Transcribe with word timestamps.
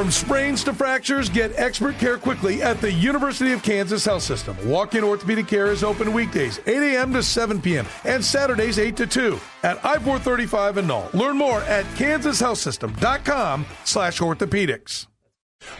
From 0.00 0.10
sprains 0.10 0.64
to 0.64 0.72
fractures, 0.72 1.28
get 1.28 1.52
expert 1.56 1.98
care 1.98 2.16
quickly 2.16 2.62
at 2.62 2.80
the 2.80 2.90
University 2.90 3.52
of 3.52 3.62
Kansas 3.62 4.02
Health 4.02 4.22
System. 4.22 4.56
Walk 4.66 4.94
in 4.94 5.04
orthopedic 5.04 5.46
care 5.46 5.66
is 5.66 5.84
open 5.84 6.14
weekdays, 6.14 6.58
8 6.66 6.94
a.m. 6.94 7.12
to 7.12 7.22
7 7.22 7.60
p.m., 7.60 7.84
and 8.04 8.24
Saturdays, 8.24 8.78
8 8.78 8.96
to 8.96 9.06
2 9.06 9.38
at 9.62 9.76
I 9.84 9.96
435 9.96 10.78
and 10.78 10.88
Nall. 10.88 11.12
Learn 11.12 11.36
more 11.36 11.60
at 11.64 11.84
kansashealthsystem.com 11.96 13.66
slash 13.84 14.20
orthopedics. 14.20 15.09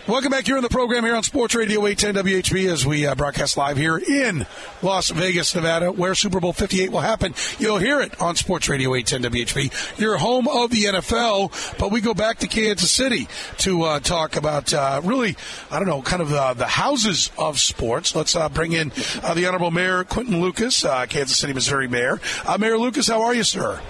Welcome 0.06 0.32
back 0.32 0.46
here 0.46 0.56
in 0.56 0.62
the 0.62 0.68
program 0.68 1.04
here 1.04 1.14
on 1.14 1.22
Sports 1.22 1.54
Radio 1.54 1.86
810 1.86 2.24
WHB 2.24 2.70
as 2.70 2.84
we 2.84 3.06
uh, 3.06 3.14
broadcast 3.14 3.56
live 3.56 3.76
here 3.76 3.96
in 3.96 4.44
Las 4.82 5.10
Vegas, 5.10 5.54
Nevada, 5.54 5.92
where 5.92 6.14
Super 6.14 6.40
Bowl 6.40 6.52
58 6.52 6.90
will 6.90 7.00
happen. 7.00 7.34
You'll 7.58 7.78
hear 7.78 8.00
it 8.00 8.20
on 8.20 8.36
Sports 8.36 8.68
Radio 8.68 8.94
810 8.94 9.30
WHB, 9.32 9.98
your 9.98 10.16
home 10.16 10.48
of 10.48 10.70
the 10.70 10.84
NFL. 10.84 11.78
But 11.78 11.92
we 11.92 12.00
go 12.00 12.12
back 12.12 12.38
to 12.38 12.46
Kansas 12.46 12.90
City 12.90 13.28
to 13.58 13.82
uh, 13.84 14.00
talk 14.00 14.36
about 14.36 14.74
uh, 14.74 15.00
really, 15.04 15.36
I 15.70 15.78
don't 15.78 15.88
know, 15.88 16.02
kind 16.02 16.20
of 16.20 16.30
the, 16.30 16.66
houses 16.66 17.30
of 17.38 17.58
sports. 17.58 18.14
Let's 18.14 18.34
uh, 18.34 18.48
bring 18.48 18.72
in 18.72 18.92
uh, 19.22 19.34
the 19.34 19.46
Honorable 19.46 19.70
Mayor 19.70 20.04
Quinton 20.04 20.40
Lucas, 20.40 20.84
uh, 20.84 21.06
Kansas 21.06 21.38
City, 21.38 21.52
Missouri 21.52 21.88
Mayor. 21.88 22.20
Mayor 22.58 22.78
Lucas, 22.78 23.08
how 23.08 23.22
are 23.22 23.34
you, 23.34 23.44
sir? 23.44 23.80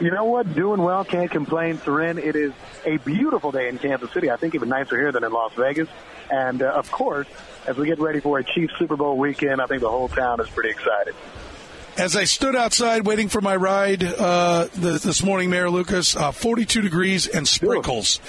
You 0.00 0.10
know 0.10 0.24
what? 0.24 0.54
Doing 0.54 0.82
well. 0.82 1.04
Can't 1.04 1.30
complain, 1.30 1.78
Soren. 1.78 2.18
It 2.18 2.34
is 2.34 2.52
a 2.84 2.98
beautiful 2.98 3.52
day 3.52 3.68
in 3.68 3.78
Kansas 3.78 4.10
City. 4.12 4.30
I 4.30 4.36
think 4.36 4.54
even 4.54 4.68
nicer 4.68 4.96
here 4.96 5.12
than 5.12 5.24
in 5.24 5.32
Las 5.32 5.52
Vegas. 5.54 5.88
And, 6.30 6.62
uh, 6.62 6.66
of 6.70 6.90
course, 6.90 7.26
as 7.66 7.76
we 7.76 7.86
get 7.86 7.98
ready 7.98 8.20
for 8.20 8.38
a 8.38 8.44
Chiefs 8.44 8.74
Super 8.78 8.96
Bowl 8.96 9.16
weekend, 9.16 9.60
I 9.60 9.66
think 9.66 9.80
the 9.80 9.90
whole 9.90 10.08
town 10.08 10.40
is 10.40 10.48
pretty 10.48 10.70
excited 10.70 11.14
as 11.96 12.16
I 12.16 12.24
stood 12.24 12.56
outside 12.56 13.06
waiting 13.06 13.28
for 13.28 13.40
my 13.40 13.54
ride 13.54 14.02
uh, 14.02 14.68
the, 14.74 14.98
this 14.98 15.22
morning, 15.22 15.50
Mayor 15.50 15.70
Lucas, 15.70 16.16
uh, 16.16 16.32
42 16.32 16.82
degrees 16.82 17.26
and 17.26 17.46
sprinkles 17.46 18.20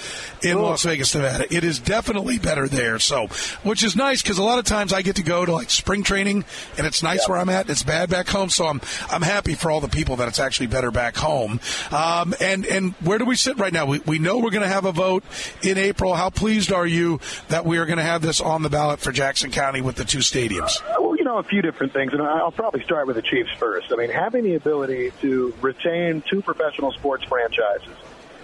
in 0.42 0.60
Las 0.60 0.84
Vegas, 0.84 1.14
Nevada. 1.14 1.52
It 1.54 1.64
is 1.64 1.78
definitely 1.78 2.38
better 2.38 2.68
there. 2.68 2.98
So, 2.98 3.26
which 3.62 3.82
is 3.82 3.96
nice 3.96 4.22
because 4.22 4.38
a 4.38 4.42
lot 4.42 4.58
of 4.58 4.64
times 4.64 4.92
I 4.92 5.02
get 5.02 5.16
to 5.16 5.22
go 5.22 5.44
to 5.44 5.52
like 5.52 5.70
spring 5.70 6.02
training 6.02 6.44
and 6.78 6.86
it's 6.86 7.02
nice 7.02 7.20
yep. 7.20 7.28
where 7.28 7.38
I'm 7.38 7.48
at. 7.48 7.68
It's 7.68 7.82
bad 7.82 8.10
back 8.10 8.28
home, 8.28 8.50
so 8.50 8.66
I'm 8.66 8.80
I'm 9.10 9.22
happy 9.22 9.54
for 9.54 9.70
all 9.70 9.80
the 9.80 9.88
people 9.88 10.16
that 10.16 10.28
it's 10.28 10.38
actually 10.38 10.68
better 10.68 10.90
back 10.90 11.16
home. 11.16 11.60
Um, 11.90 12.34
and 12.40 12.64
and 12.66 12.92
where 12.94 13.18
do 13.18 13.24
we 13.24 13.36
sit 13.36 13.58
right 13.58 13.72
now? 13.72 13.86
We 13.86 14.00
we 14.00 14.18
know 14.18 14.38
we're 14.38 14.50
going 14.50 14.62
to 14.62 14.68
have 14.68 14.84
a 14.84 14.92
vote 14.92 15.24
in 15.62 15.78
April. 15.78 16.14
How 16.14 16.30
pleased 16.30 16.72
are 16.72 16.86
you 16.86 17.20
that 17.48 17.64
we 17.64 17.78
are 17.78 17.86
going 17.86 17.98
to 17.98 18.04
have 18.04 18.22
this 18.22 18.40
on 18.40 18.62
the 18.62 18.70
ballot 18.70 19.00
for 19.00 19.12
Jackson 19.12 19.50
County 19.50 19.80
with 19.80 19.96
the 19.96 20.04
two 20.04 20.18
stadiums? 20.18 20.80
Uh, 20.82 21.02
well, 21.02 21.15
know, 21.26 21.38
a 21.38 21.42
few 21.42 21.62
different 21.62 21.92
things, 21.92 22.12
and 22.12 22.22
I'll 22.22 22.50
probably 22.50 22.82
start 22.82 23.06
with 23.06 23.16
the 23.16 23.22
Chiefs 23.22 23.50
first. 23.58 23.92
I 23.92 23.96
mean, 23.96 24.10
having 24.10 24.44
the 24.44 24.54
ability 24.54 25.12
to 25.20 25.54
retain 25.60 26.22
two 26.28 26.40
professional 26.42 26.92
sports 26.92 27.24
franchises 27.24 27.96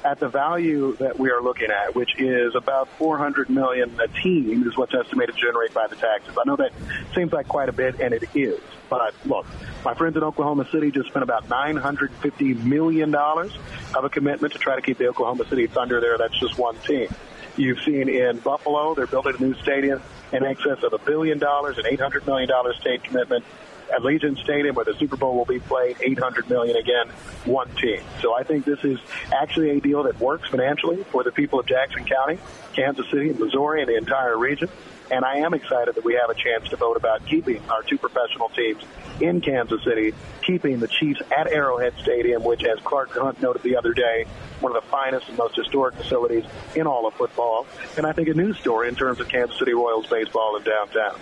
at 0.04 0.18
the 0.18 0.28
value 0.28 0.96
that 0.96 1.18
we 1.18 1.30
are 1.30 1.40
looking 1.40 1.70
at, 1.70 1.94
which 1.94 2.18
is 2.18 2.54
about 2.56 2.88
400 2.98 3.48
million 3.48 3.98
a 4.00 4.08
team, 4.08 4.66
is 4.66 4.76
what's 4.76 4.92
estimated 4.94 5.36
to 5.36 5.40
generate 5.40 5.72
by 5.72 5.86
the 5.86 5.96
taxes. 5.96 6.36
I 6.36 6.42
know 6.44 6.56
that 6.56 6.72
seems 7.14 7.32
like 7.32 7.46
quite 7.46 7.68
a 7.68 7.72
bit, 7.72 8.00
and 8.00 8.12
it 8.12 8.24
is. 8.34 8.60
But 8.90 9.14
look, 9.24 9.46
my 9.84 9.94
friends 9.94 10.16
in 10.16 10.22
Oklahoma 10.22 10.68
City 10.70 10.90
just 10.90 11.08
spent 11.08 11.22
about 11.22 11.48
950 11.48 12.54
million 12.54 13.10
dollars 13.10 13.56
of 13.94 14.04
a 14.04 14.10
commitment 14.10 14.52
to 14.54 14.58
try 14.58 14.76
to 14.76 14.82
keep 14.82 14.98
the 14.98 15.06
Oklahoma 15.06 15.46
City 15.48 15.66
Thunder 15.66 16.00
there. 16.00 16.18
That's 16.18 16.38
just 16.38 16.58
one 16.58 16.76
team. 16.78 17.08
You've 17.56 17.80
seen 17.80 18.08
in 18.08 18.38
Buffalo, 18.38 18.94
they're 18.94 19.06
building 19.06 19.36
a 19.38 19.42
new 19.42 19.54
stadium 19.54 20.02
in 20.32 20.44
excess 20.44 20.82
of 20.82 20.92
a 20.92 20.98
billion 20.98 21.38
dollars, 21.38 21.78
an 21.78 21.86
800 21.86 22.26
million 22.26 22.48
dollar 22.48 22.72
state 22.74 23.04
commitment 23.04 23.44
at 23.92 24.00
Allegiant 24.00 24.38
Stadium, 24.42 24.74
where 24.74 24.84
the 24.84 24.94
Super 24.94 25.16
Bowl 25.16 25.36
will 25.36 25.44
be 25.44 25.60
played, 25.60 25.96
800 26.00 26.48
million 26.48 26.76
again, 26.76 27.08
one 27.44 27.68
team. 27.76 28.00
So 28.20 28.34
I 28.34 28.42
think 28.42 28.64
this 28.64 28.82
is 28.84 28.98
actually 29.32 29.70
a 29.70 29.80
deal 29.80 30.04
that 30.04 30.18
works 30.18 30.48
financially 30.48 31.04
for 31.04 31.22
the 31.22 31.32
people 31.32 31.60
of 31.60 31.66
Jackson 31.66 32.04
County, 32.04 32.38
Kansas 32.74 33.06
City, 33.10 33.32
Missouri, 33.32 33.82
and 33.82 33.88
the 33.88 33.96
entire 33.96 34.36
region. 34.36 34.68
And 35.12 35.26
I 35.26 35.36
am 35.36 35.52
excited 35.52 35.94
that 35.94 36.04
we 36.06 36.14
have 36.14 36.30
a 36.30 36.34
chance 36.34 36.70
to 36.70 36.76
vote 36.76 36.96
about 36.96 37.26
keeping 37.26 37.62
our 37.68 37.82
two 37.82 37.98
professional 37.98 38.48
teams 38.48 38.82
in 39.20 39.42
Kansas 39.42 39.84
City, 39.84 40.14
keeping 40.40 40.80
the 40.80 40.88
Chiefs 40.88 41.20
at 41.30 41.48
Arrowhead 41.48 41.92
Stadium, 42.00 42.42
which, 42.42 42.64
as 42.64 42.78
Clark 42.80 43.10
Hunt 43.10 43.42
noted 43.42 43.62
the 43.62 43.76
other 43.76 43.92
day, 43.92 44.24
one 44.60 44.74
of 44.74 44.82
the 44.82 44.88
finest 44.88 45.28
and 45.28 45.36
most 45.36 45.54
historic 45.54 45.96
facilities 45.96 46.44
in 46.74 46.86
all 46.86 47.06
of 47.06 47.12
football. 47.12 47.66
And 47.98 48.06
I 48.06 48.12
think 48.12 48.28
a 48.28 48.34
news 48.34 48.58
story 48.58 48.88
in 48.88 48.94
terms 48.94 49.20
of 49.20 49.28
Kansas 49.28 49.58
City 49.58 49.74
Royals 49.74 50.06
baseball 50.06 50.56
in 50.56 50.62
downtown. 50.62 51.20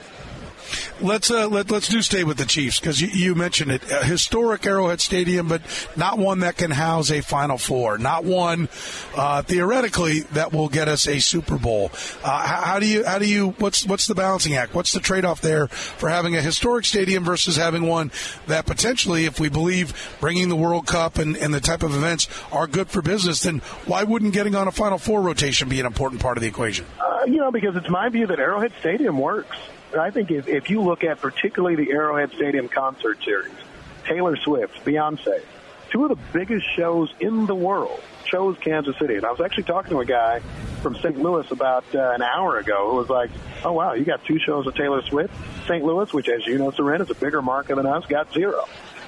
Let's 1.02 1.30
uh, 1.30 1.48
let, 1.48 1.70
let's 1.70 1.88
do 1.88 2.02
stay 2.02 2.24
with 2.24 2.36
the 2.36 2.44
Chiefs 2.44 2.78
because 2.78 3.00
you, 3.00 3.08
you, 3.08 3.34
mentioned 3.34 3.72
it. 3.72 3.82
A 3.90 4.04
historic 4.04 4.66
Arrowhead 4.66 5.00
Stadium, 5.00 5.48
but 5.48 5.62
not 5.96 6.18
one 6.18 6.40
that 6.40 6.58
can 6.58 6.70
house 6.70 7.10
a 7.10 7.22
Final 7.22 7.56
Four. 7.56 7.96
Not 7.96 8.24
one 8.24 8.68
uh, 9.16 9.40
theoretically 9.42 10.20
that 10.32 10.52
will 10.52 10.68
get 10.68 10.88
us 10.88 11.08
a 11.08 11.18
Super 11.20 11.56
Bowl. 11.56 11.90
Uh, 12.22 12.46
how, 12.46 12.60
how, 12.62 12.78
do 12.78 12.86
you 12.86 13.04
how 13.04 13.18
do 13.18 13.26
you 13.26 13.50
what's 13.58 13.86
what's 13.86 14.06
the 14.06 14.14
balancing 14.14 14.54
act? 14.54 14.74
What's 14.74 14.92
the 14.92 15.00
trade 15.00 15.24
off 15.24 15.40
there 15.40 15.68
for 15.68 16.10
having 16.10 16.36
a 16.36 16.42
historic 16.42 16.84
stadium 16.84 17.24
versus 17.24 17.56
having 17.56 17.86
one 17.86 18.10
that 18.46 18.66
potentially, 18.66 19.24
if 19.24 19.40
we 19.40 19.48
believe 19.48 20.16
bringing 20.20 20.50
the 20.50 20.56
World 20.56 20.86
Cup 20.86 21.16
and, 21.16 21.34
and 21.36 21.54
the 21.54 21.60
type 21.60 21.82
of 21.82 21.94
events 21.94 22.28
are 22.52 22.66
good 22.66 22.90
for 22.90 23.00
business, 23.00 23.42
then 23.42 23.60
why 23.86 24.04
wouldn't 24.04 24.34
getting 24.34 24.54
on 24.54 24.68
a 24.68 24.72
Final 24.72 24.98
Four 24.98 25.22
rotation 25.22 25.70
be 25.70 25.80
an 25.80 25.86
important 25.86 26.20
part 26.20 26.36
of 26.36 26.42
the 26.42 26.48
equation? 26.48 26.84
Uh, 27.00 27.24
you 27.24 27.38
know, 27.38 27.50
because 27.50 27.74
it's 27.74 27.88
my 27.88 28.10
view 28.10 28.26
that 28.26 28.38
Arrowhead 28.38 28.72
Stadium 28.80 29.18
works. 29.18 29.56
I 29.98 30.10
think 30.10 30.30
if, 30.30 30.48
if 30.48 30.70
you 30.70 30.82
look 30.82 31.04
at 31.04 31.20
particularly 31.20 31.76
the 31.76 31.92
Arrowhead 31.92 32.32
Stadium 32.32 32.68
concert 32.68 33.22
series, 33.24 33.52
Taylor 34.04 34.36
Swift, 34.36 34.84
Beyonce, 34.84 35.42
two 35.90 36.04
of 36.04 36.10
the 36.10 36.18
biggest 36.32 36.66
shows 36.76 37.12
in 37.20 37.46
the 37.46 37.54
world 37.54 38.00
chose 38.24 38.56
Kansas 38.60 38.96
City. 38.98 39.16
And 39.16 39.24
I 39.24 39.30
was 39.30 39.40
actually 39.40 39.64
talking 39.64 39.90
to 39.90 40.00
a 40.00 40.04
guy 40.04 40.40
from 40.82 40.94
St. 40.96 41.18
Louis 41.18 41.50
about 41.50 41.84
uh, 41.94 42.12
an 42.14 42.22
hour 42.22 42.58
ago 42.58 42.90
who 42.90 42.96
was 42.96 43.08
like, 43.08 43.30
oh, 43.64 43.72
wow, 43.72 43.94
you 43.94 44.04
got 44.04 44.24
two 44.24 44.38
shows 44.38 44.66
of 44.66 44.74
Taylor 44.74 45.02
Swift. 45.02 45.34
St. 45.66 45.84
Louis, 45.84 46.12
which, 46.12 46.28
as 46.28 46.46
you 46.46 46.58
know, 46.58 46.70
Soren, 46.70 47.00
is 47.00 47.10
a 47.10 47.14
bigger 47.14 47.42
market 47.42 47.76
than 47.76 47.86
us, 47.86 48.06
got 48.06 48.32
zero. 48.32 48.66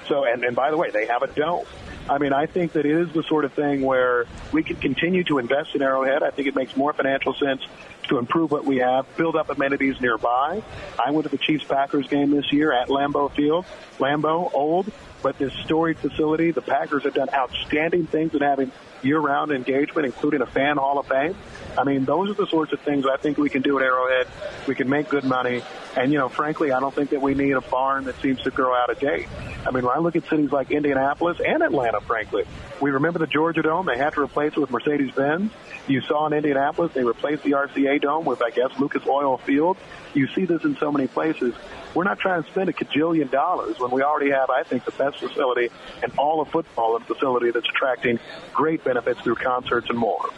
So, 0.08 0.24
and, 0.24 0.44
and 0.44 0.56
by 0.56 0.70
the 0.70 0.76
way, 0.76 0.90
they 0.90 1.06
have 1.06 1.22
a 1.22 1.28
dome. 1.28 1.64
I 2.08 2.18
mean, 2.18 2.32
I 2.32 2.46
think 2.46 2.72
that 2.72 2.84
it 2.84 3.00
is 3.00 3.12
the 3.12 3.22
sort 3.22 3.44
of 3.44 3.52
thing 3.52 3.82
where 3.82 4.26
we 4.50 4.64
can 4.64 4.76
continue 4.76 5.22
to 5.24 5.38
invest 5.38 5.74
in 5.76 5.82
Arrowhead. 5.82 6.22
I 6.22 6.30
think 6.30 6.48
it 6.48 6.56
makes 6.56 6.76
more 6.76 6.92
financial 6.92 7.32
sense 7.34 7.62
to 8.08 8.18
improve 8.18 8.50
what 8.50 8.64
we 8.64 8.78
have, 8.78 9.06
build 9.16 9.36
up 9.36 9.50
amenities 9.50 10.00
nearby. 10.00 10.62
I 11.02 11.10
went 11.10 11.24
to 11.24 11.30
the 11.30 11.38
Chiefs 11.38 11.64
Packers 11.64 12.08
game 12.08 12.30
this 12.30 12.52
year 12.52 12.72
at 12.72 12.88
Lambeau 12.88 13.32
Field. 13.34 13.64
Lambeau, 13.98 14.52
old, 14.52 14.90
but 15.22 15.38
this 15.38 15.52
storied 15.64 15.98
facility. 15.98 16.50
The 16.50 16.62
Packers 16.62 17.04
have 17.04 17.14
done 17.14 17.28
outstanding 17.32 18.06
things 18.06 18.34
in 18.34 18.40
having 18.40 18.72
year-round 19.02 19.50
engagement, 19.50 20.06
including 20.06 20.42
a 20.42 20.46
fan 20.46 20.76
hall 20.76 20.98
of 20.98 21.06
fame. 21.06 21.34
I 21.76 21.84
mean, 21.84 22.04
those 22.04 22.30
are 22.30 22.34
the 22.34 22.46
sorts 22.46 22.72
of 22.72 22.80
things 22.80 23.04
I 23.06 23.16
think 23.16 23.38
we 23.38 23.50
can 23.50 23.62
do 23.62 23.78
at 23.78 23.84
Arrowhead. 23.84 24.28
We 24.66 24.74
can 24.74 24.88
make 24.88 25.08
good 25.08 25.24
money. 25.24 25.62
And, 25.96 26.10
you 26.10 26.18
know, 26.18 26.28
frankly, 26.28 26.72
I 26.72 26.80
don't 26.80 26.94
think 26.94 27.10
that 27.10 27.20
we 27.20 27.34
need 27.34 27.52
a 27.52 27.60
barn 27.60 28.04
that 28.04 28.20
seems 28.22 28.40
to 28.42 28.50
grow 28.50 28.74
out 28.74 28.88
of 28.88 28.98
date. 28.98 29.28
I 29.66 29.70
mean, 29.70 29.84
when 29.84 29.94
I 29.94 29.98
look 29.98 30.16
at 30.16 30.26
cities 30.28 30.50
like 30.50 30.70
Indianapolis 30.70 31.38
and 31.44 31.62
Atlanta, 31.62 32.00
frankly, 32.00 32.44
we 32.80 32.90
remember 32.90 33.18
the 33.18 33.26
Georgia 33.26 33.62
Dome. 33.62 33.86
They 33.86 33.98
had 33.98 34.14
to 34.14 34.22
replace 34.22 34.52
it 34.52 34.58
with 34.58 34.70
Mercedes-Benz. 34.70 35.52
You 35.88 36.00
saw 36.00 36.26
in 36.26 36.32
Indianapolis, 36.32 36.92
they 36.94 37.04
replaced 37.04 37.42
the 37.42 37.52
RCA 37.52 38.00
Dome 38.00 38.24
with, 38.24 38.42
I 38.42 38.50
guess, 38.50 38.70
Lucas 38.78 39.06
Oil 39.06 39.36
Field. 39.36 39.76
You 40.14 40.28
see 40.28 40.46
this 40.46 40.64
in 40.64 40.76
so 40.78 40.90
many 40.90 41.08
places. 41.08 41.54
We're 41.94 42.04
not 42.04 42.18
trying 42.18 42.42
to 42.42 42.50
spend 42.50 42.70
a 42.70 42.72
cajillion 42.72 43.30
dollars 43.30 43.78
when 43.78 43.90
we 43.90 44.02
already 44.02 44.30
have, 44.30 44.48
I 44.48 44.62
think, 44.62 44.86
the 44.86 44.92
best 44.92 45.18
facility 45.18 45.68
in 46.02 46.10
all 46.16 46.40
of 46.40 46.48
football, 46.48 46.96
a 46.96 47.00
facility 47.00 47.50
that's 47.50 47.68
attracting 47.68 48.18
great 48.54 48.82
benefits 48.82 49.20
through 49.20 49.34
concerts 49.36 49.90
and 49.90 49.98
more. 49.98 50.30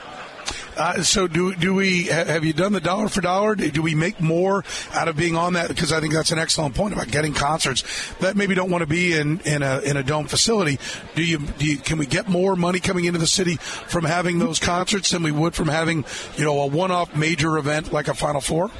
Uh, 0.76 1.02
so 1.02 1.26
do 1.26 1.54
do 1.54 1.74
we 1.74 2.04
have 2.04 2.44
you 2.44 2.52
done 2.52 2.72
the 2.72 2.80
dollar 2.80 3.08
for 3.08 3.20
dollar? 3.20 3.54
Do 3.54 3.82
we 3.82 3.94
make 3.94 4.20
more 4.20 4.64
out 4.92 5.08
of 5.08 5.16
being 5.16 5.36
on 5.36 5.54
that? 5.54 5.68
Because 5.68 5.92
I 5.92 6.00
think 6.00 6.14
that's 6.14 6.32
an 6.32 6.38
excellent 6.38 6.74
point 6.74 6.92
about 6.92 7.08
getting 7.08 7.32
concerts 7.32 7.84
that 8.20 8.36
maybe 8.36 8.54
don't 8.54 8.70
want 8.70 8.82
to 8.82 8.86
be 8.86 9.16
in, 9.16 9.40
in 9.40 9.62
a 9.62 9.80
in 9.80 9.96
a 9.96 10.02
dome 10.02 10.26
facility. 10.26 10.78
Do 11.14 11.24
you, 11.24 11.38
do 11.38 11.66
you 11.66 11.76
can 11.78 11.98
we 11.98 12.06
get 12.06 12.28
more 12.28 12.56
money 12.56 12.80
coming 12.80 13.04
into 13.04 13.18
the 13.18 13.26
city 13.26 13.56
from 13.56 14.04
having 14.04 14.38
those 14.38 14.58
concerts 14.58 15.10
than 15.10 15.22
we 15.22 15.32
would 15.32 15.54
from 15.54 15.68
having 15.68 16.04
you 16.36 16.44
know 16.44 16.60
a 16.60 16.66
one 16.66 16.90
off 16.90 17.14
major 17.14 17.56
event 17.58 17.92
like 17.92 18.08
a 18.08 18.14
Final 18.14 18.40
Four? 18.40 18.70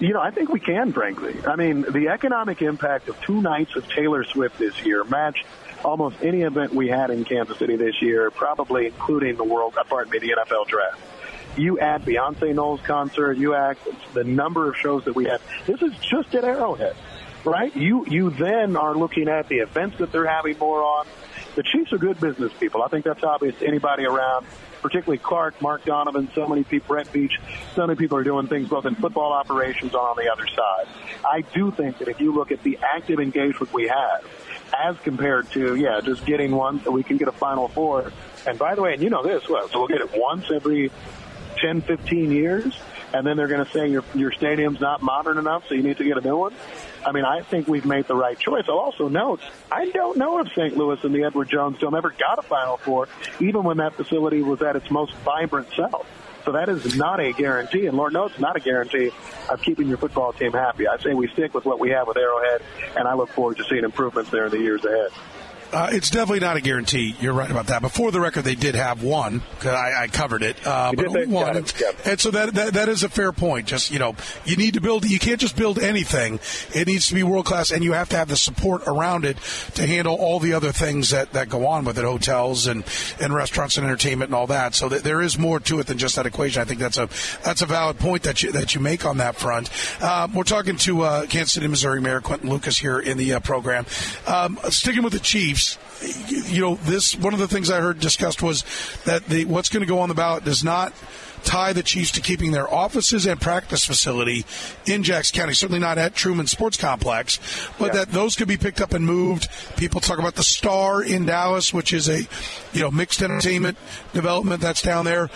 You 0.00 0.12
know, 0.12 0.20
I 0.20 0.30
think 0.30 0.48
we 0.48 0.60
can, 0.60 0.92
frankly. 0.92 1.34
I 1.44 1.56
mean, 1.56 1.82
the 1.82 2.08
economic 2.08 2.62
impact 2.62 3.08
of 3.08 3.20
two 3.20 3.42
nights 3.42 3.74
of 3.74 3.88
Taylor 3.88 4.22
Swift 4.22 4.56
this 4.58 4.80
year 4.84 5.02
matched 5.02 5.44
almost 5.84 6.16
any 6.22 6.42
event 6.42 6.74
we 6.74 6.88
had 6.88 7.10
in 7.10 7.24
Kansas 7.24 7.58
City 7.58 7.76
this 7.76 8.00
year, 8.02 8.30
probably 8.30 8.86
including 8.86 9.36
the 9.36 9.44
World, 9.44 9.76
pardon 9.88 10.10
me, 10.10 10.18
the 10.18 10.34
NFL 10.38 10.66
draft. 10.66 11.00
You 11.56 11.80
add 11.80 12.04
Beyonce 12.04 12.54
Knowles 12.54 12.80
concert, 12.82 13.36
you 13.36 13.54
add 13.54 13.76
the 14.14 14.24
number 14.24 14.68
of 14.68 14.76
shows 14.76 15.04
that 15.04 15.14
we 15.14 15.24
have. 15.26 15.42
This 15.66 15.82
is 15.82 15.92
just 15.98 16.34
at 16.34 16.44
Arrowhead, 16.44 16.94
right? 17.44 17.74
You 17.74 18.06
you 18.06 18.30
then 18.30 18.76
are 18.76 18.94
looking 18.94 19.28
at 19.28 19.48
the 19.48 19.58
events 19.58 19.98
that 19.98 20.12
they're 20.12 20.26
having 20.26 20.56
more 20.58 20.82
on. 20.84 21.06
The 21.56 21.64
Chiefs 21.64 21.92
are 21.92 21.98
good 21.98 22.20
business 22.20 22.52
people. 22.60 22.82
I 22.82 22.88
think 22.88 23.04
that's 23.04 23.24
obvious 23.24 23.58
to 23.58 23.66
anybody 23.66 24.04
around 24.04 24.46
particularly 24.80 25.18
Clark, 25.18 25.60
Mark 25.60 25.84
Donovan, 25.84 26.30
so 26.34 26.46
many 26.46 26.64
people, 26.64 26.88
Brett 26.88 27.12
Beach, 27.12 27.38
so 27.74 27.86
many 27.86 27.96
people 27.96 28.18
are 28.18 28.24
doing 28.24 28.46
things 28.46 28.68
both 28.68 28.86
in 28.86 28.94
football 28.94 29.32
operations 29.32 29.92
and 29.92 30.00
on 30.00 30.16
the 30.16 30.30
other 30.30 30.46
side. 30.46 30.86
I 31.24 31.42
do 31.54 31.70
think 31.70 31.98
that 31.98 32.08
if 32.08 32.20
you 32.20 32.32
look 32.32 32.52
at 32.52 32.62
the 32.62 32.78
active 32.82 33.20
engagement 33.20 33.72
we 33.72 33.88
have, 33.88 34.24
as 34.78 34.96
compared 35.00 35.50
to, 35.52 35.74
yeah, 35.74 36.00
just 36.00 36.24
getting 36.24 36.52
one 36.52 36.82
so 36.82 36.90
we 36.90 37.02
can 37.02 37.16
get 37.16 37.28
a 37.28 37.32
Final 37.32 37.68
Four. 37.68 38.12
And 38.46 38.58
by 38.58 38.74
the 38.74 38.82
way, 38.82 38.94
and 38.94 39.02
you 39.02 39.10
know 39.10 39.22
this, 39.22 39.48
well, 39.48 39.68
so 39.68 39.78
we'll 39.78 39.88
get 39.88 40.00
it 40.00 40.10
once 40.14 40.50
every 40.54 40.90
10, 41.60 41.82
15 41.82 42.30
years, 42.30 42.74
and 43.12 43.26
then 43.26 43.36
they're 43.36 43.48
going 43.48 43.64
to 43.64 43.70
say 43.72 43.88
your 43.88 44.04
your 44.14 44.32
stadium's 44.32 44.80
not 44.80 45.02
modern 45.02 45.38
enough, 45.38 45.64
so 45.68 45.74
you 45.74 45.82
need 45.82 45.96
to 45.98 46.04
get 46.04 46.16
a 46.18 46.20
new 46.20 46.36
one. 46.36 46.54
I 47.04 47.12
mean, 47.12 47.24
I 47.24 47.42
think 47.42 47.66
we've 47.68 47.86
made 47.86 48.06
the 48.06 48.14
right 48.14 48.38
choice. 48.38 48.64
I'll 48.68 48.78
also 48.78 49.08
note, 49.08 49.40
I 49.72 49.90
don't 49.90 50.18
know 50.18 50.38
if 50.40 50.48
St. 50.52 50.76
Louis 50.76 50.98
and 51.02 51.14
the 51.14 51.24
Edward 51.24 51.48
Jones 51.48 51.78
Dome 51.78 51.94
ever 51.94 52.10
got 52.10 52.38
a 52.38 52.42
Final 52.42 52.76
Four, 52.76 53.08
even 53.40 53.64
when 53.64 53.78
that 53.78 53.94
facility 53.94 54.42
was 54.42 54.62
at 54.62 54.76
its 54.76 54.90
most 54.90 55.14
vibrant 55.16 55.68
self. 55.74 56.06
So 56.48 56.52
that 56.52 56.70
is 56.70 56.96
not 56.96 57.20
a 57.20 57.34
guarantee, 57.34 57.88
and 57.88 57.94
Lord 57.94 58.14
knows 58.14 58.30
it's 58.30 58.40
not 58.40 58.56
a 58.56 58.60
guarantee 58.60 59.10
of 59.50 59.60
keeping 59.60 59.86
your 59.86 59.98
football 59.98 60.32
team 60.32 60.52
happy. 60.52 60.88
I 60.88 60.96
say 60.96 61.12
we 61.12 61.28
stick 61.28 61.52
with 61.52 61.66
what 61.66 61.78
we 61.78 61.90
have 61.90 62.06
with 62.06 62.16
Arrowhead, 62.16 62.62
and 62.96 63.06
I 63.06 63.12
look 63.12 63.28
forward 63.28 63.58
to 63.58 63.64
seeing 63.64 63.84
improvements 63.84 64.30
there 64.30 64.46
in 64.46 64.50
the 64.50 64.58
years 64.58 64.82
ahead. 64.82 65.10
Uh, 65.72 65.90
it's 65.92 66.08
definitely 66.08 66.40
not 66.40 66.56
a 66.56 66.60
guarantee. 66.60 67.14
You're 67.20 67.34
right 67.34 67.50
about 67.50 67.66
that. 67.66 67.82
Before 67.82 68.10
the 68.10 68.20
record, 68.20 68.44
they 68.44 68.54
did 68.54 68.74
have 68.74 69.02
one 69.02 69.42
because 69.50 69.74
I, 69.74 70.04
I, 70.04 70.06
covered 70.08 70.42
it, 70.42 70.56
uh, 70.66 70.92
but 70.96 71.06
only 71.06 71.26
one. 71.26 71.56
And, 71.56 71.82
and, 72.06 72.20
so 72.20 72.30
that, 72.30 72.54
that 72.54 72.74
that 72.74 72.88
is 72.88 73.02
a 73.02 73.10
fair 73.10 73.32
point. 73.32 73.66
Just 73.66 73.90
you 73.90 73.98
know, 73.98 74.16
you 74.46 74.56
need 74.56 74.74
to 74.74 74.80
build. 74.80 75.04
You 75.04 75.18
can't 75.18 75.40
just 75.40 75.56
build 75.56 75.78
anything. 75.78 76.40
It 76.74 76.86
needs 76.86 77.08
to 77.08 77.14
be 77.14 77.22
world 77.22 77.44
class, 77.44 77.70
and 77.70 77.84
you 77.84 77.92
have 77.92 78.08
to 78.10 78.16
have 78.16 78.28
the 78.28 78.36
support 78.36 78.82
around 78.86 79.26
it 79.26 79.36
to 79.74 79.86
handle 79.86 80.14
all 80.14 80.40
the 80.40 80.54
other 80.54 80.72
things 80.72 81.10
that, 81.10 81.32
that 81.32 81.50
go 81.50 81.66
on 81.66 81.84
with 81.84 81.98
it, 81.98 82.04
hotels 82.04 82.66
and, 82.66 82.84
and 83.20 83.34
restaurants 83.34 83.76
and 83.76 83.86
entertainment 83.86 84.30
and 84.30 84.34
all 84.34 84.46
that. 84.46 84.74
So 84.74 84.88
th- 84.88 85.02
there 85.02 85.20
is 85.20 85.38
more 85.38 85.60
to 85.60 85.80
it 85.80 85.86
than 85.86 85.98
just 85.98 86.16
that 86.16 86.24
equation. 86.24 86.62
I 86.62 86.64
think 86.64 86.80
that's 86.80 86.98
a 86.98 87.08
that's 87.44 87.60
a 87.60 87.66
valid 87.66 87.98
point 87.98 88.22
that 88.22 88.42
you 88.42 88.52
that 88.52 88.74
you 88.74 88.80
make 88.80 89.04
on 89.04 89.18
that 89.18 89.36
front. 89.36 89.70
Um, 90.02 90.32
we're 90.32 90.44
talking 90.44 90.76
to 90.78 91.02
uh, 91.02 91.26
Kansas 91.26 91.52
City, 91.52 91.68
Missouri 91.68 92.00
Mayor 92.00 92.22
Quinton 92.22 92.48
Lucas 92.48 92.78
here 92.78 92.98
in 92.98 93.18
the 93.18 93.34
uh, 93.34 93.40
program. 93.40 93.84
Um, 94.26 94.58
sticking 94.70 95.02
with 95.02 95.12
the 95.12 95.18
Chiefs 95.18 95.57
You 96.46 96.60
know, 96.60 96.74
this 96.76 97.16
one 97.16 97.32
of 97.32 97.40
the 97.40 97.48
things 97.48 97.70
I 97.70 97.80
heard 97.80 97.98
discussed 97.98 98.42
was 98.42 98.64
that 99.04 99.24
the 99.26 99.44
what's 99.46 99.68
going 99.68 99.80
to 99.80 99.86
go 99.86 100.00
on 100.00 100.08
the 100.08 100.14
ballot 100.14 100.44
does 100.44 100.62
not 100.62 100.92
tie 101.44 101.72
the 101.72 101.82
Chiefs 101.82 102.12
to 102.12 102.20
keeping 102.20 102.52
their 102.52 102.72
offices 102.72 103.26
and 103.26 103.40
practice 103.40 103.84
facility 103.84 104.44
in 104.86 105.02
Jackson 105.02 105.38
County. 105.38 105.54
Certainly 105.54 105.80
not 105.80 105.98
at 105.98 106.14
Truman 106.14 106.46
Sports 106.46 106.76
Complex, 106.76 107.38
but 107.78 107.86
yeah. 107.86 108.00
that 108.00 108.12
those 108.12 108.36
could 108.36 108.48
be 108.48 108.56
picked 108.56 108.80
up 108.80 108.92
and 108.92 109.04
moved. 109.04 109.48
People 109.76 110.00
talk 110.00 110.18
about 110.18 110.34
the 110.34 110.42
Star 110.42 111.02
in 111.02 111.26
Dallas, 111.26 111.72
which 111.72 111.92
is 111.92 112.08
a 112.08 112.26
you 112.72 112.80
know 112.80 112.90
mixed 112.90 113.22
entertainment 113.22 113.78
development 114.12 114.60
that's 114.60 114.82
down 114.82 115.04
there. 115.04 115.30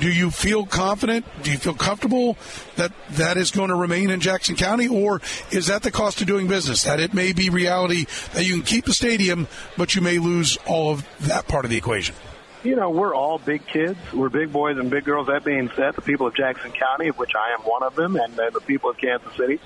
Do 0.00 0.10
you 0.10 0.30
feel 0.30 0.66
confident? 0.66 1.24
Do 1.42 1.50
you 1.50 1.58
feel 1.58 1.74
comfortable 1.74 2.36
that 2.76 2.92
that 3.12 3.36
is 3.36 3.50
going 3.50 3.68
to 3.68 3.74
remain 3.74 4.10
in 4.10 4.20
Jackson 4.20 4.54
County, 4.54 4.86
or 4.86 5.20
is 5.50 5.66
that 5.68 5.82
the 5.82 5.90
cost 5.90 6.20
of 6.20 6.26
doing 6.26 6.46
business? 6.46 6.82
That 6.84 7.00
it 7.00 7.14
may 7.14 7.32
be 7.32 7.50
reality 7.50 8.06
that 8.34 8.44
you 8.44 8.54
can 8.54 8.62
keep 8.62 8.84
the 8.84 8.92
stadium, 8.92 9.48
but 9.76 9.94
you 9.94 10.02
may 10.02 10.18
lose 10.18 10.58
all 10.66 10.92
of 10.92 11.06
that 11.26 11.48
part 11.48 11.64
of 11.64 11.70
the 11.70 11.76
equation 11.76 12.14
you 12.68 12.76
know, 12.76 12.90
we're 12.90 13.14
all 13.14 13.38
big 13.38 13.66
kids. 13.66 13.98
We're 14.12 14.28
big 14.28 14.52
boys 14.52 14.76
and 14.76 14.90
big 14.90 15.04
girls. 15.04 15.28
That 15.28 15.42
being 15.42 15.70
said, 15.74 15.96
the 15.96 16.02
people 16.02 16.26
of 16.26 16.34
Jackson 16.34 16.70
County, 16.70 17.08
of 17.08 17.18
which 17.18 17.32
I 17.34 17.54
am 17.54 17.60
one 17.60 17.82
of 17.82 17.94
them, 17.96 18.16
and 18.16 18.36
the 18.36 18.60
people 18.66 18.90
of 18.90 18.98
Kansas 18.98 19.34
City, 19.36 19.58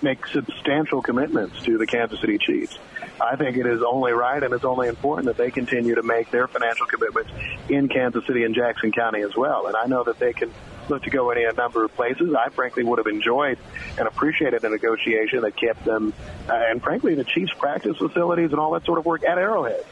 make 0.00 0.26
substantial 0.28 1.02
commitments 1.02 1.62
to 1.64 1.76
the 1.76 1.86
Kansas 1.86 2.18
City 2.18 2.38
Chiefs. 2.38 2.78
I 3.20 3.36
think 3.36 3.58
it 3.58 3.66
is 3.66 3.82
only 3.82 4.12
right 4.12 4.42
and 4.42 4.52
it's 4.54 4.64
only 4.64 4.88
important 4.88 5.26
that 5.26 5.36
they 5.36 5.50
continue 5.50 5.94
to 5.94 6.02
make 6.02 6.30
their 6.30 6.48
financial 6.48 6.86
commitments 6.86 7.30
in 7.68 7.88
Kansas 7.88 8.26
City 8.26 8.44
and 8.44 8.54
Jackson 8.54 8.90
County 8.90 9.22
as 9.22 9.34
well. 9.36 9.66
And 9.66 9.76
I 9.76 9.86
know 9.86 10.04
that 10.04 10.18
they 10.18 10.32
can 10.32 10.50
look 10.88 11.02
to 11.02 11.10
go 11.10 11.30
any 11.30 11.44
a 11.44 11.52
number 11.52 11.84
of 11.84 11.94
places. 11.94 12.34
I 12.34 12.50
frankly 12.50 12.84
would 12.84 12.98
have 12.98 13.06
enjoyed 13.06 13.58
and 13.98 14.06
appreciated 14.06 14.64
a 14.64 14.68
negotiation 14.70 15.42
that 15.42 15.56
kept 15.56 15.84
them, 15.84 16.14
uh, 16.48 16.52
and 16.52 16.82
frankly, 16.82 17.14
the 17.14 17.24
Chiefs 17.24 17.52
practice 17.58 17.96
facilities 17.96 18.50
and 18.50 18.60
all 18.60 18.72
that 18.72 18.84
sort 18.84 18.98
of 18.98 19.04
work 19.04 19.24
at 19.24 19.38
Arrowhead 19.38 19.84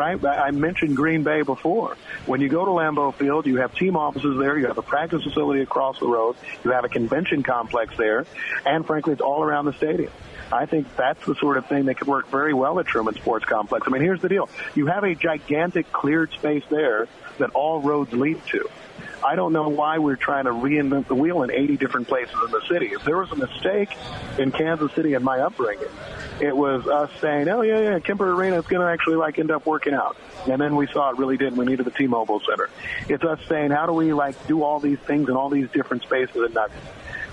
right? 0.00 0.24
I 0.24 0.50
mentioned 0.50 0.96
Green 0.96 1.24
Bay 1.24 1.42
before. 1.42 1.98
When 2.24 2.40
you 2.40 2.48
go 2.48 2.64
to 2.64 2.70
Lambeau 2.70 3.14
Field, 3.14 3.44
you 3.46 3.58
have 3.58 3.74
team 3.74 3.98
offices 3.98 4.38
there, 4.38 4.56
you 4.58 4.66
have 4.66 4.78
a 4.78 4.82
practice 4.82 5.22
facility 5.22 5.60
across 5.60 6.00
the 6.00 6.06
road, 6.06 6.36
you 6.64 6.70
have 6.70 6.84
a 6.84 6.88
convention 6.88 7.42
complex 7.42 7.94
there, 7.98 8.24
and 8.64 8.86
frankly, 8.86 9.12
it's 9.12 9.20
all 9.20 9.42
around 9.42 9.66
the 9.66 9.74
stadium. 9.74 10.10
I 10.50 10.64
think 10.64 10.96
that's 10.96 11.24
the 11.26 11.34
sort 11.34 11.58
of 11.58 11.66
thing 11.66 11.84
that 11.84 11.98
could 11.98 12.08
work 12.08 12.28
very 12.28 12.54
well 12.54 12.80
at 12.80 12.86
Truman 12.86 13.14
Sports 13.14 13.44
Complex. 13.44 13.86
I 13.86 13.90
mean, 13.90 14.00
here's 14.00 14.22
the 14.22 14.30
deal. 14.30 14.48
You 14.74 14.86
have 14.86 15.04
a 15.04 15.14
gigantic 15.14 15.92
cleared 15.92 16.32
space 16.32 16.64
there 16.70 17.06
that 17.38 17.50
all 17.50 17.82
roads 17.82 18.12
lead 18.14 18.44
to. 18.46 18.70
I 19.24 19.36
don't 19.36 19.52
know 19.52 19.68
why 19.68 19.98
we're 19.98 20.16
trying 20.16 20.44
to 20.44 20.50
reinvent 20.50 21.06
the 21.06 21.14
wheel 21.14 21.42
in 21.42 21.50
80 21.50 21.76
different 21.76 22.08
places 22.08 22.34
in 22.44 22.50
the 22.50 22.62
city. 22.68 22.86
If 22.86 23.04
there 23.04 23.18
was 23.18 23.30
a 23.32 23.36
mistake 23.36 23.90
in 24.38 24.50
Kansas 24.50 24.92
City 24.94 25.14
in 25.14 25.22
my 25.22 25.40
upbringing, 25.40 25.88
it 26.40 26.56
was 26.56 26.86
us 26.86 27.10
saying, 27.20 27.48
"Oh 27.48 27.62
yeah, 27.62 27.80
yeah, 27.80 27.98
Kemper 27.98 28.30
Arena 28.30 28.58
is 28.58 28.66
going 28.66 28.80
to 28.80 28.88
actually 28.88 29.16
like 29.16 29.38
end 29.38 29.50
up 29.50 29.66
working 29.66 29.92
out," 29.92 30.16
and 30.50 30.60
then 30.60 30.74
we 30.74 30.86
saw 30.86 31.10
it 31.10 31.18
really 31.18 31.36
didn't. 31.36 31.56
We 31.56 31.66
needed 31.66 31.84
the 31.84 31.90
T-Mobile 31.90 32.40
Center. 32.48 32.70
It's 33.08 33.22
us 33.22 33.40
saying, 33.48 33.72
"How 33.72 33.86
do 33.86 33.92
we 33.92 34.12
like 34.14 34.46
do 34.46 34.62
all 34.62 34.80
these 34.80 34.98
things 35.00 35.28
in 35.28 35.36
all 35.36 35.50
these 35.50 35.68
different 35.70 36.02
spaces 36.02 36.36
and 36.36 36.54
not 36.54 36.70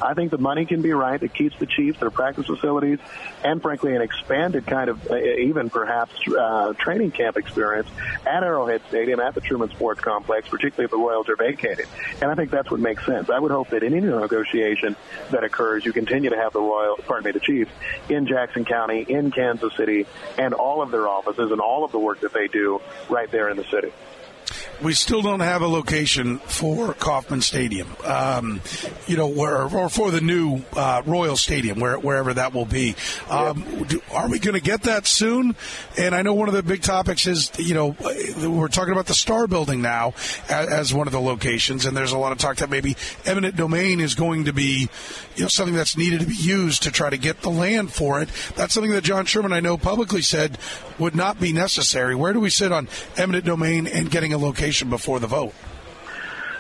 I 0.02 0.14
think 0.14 0.32
the 0.32 0.38
money 0.38 0.66
can 0.66 0.82
be 0.82 0.92
right. 0.94 1.22
It 1.22 1.34
keeps 1.34 1.58
the 1.58 1.66
Chiefs, 1.66 2.00
their 2.00 2.12
practice 2.12 2.46
facilities, 2.46 3.00
and 3.44 3.62
frankly, 3.62 3.96
an 3.96 4.02
expanded 4.02 4.66
kind 4.66 4.90
of, 4.90 5.10
uh, 5.10 5.16
even 5.16 5.70
perhaps, 5.70 6.14
uh, 6.28 6.74
training 6.74 7.12
camp 7.12 7.38
experience 7.38 7.90
at 8.26 8.44
Arrowhead 8.44 8.82
Stadium, 8.90 9.20
at 9.20 9.34
the 9.34 9.42
Truman 9.42 9.70
Sports 9.70 10.02
Complex, 10.02 10.48
particularly 10.48 10.86
if 10.86 10.92
the 10.92 10.98
Royals 10.98 11.30
are 11.30 11.36
vacated. 11.36 11.88
And 12.22 12.30
I 12.30 12.36
think 12.36 12.52
that's 12.52 12.70
what 12.70 12.80
makes 12.80 13.06
sense. 13.06 13.30
I 13.30 13.40
would 13.40 13.52
hope 13.52 13.70
that 13.70 13.84
in 13.84 13.94
any 13.94 14.06
negotiation 14.06 14.96
that 15.32 15.44
occurs, 15.44 15.86
you 15.86 15.94
continue 15.94 16.30
to 16.30 16.38
have 16.38 16.54
the 16.54 16.62
Royal, 16.62 16.98
pardon 16.98 17.26
me, 17.26 17.32
the 17.32 17.40
Chiefs 17.40 17.72
in 18.10 18.28
Jackson 18.28 18.66
County, 18.66 19.02
in 19.02 19.32
Kansas 19.32 19.74
City, 19.76 20.06
and 20.38 20.54
all 20.54 20.82
of 20.82 20.92
their 20.92 21.08
offices 21.08 21.52
and 21.52 21.60
all 21.60 21.84
of 21.84 21.92
the 21.92 22.00
work 22.00 22.22
that 22.22 22.34
they 22.34 22.48
do 22.48 22.82
right 23.10 23.30
there 23.32 23.50
in 23.50 23.58
the 23.58 23.66
city 23.66 23.92
we 24.82 24.94
still 24.94 25.22
don't 25.22 25.40
have 25.40 25.62
a 25.62 25.68
location 25.68 26.38
for 26.40 26.94
Kauffman 26.94 27.42
Stadium, 27.42 27.88
um, 28.06 28.62
you 29.08 29.18
know, 29.18 29.28
where, 29.28 29.64
or 29.64 29.90
for 29.90 30.12
the 30.12 30.22
new 30.22 30.62
uh, 30.76 31.02
Royal 31.06 31.36
Stadium, 31.36 31.80
where, 31.80 31.98
wherever 31.98 32.34
that 32.34 32.54
will 32.54 32.66
be. 32.66 32.96
Um, 33.30 33.86
do, 33.88 34.02
are 34.12 34.30
we 34.30 34.40
going 34.40 34.54
to 34.54 34.62
get 34.62 34.84
that 34.84 35.08
soon? 35.08 35.56
And 35.98 36.14
I 36.14 36.22
know 36.22 36.34
one 36.34 36.48
of 36.48 36.54
the 36.54 36.62
big 36.62 36.84
topics 36.84 37.26
is, 37.26 37.52
you 37.58 37.74
know, 37.74 37.96
we're 38.48 38.68
talking 38.68 38.92
about 38.92 39.08
the 39.08 39.14
Star 39.14 39.48
Building 39.48 39.82
now 39.82 40.14
as, 40.48 40.68
as 40.68 40.94
one 40.94 41.08
of 41.08 41.14
the 41.14 41.22
locations, 41.22 41.86
and 41.86 41.98
there's 41.98 42.12
a 42.12 42.18
lot 42.18 42.32
of 42.32 42.38
talk 42.38 42.58
that 42.58 42.70
maybe 42.70 42.96
eminent 43.26 43.56
domain 43.56 44.00
is 44.00 44.14
going 44.14 44.46
to 44.46 44.54
be, 44.54 44.90
you 45.36 45.42
know, 45.42 45.48
something 45.48 45.76
that's 45.76 45.98
needed 45.98 46.20
to 46.20 46.28
be 46.28 46.36
used 46.36 46.84
to 46.84 46.92
try 46.92 47.10
to 47.10 47.18
get 47.18 47.42
the 47.42 47.50
land 47.50 47.92
for 47.92 48.22
it. 48.22 48.30
That's 48.56 48.74
something 48.74 48.92
that 48.92 49.04
John 49.04 49.26
Sherman, 49.26 49.54
I 49.54 49.60
know, 49.60 49.78
publicly 49.78 50.22
said 50.22 50.58
would 51.00 51.16
not 51.16 51.40
be 51.40 51.52
necessary. 51.52 52.14
Where 52.14 52.34
do 52.34 52.40
we 52.40 52.50
sit 52.50 52.72
on 52.72 52.88
eminent 53.18 53.46
domain 53.46 53.88
and 53.88 54.12
getting 54.12 54.34
a 54.34 54.38
location? 54.38 54.67
Before 54.90 55.20
the 55.20 55.28
vote? 55.28 55.54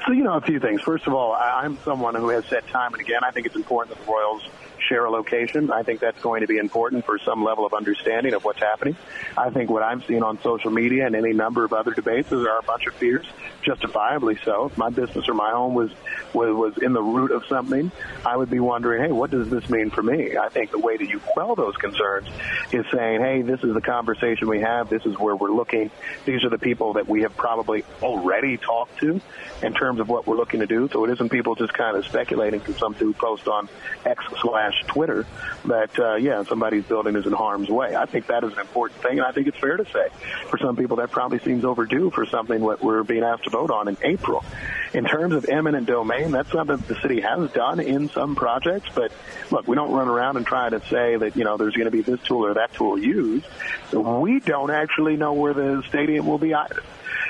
So, 0.06 0.13
you 0.13 0.24
know, 0.24 0.36
a 0.36 0.42
few 0.42 0.59
things. 0.59 0.81
First 0.81 1.06
of 1.06 1.13
all, 1.13 1.33
I'm 1.33 1.77
someone 1.83 2.15
who 2.15 2.30
has 2.30 2.45
said 2.45 2.65
time 2.68 2.94
and 2.94 3.01
again, 3.01 3.21
I 3.24 3.31
think 3.31 3.45
it's 3.45 3.56
important 3.56 3.98
that 3.98 4.06
the 4.06 4.12
Royals 4.12 4.44
share 4.88 5.06
a 5.06 5.12
location. 5.12 5.72
I 5.72 5.84
think 5.84 6.00
that's 6.00 6.22
going 6.22 6.42
to 6.42 6.48
be 6.48 6.58
important 6.58 7.06
for 7.06 7.20
some 7.20 7.44
level 7.44 7.66
of 7.66 7.74
understanding 7.74 8.34
of 8.34 8.44
what's 8.44 8.60
happening. 8.60 8.96
I 9.38 9.50
think 9.50 9.70
what 9.70 9.84
I'm 9.84 10.02
seeing 10.04 10.24
on 10.24 10.42
social 10.42 10.72
media 10.72 11.06
and 11.06 11.16
any 11.16 11.34
number 11.34 11.64
of 11.64 11.74
other 11.74 11.92
debates 11.92 12.32
is 12.32 12.44
there 12.44 12.54
are 12.54 12.60
a 12.60 12.64
bunch 12.64 12.88
of 12.88 12.94
fears, 12.96 13.26
justifiably 13.62 14.38
so. 14.44 14.66
If 14.66 14.78
my 14.78 14.90
business 14.90 15.28
or 15.28 15.34
my 15.34 15.52
home 15.52 15.74
was, 15.74 15.92
was, 16.34 16.56
was 16.56 16.78
in 16.82 16.94
the 16.94 17.02
root 17.02 17.32
of 17.32 17.46
something, 17.48 17.92
I 18.26 18.36
would 18.36 18.50
be 18.50 18.60
wondering, 18.60 19.04
hey, 19.04 19.12
what 19.12 19.32
does 19.32 19.50
this 19.50 19.70
mean 19.70 19.90
for 19.90 20.04
me? 20.04 20.38
I 20.38 20.50
think 20.50 20.72
the 20.72 20.80
way 20.80 20.98
that 20.98 21.08
you 21.08 21.20
quell 21.20 21.56
those 21.56 21.76
concerns 21.78 22.28
is 22.72 22.86
saying, 22.94 23.22
hey, 23.22 23.42
this 23.42 23.64
is 23.64 23.74
the 23.74 23.82
conversation 23.82 24.48
we 24.48 24.62
have. 24.62 24.90
This 24.90 25.06
is 25.06 25.18
where 25.18 25.36
we're 25.36 25.52
looking. 25.52 25.92
These 26.26 26.44
are 26.44 26.50
the 26.50 26.58
people 26.58 26.94
that 26.94 27.08
we 27.08 27.22
have 27.22 27.36
probably 27.36 27.84
already 28.02 28.58
talked 28.58 29.00
to 29.00 29.22
in 29.64 29.74
terms 29.74 30.00
of 30.00 30.10
what 30.10 30.28
we're 30.28 30.36
looking 30.36 30.60
to 30.60 30.68
do. 30.68 30.90
So 30.92 31.06
it 31.06 31.12
isn't 31.12 31.30
people 31.30 31.56
just 31.56 31.74
kind 31.74 31.98
of 31.98 32.06
speculating 32.06 32.60
from 32.60 32.76
some 32.76 32.94
dude 32.94 33.18
post 33.18 33.48
on 33.48 33.70
X 34.06 34.24
slash 34.42 34.77
Twitter 34.88 35.26
that, 35.66 35.98
uh, 36.00 36.16
yeah, 36.16 36.44
somebody's 36.44 36.84
building 36.86 37.16
is 37.16 37.26
in 37.26 37.34
harm's 37.34 37.69
way. 37.69 37.96
I 37.96 38.06
think 38.06 38.28
that 38.28 38.44
is 38.44 38.54
an 38.54 38.60
important 38.60 39.02
thing, 39.02 39.19
and 39.19 39.22
I 39.22 39.31
think 39.31 39.48
it's 39.48 39.57
fair 39.57 39.78
to 39.78 39.86
say 39.86 40.07
for 40.50 40.57
some 40.57 40.76
people 40.76 40.98
that 40.98 41.12
probably 41.12 41.40
seems 41.40 41.66
overdue 41.66 42.12
for 42.12 42.26
something 42.26 42.66
that 42.66 42.84
we're 42.84 43.04
being 43.04 43.24
asked 43.24 43.46
to 43.46 43.50
vote 43.50 43.72
on 43.72 43.88
in 43.88 43.98
April. 44.04 44.44
In 44.94 45.06
terms 45.06 45.34
of 45.34 45.46
eminent 45.50 45.86
domain, 45.86 46.31
that's 46.31 46.52
something 46.52 46.78
the 46.88 47.00
city 47.02 47.22
has 47.22 47.52
done 47.52 47.80
in 47.80 48.10
some 48.10 48.36
projects, 48.36 48.90
but 48.96 49.12
look, 49.52 49.68
we 49.68 49.76
don't 49.76 49.92
run 49.92 50.07
around 50.07 50.38
and 50.38 50.46
try 50.46 50.69
to 50.69 50.80
say 50.88 51.18
that, 51.18 51.36
you 51.36 51.44
know, 51.44 51.57
there's 51.57 51.76
going 51.76 51.86
to 51.86 51.92
be 51.92 52.02
this 52.02 52.22
tool 52.22 52.46
or 52.46 52.54
that 52.54 52.74
tool 52.74 52.98
used. 52.98 53.46
We 53.92 54.40
don't 54.40 54.72
actually 54.72 55.18
know 55.18 55.34
where 55.34 55.54
the 55.54 55.84
stadium 55.90 56.26
will 56.26 56.38
be 56.38 56.54
either. 56.54 56.84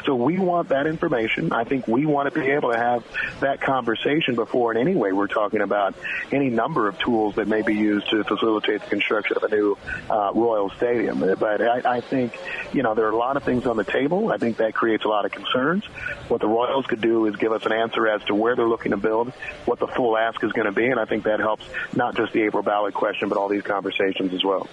So 0.07 0.15
we 0.15 0.39
want 0.39 0.69
that 0.69 0.87
information. 0.87 1.51
I 1.51 1.65
think 1.65 1.85
we 1.85 2.05
want 2.05 2.33
to 2.33 2.39
be 2.39 2.47
able 2.51 2.71
to 2.71 2.77
have 2.77 3.03
that 3.41 3.59
conversation 3.59 4.35
before 4.35 4.71
in 4.71 4.77
any 4.77 4.95
way 4.95 5.11
we're 5.11 5.27
talking 5.27 5.59
about 5.59 5.95
any 6.31 6.49
number 6.49 6.87
of 6.87 6.97
tools 6.97 7.35
that 7.35 7.49
may 7.49 7.61
be 7.61 7.75
used 7.75 8.09
to 8.11 8.23
facilitate 8.23 8.83
the 8.83 8.87
construction 8.87 9.35
of 9.35 9.43
a 9.43 9.53
new 9.53 9.77
uh, 10.09 10.31
Royal 10.33 10.69
Stadium. 10.69 11.19
But 11.19 11.61
I, 11.61 11.97
I 11.97 11.99
think, 11.99 12.39
you 12.71 12.83
know, 12.83 12.95
there 12.95 13.05
are 13.05 13.11
a 13.11 13.17
lot 13.17 13.35
of 13.35 13.43
things 13.43 13.67
on 13.67 13.75
the 13.75 13.83
table. 13.83 14.31
I 14.31 14.37
think 14.37 14.57
that 14.57 14.73
creates 14.73 15.03
a 15.03 15.09
lot 15.09 15.25
of 15.25 15.33
concerns. 15.33 15.83
What 16.29 16.39
the 16.39 16.47
Royals 16.47 16.85
could 16.85 17.01
do 17.01 17.25
is 17.25 17.35
give 17.35 17.51
us 17.51 17.65
an 17.65 17.73
answer 17.73 18.07
as 18.07 18.23
to 18.27 18.33
where 18.33 18.55
they're 18.55 18.65
looking 18.65 18.91
to 18.91 18.97
build, 18.97 19.33
what 19.65 19.79
the 19.79 19.87
full 19.87 20.17
ask 20.17 20.41
is 20.41 20.53
going 20.53 20.67
to 20.67 20.71
be, 20.71 20.85
and 20.85 21.01
I 21.01 21.03
think 21.03 21.25
that 21.25 21.41
helps 21.41 21.65
not 21.93 22.15
just 22.15 22.31
the 22.31 22.43
April 22.43 22.63
ballot 22.63 22.93
question, 22.93 23.27
but 23.27 23.37
all 23.37 23.49
these 23.49 23.63
conversations 23.63 24.33
as 24.33 24.41
well. 24.41 24.69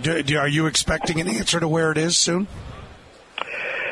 Do, 0.00 0.22
do, 0.22 0.38
are 0.38 0.46
you 0.46 0.66
expecting 0.66 1.20
an 1.20 1.26
answer 1.26 1.58
to 1.58 1.66
where 1.66 1.90
it 1.90 1.98
is 1.98 2.16
soon? 2.16 2.46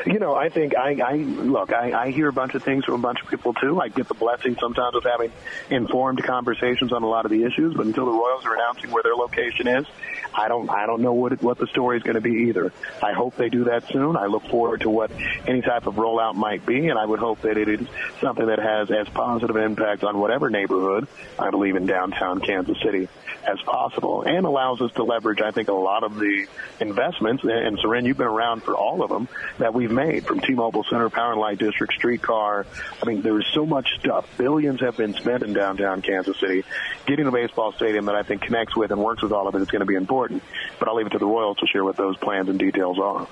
You 0.07 0.19
know, 0.19 0.35
I 0.35 0.47
think 0.47 0.73
I, 0.77 1.01
I 1.05 1.15
look. 1.15 1.73
I, 1.73 1.91
I 1.91 2.11
hear 2.11 2.29
a 2.29 2.33
bunch 2.33 2.55
of 2.55 2.63
things 2.63 2.85
from 2.85 2.93
a 2.93 2.97
bunch 2.99 3.21
of 3.21 3.27
people 3.27 3.53
too. 3.53 3.81
I 3.81 3.89
get 3.89 4.07
the 4.07 4.13
blessing 4.13 4.55
sometimes 4.57 4.95
of 4.95 5.03
having 5.03 5.33
informed 5.69 6.23
conversations 6.23 6.93
on 6.93 7.03
a 7.03 7.07
lot 7.07 7.25
of 7.25 7.31
the 7.31 7.43
issues. 7.43 7.73
But 7.75 7.87
until 7.87 8.05
the 8.05 8.13
Royals 8.13 8.45
are 8.45 8.55
announcing 8.55 8.91
where 8.91 9.03
their 9.03 9.15
location 9.15 9.67
is, 9.67 9.85
I 10.33 10.47
don't. 10.47 10.69
I 10.69 10.85
don't 10.85 11.01
know 11.01 11.11
what 11.11 11.33
it, 11.33 11.41
what 11.41 11.57
the 11.57 11.67
story 11.67 11.97
is 11.97 12.03
going 12.03 12.15
to 12.15 12.21
be 12.21 12.47
either. 12.47 12.71
I 13.03 13.11
hope 13.11 13.35
they 13.35 13.49
do 13.49 13.65
that 13.65 13.89
soon. 13.89 14.15
I 14.15 14.27
look 14.27 14.47
forward 14.47 14.81
to 14.81 14.89
what 14.89 15.11
any 15.45 15.61
type 15.61 15.87
of 15.87 15.95
rollout 15.95 16.35
might 16.35 16.65
be, 16.65 16.87
and 16.87 16.97
I 16.97 17.05
would 17.05 17.19
hope 17.19 17.41
that 17.41 17.57
it 17.57 17.67
is 17.67 17.85
something 18.21 18.45
that 18.45 18.59
has 18.59 18.89
as 18.89 19.09
positive 19.09 19.57
an 19.57 19.63
impact 19.63 20.05
on 20.05 20.19
whatever 20.19 20.49
neighborhood 20.49 21.09
I 21.37 21.49
believe 21.49 21.75
in 21.75 21.85
downtown 21.85 22.39
Kansas 22.39 22.77
City 22.81 23.09
as 23.45 23.59
possible, 23.65 24.23
and 24.23 24.45
allows 24.45 24.81
us 24.81 24.91
to 24.93 25.03
leverage. 25.03 25.41
I 25.41 25.51
think 25.51 25.67
a 25.67 25.73
lot 25.73 26.03
of 26.03 26.15
the 26.15 26.47
investments, 26.79 27.43
and 27.43 27.77
Soren, 27.79 28.05
you've 28.05 28.17
been 28.17 28.27
around 28.27 28.63
for 28.63 28.75
all 28.75 29.03
of 29.03 29.09
them 29.09 29.27
that 29.57 29.73
we've 29.73 29.96
made 29.97 30.25
from 30.25 30.39
T-Mobile 30.39 30.85
Center, 30.89 31.09
Power 31.09 31.31
and 31.31 31.41
Light 31.41 31.57
District, 31.57 31.91
streetcar. 31.91 32.65
I 33.01 33.05
mean, 33.05 33.23
there's 33.23 33.47
so 33.53 33.65
much 33.65 33.89
stuff. 33.99 34.29
Billions 34.37 34.79
have 34.81 34.95
been 34.95 35.13
spent 35.15 35.43
in 35.43 35.53
downtown 35.53 36.01
Kansas 36.01 36.39
City. 36.39 36.63
Getting 37.07 37.25
a 37.25 37.31
baseball 37.31 37.73
stadium 37.73 38.05
that 38.05 38.15
I 38.15 38.21
think 38.21 38.43
connects 38.43 38.75
with 38.75 38.91
and 38.91 39.03
works 39.03 39.23
with 39.23 39.31
all 39.31 39.47
of 39.47 39.55
it. 39.55 39.61
is 39.61 39.67
going 39.67 39.81
to 39.81 39.85
be 39.85 39.95
important. 39.95 40.43
But 40.79 40.87
I'll 40.87 40.95
leave 40.95 41.07
it 41.07 41.13
to 41.13 41.17
the 41.17 41.25
Royals 41.25 41.57
to 41.57 41.67
share 41.67 41.83
what 41.83 41.97
those 41.97 42.15
plans 42.17 42.47
and 42.47 42.59
details 42.59 42.99
are. 42.99 43.27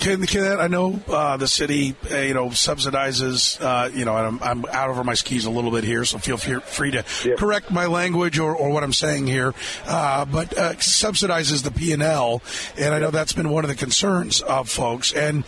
Can, 0.00 0.24
can 0.24 0.58
I 0.58 0.66
know 0.66 0.98
uh, 1.08 1.36
the 1.36 1.46
city, 1.46 1.94
uh, 2.10 2.16
you 2.16 2.32
know, 2.32 2.46
subsidizes. 2.46 3.60
Uh, 3.60 3.90
you 3.92 4.06
know, 4.06 4.14
I'm, 4.14 4.42
I'm, 4.42 4.64
out 4.64 4.88
over 4.88 5.04
my 5.04 5.12
skis 5.12 5.44
a 5.44 5.50
little 5.50 5.70
bit 5.70 5.84
here, 5.84 6.06
so 6.06 6.16
feel 6.16 6.38
free 6.38 6.92
to 6.92 7.04
yeah. 7.22 7.34
correct 7.34 7.70
my 7.70 7.84
language 7.84 8.38
or, 8.38 8.56
or, 8.56 8.70
what 8.70 8.82
I'm 8.82 8.94
saying 8.94 9.26
here. 9.26 9.52
Uh, 9.86 10.24
but 10.24 10.56
uh, 10.56 10.72
subsidizes 10.76 11.62
the 11.64 11.70
P 11.70 11.92
and 11.92 12.02
L, 12.02 12.40
and 12.78 12.94
I 12.94 12.98
know 12.98 13.10
that's 13.10 13.34
been 13.34 13.50
one 13.50 13.62
of 13.62 13.68
the 13.68 13.76
concerns 13.76 14.40
of 14.40 14.70
folks. 14.70 15.12
And 15.12 15.44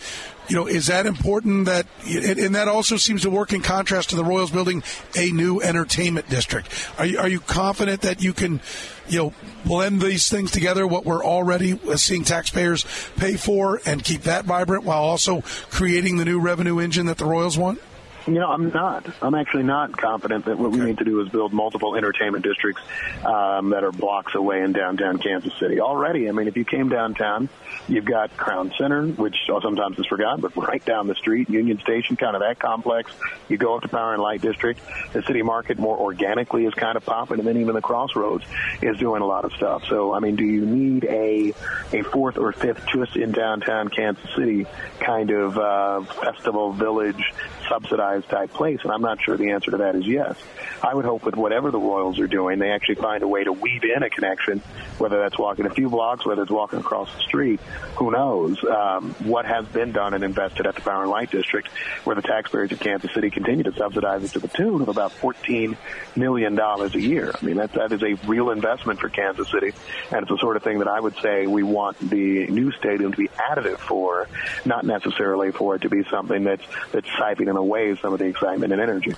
you 0.47 0.55
know, 0.55 0.67
is 0.67 0.87
that 0.87 1.05
important 1.05 1.65
that, 1.65 1.87
and 2.05 2.55
that 2.55 2.67
also 2.67 2.97
seems 2.97 3.21
to 3.21 3.29
work 3.29 3.53
in 3.53 3.61
contrast 3.61 4.09
to 4.09 4.15
the 4.15 4.23
Royals 4.23 4.51
building 4.51 4.83
a 5.15 5.31
new 5.31 5.61
entertainment 5.61 6.29
district. 6.29 6.69
Are 6.97 7.05
you, 7.05 7.19
are 7.19 7.29
you 7.29 7.39
confident 7.39 8.01
that 8.01 8.21
you 8.21 8.33
can, 8.33 8.59
you 9.07 9.17
know, 9.17 9.33
blend 9.65 10.01
these 10.01 10.29
things 10.29 10.51
together, 10.51 10.85
what 10.85 11.05
we're 11.05 11.23
already 11.23 11.79
seeing 11.95 12.23
taxpayers 12.23 12.85
pay 13.17 13.35
for, 13.37 13.81
and 13.85 14.03
keep 14.03 14.23
that 14.23 14.45
vibrant 14.45 14.83
while 14.83 15.03
also 15.03 15.41
creating 15.69 16.17
the 16.17 16.25
new 16.25 16.39
revenue 16.39 16.79
engine 16.79 17.05
that 17.05 17.17
the 17.17 17.25
Royals 17.25 17.57
want? 17.57 17.79
You 18.25 18.35
know, 18.35 18.49
I'm 18.49 18.69
not. 18.69 19.05
I'm 19.21 19.35
actually 19.35 19.63
not 19.63 19.97
confident 19.97 20.45
that 20.45 20.57
what 20.57 20.71
we 20.71 20.79
need 20.79 20.99
to 20.99 21.03
do 21.03 21.19
is 21.19 21.27
build 21.27 21.51
multiple 21.51 21.95
entertainment 21.95 22.45
districts 22.45 22.81
um, 23.25 23.71
that 23.71 23.83
are 23.83 23.91
blocks 23.91 24.33
away 24.33 24.61
in 24.61 24.71
downtown 24.71 25.17
Kansas 25.17 25.51
City. 25.59 25.81
Already, 25.81 26.29
I 26.29 26.31
mean, 26.31 26.47
if 26.47 26.55
you 26.55 26.63
came 26.63 26.87
downtown, 26.87 27.49
you've 27.89 28.05
got 28.05 28.35
Crown 28.37 28.71
Center, 28.77 29.07
which 29.07 29.35
sometimes 29.61 29.99
is 29.99 30.05
forgotten, 30.05 30.39
but 30.39 30.55
right 30.55 30.83
down 30.85 31.07
the 31.07 31.15
street, 31.15 31.49
Union 31.49 31.79
Station, 31.79 32.15
kind 32.15 32.33
of 32.35 32.41
that 32.41 32.59
complex. 32.59 33.11
You 33.49 33.57
go 33.57 33.75
up 33.75 33.81
to 33.81 33.89
Power 33.89 34.13
and 34.13 34.21
Light 34.21 34.41
District. 34.41 34.79
The 35.11 35.21
city 35.23 35.41
market 35.41 35.77
more 35.77 35.97
organically 35.97 36.65
is 36.65 36.73
kind 36.73 36.95
of 36.95 37.05
popping, 37.05 37.39
and 37.39 37.47
then 37.47 37.57
even 37.57 37.75
the 37.75 37.81
Crossroads 37.81 38.45
is 38.81 38.97
doing 38.99 39.21
a 39.21 39.25
lot 39.25 39.43
of 39.43 39.51
stuff. 39.53 39.83
So, 39.89 40.13
I 40.13 40.19
mean, 40.19 40.37
do 40.37 40.45
you 40.45 40.65
need 40.65 41.03
a 41.03 41.53
a 41.91 42.03
fourth 42.03 42.37
or 42.37 42.53
fifth 42.53 42.85
just 42.93 43.17
in 43.17 43.33
downtown 43.33 43.89
Kansas 43.89 44.29
City 44.33 44.65
kind 44.99 45.31
of 45.31 45.57
uh, 45.57 46.01
festival 46.03 46.71
village 46.71 47.21
subsidized 47.69 48.29
type 48.29 48.53
place? 48.53 48.79
And 48.83 48.91
I'm 48.91 49.01
not 49.01 49.21
sure 49.21 49.37
the 49.37 49.51
answer 49.51 49.71
to 49.71 49.77
that 49.77 49.95
is 49.95 50.07
yes. 50.07 50.35
I 50.81 50.93
would 50.93 51.05
hope 51.05 51.23
with 51.23 51.35
whatever 51.35 51.71
the 51.71 51.79
Royals 51.79 52.19
are 52.19 52.27
doing, 52.27 52.59
they 52.59 52.71
actually 52.71 52.95
find 52.95 53.23
a 53.23 53.27
way 53.27 53.43
to 53.43 53.51
weave 53.51 53.83
in 53.83 54.03
a 54.03 54.09
connection, 54.09 54.59
whether 54.97 55.19
that's 55.19 55.37
walking 55.37 55.65
a 55.65 55.69
few 55.69 55.89
blocks, 55.89 56.25
whether 56.25 56.41
it's 56.41 56.51
walking 56.51 56.79
across 56.79 57.13
the 57.13 57.21
street. 57.21 57.59
Who 57.95 58.11
knows 58.11 58.63
um, 58.63 59.13
what 59.19 59.45
has 59.45 59.65
been 59.67 59.91
done 59.91 60.13
and 60.13 60.23
invested 60.23 60.67
at 60.67 60.75
the 60.75 60.81
Power 60.81 61.03
and 61.03 61.11
Light 61.11 61.31
District, 61.31 61.67
where 62.03 62.15
the 62.15 62.21
taxpayers 62.21 62.71
of 62.71 62.79
Kansas 62.79 63.13
City 63.13 63.29
continue 63.29 63.63
to 63.63 63.73
subsidize 63.73 64.23
it 64.23 64.31
to 64.31 64.39
the 64.39 64.47
tune 64.47 64.81
of 64.81 64.89
about 64.89 65.11
$14 65.11 65.77
million 66.15 66.59
a 66.59 66.87
year. 66.97 67.31
I 67.41 67.45
mean, 67.45 67.57
that, 67.57 67.73
that 67.73 67.91
is 67.91 68.03
a 68.03 68.13
real 68.27 68.49
investment 68.51 68.99
for 68.99 69.09
Kansas 69.09 69.49
City, 69.49 69.73
and 70.11 70.21
it's 70.21 70.29
the 70.29 70.37
sort 70.37 70.57
of 70.57 70.63
thing 70.63 70.79
that 70.79 70.87
I 70.87 70.99
would 70.99 71.15
say 71.21 71.47
we 71.47 71.63
want 71.63 71.97
the 71.99 72.47
new 72.47 72.71
stadium 72.73 73.11
to 73.11 73.17
be 73.17 73.27
additive 73.29 73.77
for, 73.77 74.27
not 74.65 74.85
necessarily 74.85 75.51
for 75.51 75.75
it 75.75 75.83
to 75.83 75.89
be 75.89 76.03
something 76.09 76.43
that's, 76.43 76.63
that's 76.91 77.07
siphoning 77.07 77.55
away 77.63 77.95
some 77.95 78.13
of 78.13 78.19
the 78.19 78.25
excitement 78.25 78.71
and 78.73 78.81
energy. 78.81 79.15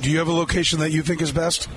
Do 0.00 0.10
you 0.10 0.18
have 0.18 0.28
a 0.28 0.32
location 0.32 0.80
that 0.80 0.92
you 0.92 1.02
think 1.02 1.22
is 1.22 1.32
best? 1.32 1.68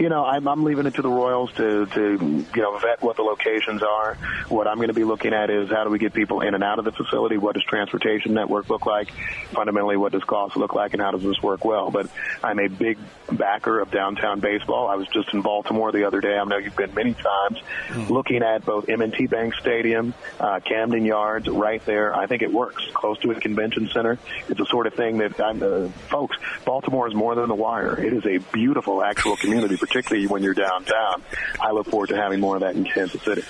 You 0.00 0.08
know, 0.08 0.24
I'm, 0.24 0.48
I'm 0.48 0.64
leaving 0.64 0.86
it 0.86 0.94
to 0.94 1.02
the 1.02 1.10
Royals 1.10 1.52
to, 1.52 1.84
to, 1.84 2.46
you 2.54 2.62
know, 2.62 2.78
vet 2.78 3.02
what 3.02 3.16
the 3.16 3.22
locations 3.22 3.82
are. 3.82 4.14
What 4.48 4.66
I'm 4.66 4.76
going 4.76 4.88
to 4.88 4.94
be 4.94 5.04
looking 5.04 5.34
at 5.34 5.50
is 5.50 5.68
how 5.68 5.84
do 5.84 5.90
we 5.90 5.98
get 5.98 6.14
people 6.14 6.40
in 6.40 6.54
and 6.54 6.64
out 6.64 6.78
of 6.78 6.86
the 6.86 6.92
facility? 6.92 7.36
What 7.36 7.54
does 7.54 7.64
transportation 7.64 8.32
network 8.32 8.70
look 8.70 8.86
like? 8.86 9.10
Fundamentally, 9.52 9.98
what 9.98 10.12
does 10.12 10.24
cost 10.24 10.56
look 10.56 10.74
like, 10.74 10.94
and 10.94 11.02
how 11.02 11.10
does 11.10 11.22
this 11.22 11.42
work 11.42 11.66
well? 11.66 11.90
But 11.90 12.08
I'm 12.42 12.58
a 12.58 12.68
big 12.68 12.96
backer 13.30 13.78
of 13.78 13.90
downtown 13.90 14.40
baseball. 14.40 14.88
I 14.88 14.94
was 14.94 15.06
just 15.08 15.34
in 15.34 15.42
Baltimore 15.42 15.92
the 15.92 16.06
other 16.06 16.22
day. 16.22 16.34
I 16.34 16.44
know 16.44 16.56
you've 16.56 16.76
been 16.76 16.94
many 16.94 17.12
times, 17.12 17.58
mm-hmm. 17.88 18.10
looking 18.10 18.42
at 18.42 18.64
both 18.64 18.88
M&T 18.88 19.26
Bank 19.26 19.54
Stadium, 19.56 20.14
uh, 20.38 20.60
Camden 20.60 21.04
Yards, 21.04 21.46
right 21.46 21.84
there. 21.84 22.16
I 22.16 22.26
think 22.26 22.40
it 22.40 22.50
works 22.50 22.82
close 22.94 23.18
to 23.18 23.32
a 23.32 23.34
convention 23.38 23.90
center. 23.92 24.18
It's 24.48 24.58
the 24.58 24.66
sort 24.66 24.86
of 24.86 24.94
thing 24.94 25.18
that 25.18 25.38
I'm, 25.38 25.62
uh, 25.62 25.88
folks. 26.08 26.38
Baltimore 26.64 27.06
is 27.06 27.14
more 27.14 27.34
than 27.34 27.48
the 27.48 27.54
wire. 27.54 28.02
It 28.02 28.14
is 28.14 28.24
a 28.24 28.38
beautiful 28.50 29.02
actual 29.02 29.36
community 29.36 29.76
particularly 29.90 30.28
when 30.28 30.42
you're 30.42 30.54
downtown. 30.54 31.22
I 31.60 31.72
look 31.72 31.86
forward 31.86 32.10
to 32.10 32.16
having 32.16 32.40
more 32.40 32.54
of 32.56 32.62
that 32.62 32.76
in 32.76 32.84
Kansas 32.84 33.20
City. 33.22 33.42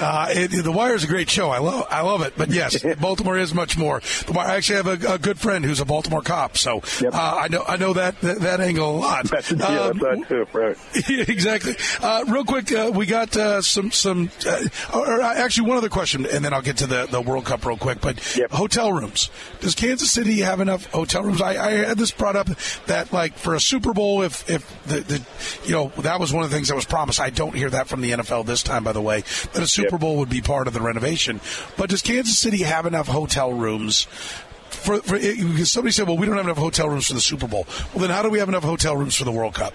Uh, 0.00 0.28
it, 0.30 0.48
the 0.64 0.72
Wire 0.72 0.94
is 0.94 1.04
a 1.04 1.06
great 1.06 1.28
show. 1.28 1.50
I 1.50 1.58
love, 1.58 1.86
I 1.90 2.00
love 2.00 2.22
it. 2.22 2.32
But 2.36 2.50
yes, 2.50 2.82
Baltimore 3.00 3.36
is 3.36 3.52
much 3.52 3.76
more. 3.76 4.00
The 4.26 4.32
Wire, 4.32 4.48
I 4.48 4.56
actually 4.56 4.76
have 4.76 4.86
a, 4.86 5.14
a 5.14 5.18
good 5.18 5.38
friend 5.38 5.64
who's 5.64 5.80
a 5.80 5.84
Baltimore 5.84 6.22
cop, 6.22 6.56
so 6.56 6.82
yep. 7.00 7.14
uh, 7.14 7.36
I 7.40 7.48
know 7.48 7.64
I 7.66 7.76
know 7.76 7.92
that, 7.92 8.18
that, 8.22 8.40
that 8.40 8.60
angle 8.60 8.96
a 8.96 8.98
lot. 8.98 9.24
That's, 9.26 9.52
yeah, 9.52 9.66
um, 9.66 9.98
that 9.98 10.24
too, 10.26 10.46
right? 10.52 10.76
exactly. 11.28 11.76
Uh, 12.00 12.24
real 12.28 12.44
quick, 12.44 12.72
uh, 12.72 12.90
we 12.94 13.04
got 13.04 13.36
uh, 13.36 13.60
some 13.60 13.90
some, 13.90 14.30
uh, 14.46 14.66
or 14.94 15.20
actually 15.20 15.68
one 15.68 15.76
other 15.76 15.90
question, 15.90 16.24
and 16.24 16.44
then 16.44 16.54
I'll 16.54 16.62
get 16.62 16.78
to 16.78 16.86
the, 16.86 17.06
the 17.06 17.20
World 17.20 17.44
Cup 17.44 17.66
real 17.66 17.76
quick. 17.76 18.00
But 18.00 18.36
yep. 18.36 18.50
hotel 18.50 18.92
rooms. 18.92 19.28
Does 19.60 19.74
Kansas 19.74 20.10
City 20.10 20.40
have 20.40 20.60
enough 20.60 20.86
hotel 20.86 21.24
rooms? 21.24 21.42
I, 21.42 21.62
I 21.62 21.70
had 21.72 21.98
this 21.98 22.10
brought 22.10 22.36
up 22.36 22.48
that 22.86 23.12
like 23.12 23.34
for 23.34 23.54
a 23.54 23.60
Super 23.60 23.92
Bowl, 23.92 24.22
if 24.22 24.48
if 24.48 24.84
the, 24.86 25.00
the 25.00 25.69
you 25.70 25.76
know 25.76 25.92
that 25.98 26.18
was 26.18 26.32
one 26.32 26.42
of 26.42 26.50
the 26.50 26.56
things 26.56 26.68
that 26.68 26.74
was 26.74 26.84
promised. 26.84 27.20
I 27.20 27.30
don't 27.30 27.54
hear 27.54 27.70
that 27.70 27.86
from 27.86 28.00
the 28.00 28.10
NFL 28.10 28.44
this 28.44 28.62
time, 28.62 28.82
by 28.82 28.92
the 28.92 29.00
way. 29.00 29.22
But 29.52 29.62
a 29.62 29.66
Super 29.68 29.90
Super 29.90 29.98
Bowl 29.98 30.16
would 30.18 30.28
be 30.28 30.40
part 30.40 30.66
of 30.66 30.72
the 30.72 30.80
renovation. 30.80 31.40
But 31.76 31.90
does 31.90 32.02
Kansas 32.02 32.38
City 32.38 32.62
have 32.62 32.86
enough 32.86 33.06
hotel 33.06 33.52
rooms 33.52 34.04
for, 34.70 35.00
for 35.02 35.18
because 35.18 35.70
somebody 35.70 35.92
said, 35.92 36.06
well, 36.06 36.16
we 36.16 36.26
don't 36.26 36.36
have 36.36 36.46
enough 36.46 36.58
hotel 36.58 36.88
rooms 36.88 37.06
for 37.06 37.14
the 37.14 37.20
Super 37.20 37.48
Bowl. 37.48 37.66
Well, 37.92 38.02
then 38.02 38.10
how 38.10 38.22
do 38.22 38.30
we 38.30 38.38
have 38.38 38.48
enough 38.48 38.62
hotel 38.62 38.96
rooms 38.96 39.16
for 39.16 39.24
the 39.24 39.32
World 39.32 39.54
Cup? 39.54 39.74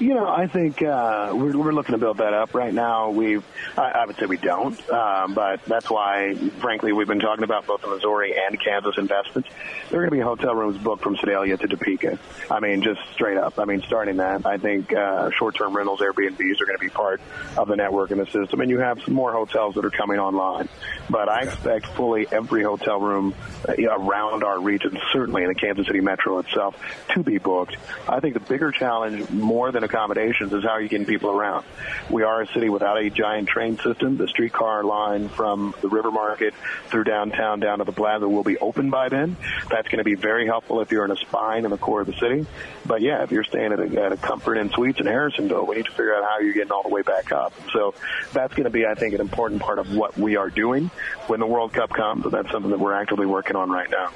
You 0.00 0.14
know, 0.14 0.26
I 0.26 0.46
think 0.46 0.80
uh, 0.80 1.32
we're, 1.34 1.54
we're 1.54 1.72
looking 1.72 1.92
to 1.92 1.98
build 1.98 2.16
that 2.18 2.32
up 2.32 2.54
right 2.54 2.72
now. 2.72 3.10
We, 3.10 3.36
I, 3.76 3.82
I 3.82 4.06
would 4.06 4.16
say 4.16 4.24
we 4.24 4.38
don't, 4.38 4.90
um, 4.90 5.34
but 5.34 5.62
that's 5.66 5.90
why, 5.90 6.34
frankly, 6.60 6.94
we've 6.94 7.06
been 7.06 7.20
talking 7.20 7.44
about 7.44 7.66
both 7.66 7.82
the 7.82 7.88
Missouri 7.88 8.34
and 8.34 8.58
Kansas 8.58 8.96
investments. 8.96 9.50
There 9.90 10.00
are 10.00 10.08
going 10.08 10.18
to 10.18 10.24
be 10.24 10.26
hotel 10.26 10.54
rooms 10.54 10.78
booked 10.78 11.02
from 11.02 11.18
Sedalia 11.18 11.58
to 11.58 11.68
Topeka. 11.68 12.18
I 12.50 12.60
mean, 12.60 12.80
just 12.80 12.98
straight 13.12 13.36
up. 13.36 13.58
I 13.58 13.66
mean, 13.66 13.82
starting 13.82 14.16
that, 14.16 14.46
I 14.46 14.56
think 14.56 14.90
uh, 14.90 15.32
short-term 15.32 15.76
rentals, 15.76 16.00
Airbnbs, 16.00 16.62
are 16.62 16.66
going 16.66 16.78
to 16.78 16.84
be 16.84 16.88
part 16.88 17.20
of 17.58 17.68
the 17.68 17.76
network 17.76 18.10
and 18.10 18.22
the 18.22 18.26
system, 18.26 18.62
and 18.62 18.70
you 18.70 18.78
have 18.78 19.02
some 19.02 19.12
more 19.12 19.32
hotels 19.32 19.74
that 19.74 19.84
are 19.84 19.90
coming 19.90 20.18
online. 20.18 20.70
But 21.10 21.28
I 21.28 21.42
expect 21.42 21.84
fully 21.88 22.26
every 22.32 22.62
hotel 22.62 22.98
room 22.98 23.34
uh, 23.68 23.74
around 23.74 24.44
our 24.44 24.60
region, 24.60 24.98
certainly 25.12 25.42
in 25.42 25.48
the 25.48 25.54
Kansas 25.54 25.86
City 25.86 26.00
metro 26.00 26.38
itself, 26.38 26.74
to 27.10 27.22
be 27.22 27.36
booked. 27.36 27.76
I 28.08 28.20
think 28.20 28.32
the 28.32 28.40
bigger 28.40 28.72
challenge, 28.72 29.28
more 29.28 29.70
than 29.70 29.84
a 29.84 29.89
accommodations 29.90 30.52
is 30.52 30.62
how 30.62 30.70
are 30.70 30.80
you 30.80 30.88
getting 30.88 31.06
people 31.06 31.30
around. 31.30 31.64
We 32.08 32.22
are 32.22 32.42
a 32.42 32.46
city 32.52 32.68
without 32.68 32.98
a 32.98 33.10
giant 33.10 33.48
train 33.48 33.78
system. 33.78 34.16
The 34.16 34.28
streetcar 34.28 34.84
line 34.84 35.28
from 35.28 35.74
the 35.80 35.88
River 35.88 36.10
Market 36.10 36.54
through 36.86 37.04
downtown 37.04 37.60
down 37.60 37.78
to 37.78 37.84
the 37.84 37.92
Plaza 37.92 38.28
will 38.28 38.44
be 38.44 38.58
open 38.58 38.90
by 38.90 39.08
then. 39.08 39.36
That's 39.68 39.88
going 39.88 39.98
to 39.98 40.04
be 40.04 40.14
very 40.14 40.46
helpful 40.46 40.80
if 40.80 40.92
you're 40.92 41.04
in 41.04 41.10
a 41.10 41.16
spine 41.16 41.64
in 41.64 41.70
the 41.70 41.78
core 41.78 42.00
of 42.00 42.06
the 42.06 42.14
city. 42.14 42.46
But 42.86 43.02
yeah, 43.02 43.22
if 43.22 43.32
you're 43.32 43.44
staying 43.44 43.72
at 43.72 43.80
a, 43.80 44.02
at 44.02 44.12
a 44.12 44.16
Comfort 44.16 44.56
Inn 44.56 44.70
Suites 44.70 45.00
in 45.00 45.06
Harrisonville, 45.06 45.66
we 45.66 45.76
need 45.76 45.86
to 45.86 45.92
figure 45.92 46.14
out 46.14 46.24
how 46.24 46.38
you're 46.40 46.54
getting 46.54 46.72
all 46.72 46.82
the 46.82 46.88
way 46.88 47.02
back 47.02 47.32
up. 47.32 47.52
So 47.72 47.94
that's 48.32 48.54
going 48.54 48.64
to 48.64 48.70
be, 48.70 48.86
I 48.86 48.94
think, 48.94 49.14
an 49.14 49.20
important 49.20 49.60
part 49.60 49.78
of 49.78 49.94
what 49.94 50.16
we 50.16 50.36
are 50.36 50.50
doing 50.50 50.90
when 51.26 51.40
the 51.40 51.46
World 51.46 51.72
Cup 51.72 51.90
comes. 51.90 52.24
And 52.24 52.32
that's 52.32 52.50
something 52.50 52.70
that 52.70 52.80
we're 52.80 52.94
actively 52.94 53.26
working 53.26 53.56
on 53.56 53.70
right 53.70 53.90
now. 53.90 54.10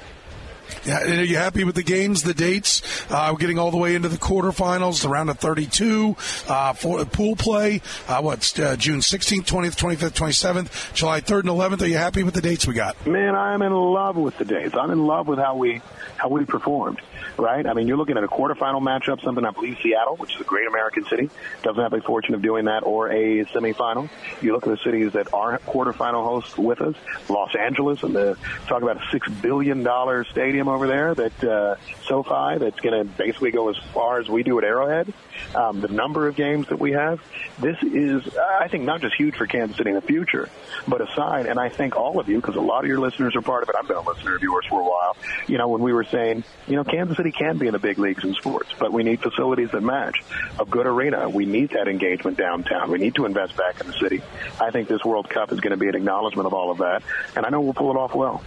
Yeah, 0.85 1.01
are 1.01 1.23
you 1.23 1.37
happy 1.37 1.63
with 1.63 1.75
the 1.75 1.83
games, 1.83 2.23
the 2.23 2.33
dates? 2.33 2.81
Uh, 3.11 3.29
we're 3.31 3.39
getting 3.39 3.59
all 3.59 3.71
the 3.71 3.77
way 3.77 3.95
into 3.95 4.09
the 4.09 4.17
quarterfinals, 4.17 5.01
the 5.01 5.09
round 5.09 5.29
of 5.29 5.39
32 5.39 6.15
uh, 6.47 6.73
for 6.73 7.03
pool 7.05 7.35
play. 7.35 7.81
Uh, 8.07 8.21
what's 8.21 8.57
uh, 8.59 8.75
June 8.75 8.99
16th, 8.99 9.45
20th, 9.45 9.75
25th, 9.75 10.13
27th, 10.13 10.93
July 10.93 11.21
3rd, 11.21 11.41
and 11.41 11.49
11th? 11.49 11.81
Are 11.81 11.87
you 11.87 11.97
happy 11.97 12.23
with 12.23 12.33
the 12.33 12.41
dates 12.41 12.67
we 12.67 12.73
got? 12.73 13.05
Man, 13.07 13.35
I'm 13.35 13.61
in 13.61 13.73
love 13.73 14.15
with 14.15 14.37
the 14.37 14.45
dates. 14.45 14.75
I'm 14.75 14.91
in 14.91 15.05
love 15.05 15.27
with 15.27 15.39
how 15.39 15.55
we 15.55 15.81
how 16.17 16.29
we 16.29 16.45
performed 16.45 17.01
right? 17.37 17.65
I 17.65 17.73
mean, 17.73 17.87
you're 17.87 17.97
looking 17.97 18.17
at 18.17 18.23
a 18.23 18.27
quarterfinal 18.27 18.81
matchup, 18.81 19.23
something 19.23 19.45
I 19.45 19.51
believe 19.51 19.77
Seattle, 19.81 20.15
which 20.17 20.35
is 20.35 20.41
a 20.41 20.43
great 20.43 20.67
American 20.67 21.05
city, 21.05 21.29
doesn't 21.63 21.81
have 21.81 21.91
the 21.91 22.01
fortune 22.01 22.35
of 22.35 22.41
doing 22.41 22.65
that, 22.65 22.83
or 22.83 23.11
a 23.11 23.45
semifinal. 23.45 24.09
You 24.41 24.53
look 24.53 24.67
at 24.67 24.69
the 24.69 24.83
cities 24.83 25.13
that 25.13 25.33
are 25.33 25.59
quarterfinal 25.59 26.23
hosts 26.23 26.57
with 26.57 26.81
us, 26.81 26.95
Los 27.29 27.55
Angeles, 27.55 28.03
and 28.03 28.15
the 28.15 28.37
talk 28.67 28.81
about 28.81 28.97
a 28.97 29.11
six 29.11 29.27
billion 29.29 29.83
dollar 29.83 30.23
stadium 30.25 30.67
over 30.67 30.87
there 30.87 31.15
that 31.15 31.43
uh, 31.43 31.75
SoFi 32.07 32.59
that's 32.59 32.79
going 32.79 33.05
to 33.07 33.17
basically 33.17 33.51
go 33.51 33.69
as 33.69 33.77
far 33.93 34.19
as 34.19 34.29
we 34.29 34.43
do 34.43 34.57
at 34.57 34.63
Arrowhead. 34.63 35.13
Um, 35.53 35.81
the 35.81 35.87
number 35.87 36.27
of 36.27 36.35
games 36.35 36.67
that 36.69 36.79
we 36.79 36.91
have, 36.91 37.21
this 37.59 37.77
is, 37.81 38.23
I 38.37 38.67
think, 38.67 38.83
not 38.83 39.01
just 39.01 39.15
huge 39.15 39.35
for 39.35 39.47
Kansas 39.47 39.77
City 39.77 39.89
in 39.89 39.95
the 39.95 40.01
future, 40.01 40.49
but 40.87 41.01
aside, 41.01 41.45
and 41.45 41.59
I 41.59 41.69
thank 41.69 41.95
all 41.95 42.19
of 42.19 42.29
you 42.29 42.37
because 42.37 42.55
a 42.55 42.61
lot 42.61 42.83
of 42.83 42.87
your 42.87 42.99
listeners 42.99 43.35
are 43.35 43.41
part 43.41 43.63
of 43.63 43.69
it. 43.69 43.75
I've 43.77 43.87
been 43.87 43.97
a 43.97 44.01
listener 44.01 44.35
of 44.35 44.41
yours 44.41 44.65
for 44.69 44.81
a 44.81 44.83
while. 44.83 45.15
You 45.47 45.57
know, 45.57 45.67
when 45.67 45.81
we 45.81 45.93
were 45.93 46.03
saying, 46.05 46.43
you 46.67 46.75
know, 46.75 46.83
Kansas 46.83 47.14
City 47.15 47.31
can 47.31 47.57
be 47.57 47.67
in 47.67 47.73
the 47.73 47.79
big 47.79 47.97
leagues 47.97 48.23
in 48.23 48.33
sports, 48.33 48.69
but 48.79 48.91
we 48.91 49.03
need 49.03 49.21
facilities 49.21 49.71
that 49.71 49.81
match. 49.81 50.23
A 50.59 50.65
good 50.65 50.85
arena. 50.87 51.29
We 51.29 51.45
need 51.45 51.71
that 51.71 51.87
engagement 51.87 52.37
downtown. 52.37 52.91
We 52.91 52.99
need 52.99 53.15
to 53.15 53.25
invest 53.25 53.55
back 53.57 53.81
in 53.81 53.87
the 53.87 53.93
city. 53.93 54.21
I 54.59 54.71
think 54.71 54.87
this 54.87 55.03
World 55.03 55.29
Cup 55.29 55.51
is 55.51 55.59
going 55.59 55.71
to 55.71 55.77
be 55.77 55.87
an 55.87 55.95
acknowledgement 55.95 56.47
of 56.47 56.53
all 56.53 56.71
of 56.71 56.79
that, 56.79 57.03
and 57.35 57.45
I 57.45 57.49
know 57.49 57.61
we'll 57.61 57.73
pull 57.73 57.91
it 57.91 57.97
off 57.97 58.13
well. 58.13 58.43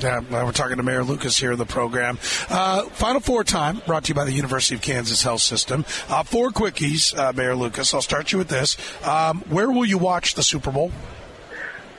Yeah, 0.00 0.20
we're 0.30 0.52
talking 0.52 0.78
to 0.78 0.82
Mayor 0.82 1.04
Lucas 1.04 1.36
here 1.36 1.52
in 1.52 1.58
the 1.58 1.66
program. 1.66 2.18
Uh, 2.48 2.84
Final 2.84 3.20
Four 3.20 3.44
time, 3.44 3.82
brought 3.86 4.04
to 4.04 4.08
you 4.08 4.14
by 4.14 4.24
the 4.24 4.32
University 4.32 4.74
of 4.74 4.80
Kansas 4.80 5.22
Health 5.22 5.42
System. 5.42 5.84
Uh, 6.08 6.22
four 6.22 6.50
quickies, 6.50 7.16
uh, 7.16 7.34
Mayor 7.34 7.54
Lucas. 7.54 7.92
I'll 7.92 8.00
start 8.00 8.32
you 8.32 8.38
with 8.38 8.48
this. 8.48 8.78
Um, 9.06 9.40
where 9.50 9.70
will 9.70 9.84
you 9.84 9.98
watch 9.98 10.34
the 10.34 10.42
Super 10.42 10.70
Bowl? 10.70 10.90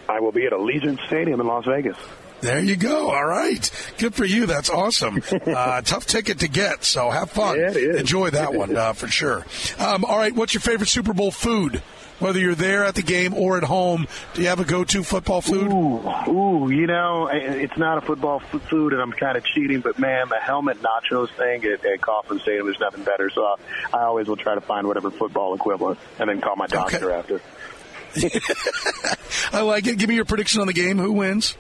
I 0.10 0.20
will 0.20 0.32
be 0.32 0.48
at 0.48 0.52
Allegiant 0.52 1.06
Stadium 1.06 1.40
in 1.40 1.48
Las 1.48 1.66
Vegas. 1.66 1.98
There 2.42 2.60
you 2.60 2.76
go. 2.76 3.12
All 3.12 3.26
right. 3.26 3.70
Good 3.98 4.16
for 4.16 4.26
you. 4.26 4.46
That's 4.46 4.70
awesome. 4.70 5.22
Uh, 5.52 5.82
tough 5.82 6.06
ticket 6.06 6.40
to 6.40 6.48
get, 6.48 6.84
so 6.84 7.10
have 7.10 7.30
fun. 7.30 7.60
Yeah, 7.60 7.98
Enjoy 7.98 8.30
that 8.30 8.54
one 8.54 8.76
uh, 8.76 8.94
for 8.94 9.08
sure. 9.08 9.46
Um, 9.80 10.06
all 10.06 10.18
right. 10.18 10.34
What's 10.34 10.54
your 10.54 10.62
favorite 10.62 10.88
Super 10.88 11.14
Bowl 11.14 11.32
food? 11.32 11.82
Whether 12.20 12.40
you're 12.40 12.56
there 12.56 12.86
at 12.86 12.96
the 12.96 13.02
game 13.02 13.34
or 13.34 13.58
at 13.58 13.64
home, 13.64 14.08
do 14.34 14.42
you 14.44 14.48
have 14.48 14.60
a 14.60 14.64
go-to 14.64 15.04
football 15.04 15.42
food? 15.42 15.72
Ooh, 15.72 16.32
ooh, 16.32 16.70
you 16.70 16.86
know, 16.86 17.28
it's 17.32 17.76
not 17.78 17.98
a 17.98 18.02
football 18.02 18.40
food, 18.70 18.94
and 18.94 19.02
I'm 19.02 19.12
kind 19.12 19.38
of 19.38 19.44
cheating, 19.44 19.82
but 19.82 19.98
man, 19.98 20.30
the 20.30 20.38
helmet 20.38 20.78
nachos 20.82 21.30
thing 21.36 21.66
at, 21.66 21.84
at 21.84 22.00
Kauffman 22.02 22.40
Stadium, 22.40 22.68
there's 22.68 22.80
nothing 22.80 23.04
better. 23.04 23.32
So 23.32 23.44
I, 23.44 23.56
I 23.92 24.04
always 24.04 24.28
will 24.28 24.38
try 24.38 24.54
to 24.54 24.62
find 24.62 24.88
whatever 24.88 25.10
football 25.10 25.56
equivalent, 25.56 26.00
and 26.20 26.30
then 26.30 26.42
call 26.42 26.56
my 26.56 26.68
doctor 26.68 27.12
okay. 27.12 27.40
after. 27.40 27.42
I 29.58 29.62
like 29.62 29.88
it. 29.88 29.98
Give 29.98 30.08
me 30.08 30.16
your 30.16 30.26
prediction 30.26 30.62
on 30.62 30.68
the 30.68 30.74
game. 30.74 31.00
Who 31.00 31.14
wins? 31.14 31.58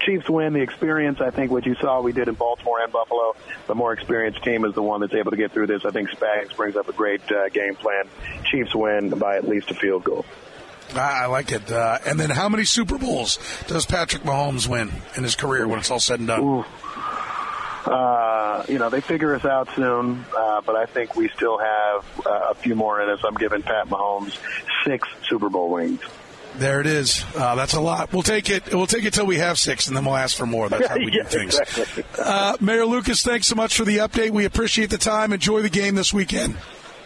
Chiefs 0.00 0.28
win. 0.28 0.52
The 0.52 0.60
experience, 0.60 1.20
I 1.20 1.30
think, 1.30 1.50
what 1.50 1.66
you 1.66 1.74
saw 1.76 2.00
we 2.00 2.12
did 2.12 2.28
in 2.28 2.34
Baltimore 2.34 2.80
and 2.82 2.92
Buffalo, 2.92 3.34
the 3.66 3.74
more 3.74 3.92
experienced 3.92 4.42
team 4.42 4.64
is 4.64 4.74
the 4.74 4.82
one 4.82 5.00
that's 5.00 5.14
able 5.14 5.30
to 5.30 5.36
get 5.36 5.52
through 5.52 5.66
this. 5.66 5.84
I 5.84 5.90
think 5.90 6.10
Spags 6.10 6.54
brings 6.56 6.76
up 6.76 6.88
a 6.88 6.92
great 6.92 7.22
uh, 7.30 7.48
game 7.48 7.74
plan. 7.74 8.04
Chiefs 8.44 8.74
win 8.74 9.10
by 9.10 9.36
at 9.36 9.48
least 9.48 9.70
a 9.70 9.74
field 9.74 10.04
goal. 10.04 10.24
I 10.94 11.26
like 11.26 11.52
it. 11.52 11.70
Uh, 11.70 11.98
and 12.04 12.18
then, 12.18 12.30
how 12.30 12.48
many 12.48 12.64
Super 12.64 12.98
Bowls 12.98 13.38
does 13.68 13.86
Patrick 13.86 14.22
Mahomes 14.22 14.66
win 14.66 14.90
in 15.16 15.22
his 15.22 15.36
career 15.36 15.68
when 15.68 15.78
it's 15.78 15.90
all 15.90 16.00
said 16.00 16.18
and 16.18 16.28
done? 16.28 16.42
Ooh. 16.42 16.64
Uh, 17.84 18.64
you 18.68 18.78
know, 18.78 18.90
they 18.90 19.00
figure 19.00 19.34
us 19.34 19.44
out 19.44 19.68
soon, 19.74 20.24
uh, 20.36 20.60
but 20.60 20.76
I 20.76 20.86
think 20.86 21.16
we 21.16 21.28
still 21.28 21.58
have 21.58 22.26
uh, 22.26 22.48
a 22.50 22.54
few 22.54 22.74
more 22.74 23.00
in 23.00 23.08
us. 23.08 23.20
I'm 23.24 23.34
giving 23.34 23.62
Pat 23.62 23.88
Mahomes 23.88 24.36
six 24.84 25.08
Super 25.28 25.48
Bowl 25.48 25.74
rings. 25.74 26.00
There 26.56 26.80
it 26.80 26.86
is. 26.86 27.24
Uh, 27.34 27.54
that's 27.54 27.74
a 27.74 27.80
lot. 27.80 28.12
We'll 28.12 28.22
take 28.22 28.50
it. 28.50 28.74
We'll 28.74 28.86
take 28.86 29.04
it 29.04 29.14
till 29.14 29.26
we 29.26 29.36
have 29.38 29.58
six, 29.58 29.88
and 29.88 29.96
then 29.96 30.04
we'll 30.04 30.16
ask 30.16 30.36
for 30.36 30.46
more. 30.46 30.68
That's 30.68 30.86
how 30.86 30.96
we 30.96 31.12
yeah, 31.12 31.22
do 31.22 31.38
things. 31.38 31.58
Exactly. 31.58 32.04
Uh, 32.18 32.56
Mayor 32.60 32.84
Lucas, 32.84 33.22
thanks 33.22 33.46
so 33.46 33.54
much 33.54 33.76
for 33.76 33.84
the 33.84 33.98
update. 33.98 34.30
We 34.30 34.44
appreciate 34.44 34.90
the 34.90 34.98
time. 34.98 35.32
Enjoy 35.32 35.62
the 35.62 35.70
game 35.70 35.94
this 35.94 36.12
weekend. 36.12 36.56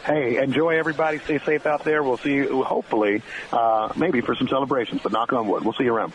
Hey, 0.04 0.36
enjoy 0.42 0.76
everybody. 0.78 1.18
Stay 1.20 1.38
safe 1.38 1.66
out 1.66 1.84
there. 1.84 2.02
We'll 2.02 2.18
see 2.18 2.34
you 2.34 2.62
hopefully, 2.62 3.22
uh, 3.52 3.92
maybe 3.96 4.20
for 4.20 4.34
some 4.34 4.48
celebrations, 4.48 5.00
but 5.02 5.12
knock 5.12 5.32
on 5.32 5.46
wood. 5.48 5.64
We'll 5.64 5.72
see 5.72 5.84
you 5.84 5.94
around. 5.94 6.12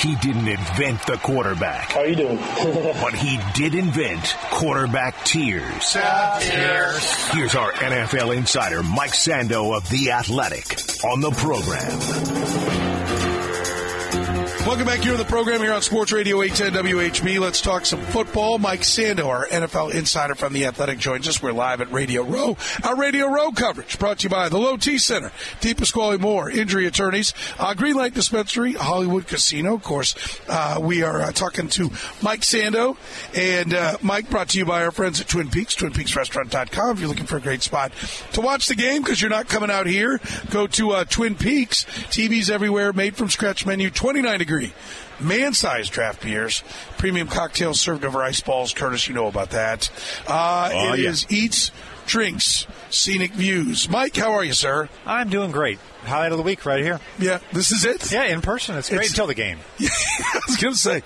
He 0.00 0.14
didn't 0.16 0.48
invent 0.48 1.06
the 1.06 1.18
quarterback. 1.18 1.92
How 1.92 2.02
you 2.02 2.16
doing? 2.16 2.36
but 3.02 3.14
he 3.14 3.38
did 3.52 3.74
invent 3.74 4.34
quarterback 4.50 5.24
tears. 5.26 5.92
tears. 6.40 7.28
Here's 7.32 7.54
our 7.54 7.70
NFL 7.72 8.34
insider, 8.34 8.82
Mike 8.82 9.12
Sando 9.12 9.76
of 9.76 9.86
The 9.90 10.12
Athletic, 10.12 10.80
on 11.04 11.20
the 11.20 11.30
program. 11.32 12.89
Welcome 14.66 14.86
back 14.86 15.00
here 15.00 15.12
to 15.12 15.18
the 15.18 15.24
program 15.24 15.60
here 15.62 15.72
on 15.72 15.80
Sports 15.80 16.12
Radio 16.12 16.42
810 16.42 16.84
WHB. 16.84 17.40
Let's 17.40 17.62
talk 17.62 17.86
some 17.86 18.02
football. 18.02 18.58
Mike 18.58 18.82
Sando, 18.82 19.26
our 19.26 19.46
NFL 19.46 19.94
insider 19.94 20.34
from 20.34 20.52
The 20.52 20.66
Athletic, 20.66 20.98
joins 20.98 21.26
us. 21.26 21.42
We're 21.42 21.52
live 21.52 21.80
at 21.80 21.90
Radio 21.90 22.22
Row. 22.22 22.58
Our 22.84 22.94
Radio 22.94 23.26
Row 23.26 23.52
coverage 23.52 23.98
brought 23.98 24.18
to 24.18 24.24
you 24.24 24.28
by 24.28 24.50
the 24.50 24.58
Low 24.58 24.76
T 24.76 24.98
Center, 24.98 25.32
DiPasquale 25.60 26.20
Moore, 26.20 26.50
Injury 26.50 26.86
Attorneys, 26.86 27.32
uh, 27.58 27.72
Green 27.72 27.96
Light 27.96 28.12
Dispensary, 28.12 28.74
Hollywood 28.74 29.26
Casino. 29.26 29.74
Of 29.74 29.82
course, 29.82 30.14
uh, 30.48 30.78
we 30.80 31.02
are 31.02 31.22
uh, 31.22 31.32
talking 31.32 31.68
to 31.70 31.90
Mike 32.22 32.42
Sando. 32.42 32.96
And 33.34 33.72
uh, 33.72 33.96
Mike 34.02 34.28
brought 34.28 34.50
to 34.50 34.58
you 34.58 34.66
by 34.66 34.84
our 34.84 34.92
friends 34.92 35.22
at 35.22 35.26
Twin 35.28 35.50
Peaks, 35.50 35.74
TwinPeaksRestaurant.com. 35.74 36.96
If 36.96 37.00
you're 37.00 37.08
looking 37.08 37.26
for 37.26 37.38
a 37.38 37.40
great 37.40 37.62
spot 37.62 37.92
to 38.34 38.42
watch 38.42 38.68
the 38.68 38.76
game 38.76 39.02
because 39.02 39.20
you're 39.20 39.30
not 39.30 39.48
coming 39.48 39.70
out 39.70 39.86
here, 39.86 40.20
go 40.50 40.66
to 40.68 40.90
uh, 40.92 41.04
Twin 41.04 41.34
Peaks. 41.34 41.86
TVs 42.10 42.50
everywhere, 42.50 42.92
made 42.92 43.16
from 43.16 43.30
scratch 43.30 43.64
menu, 43.64 43.90
29 43.90 44.40
degree. 44.50 44.72
Man-sized 45.20 45.92
draft 45.92 46.22
beers, 46.22 46.62
premium 46.98 47.28
cocktails 47.28 47.78
served 47.78 48.04
over 48.04 48.22
ice 48.22 48.40
balls. 48.40 48.72
Curtis, 48.72 49.06
you 49.06 49.14
know 49.14 49.26
about 49.26 49.50
that. 49.50 49.90
Uh, 50.26 50.70
oh, 50.72 50.92
it 50.94 51.00
yeah. 51.00 51.10
is 51.10 51.26
eats, 51.30 51.70
drinks, 52.10 52.66
scenic 52.90 53.30
views. 53.32 53.88
Mike, 53.88 54.16
how 54.16 54.32
are 54.32 54.42
you, 54.42 54.52
sir? 54.52 54.88
I'm 55.06 55.30
doing 55.30 55.52
great. 55.52 55.78
Highlight 56.02 56.32
of 56.32 56.38
the 56.38 56.44
week 56.44 56.66
right 56.66 56.82
here. 56.82 56.98
Yeah, 57.20 57.38
this 57.52 57.70
is 57.70 57.84
it. 57.84 58.10
Yeah, 58.10 58.24
in 58.24 58.40
person. 58.40 58.76
It's 58.76 58.88
great 58.88 59.02
it's, 59.02 59.10
until 59.10 59.28
the 59.28 59.34
game. 59.34 59.58
Yeah, 59.78 59.88
I 60.34 60.40
was 60.46 60.56
gonna 60.56 60.74
say, 60.74 61.02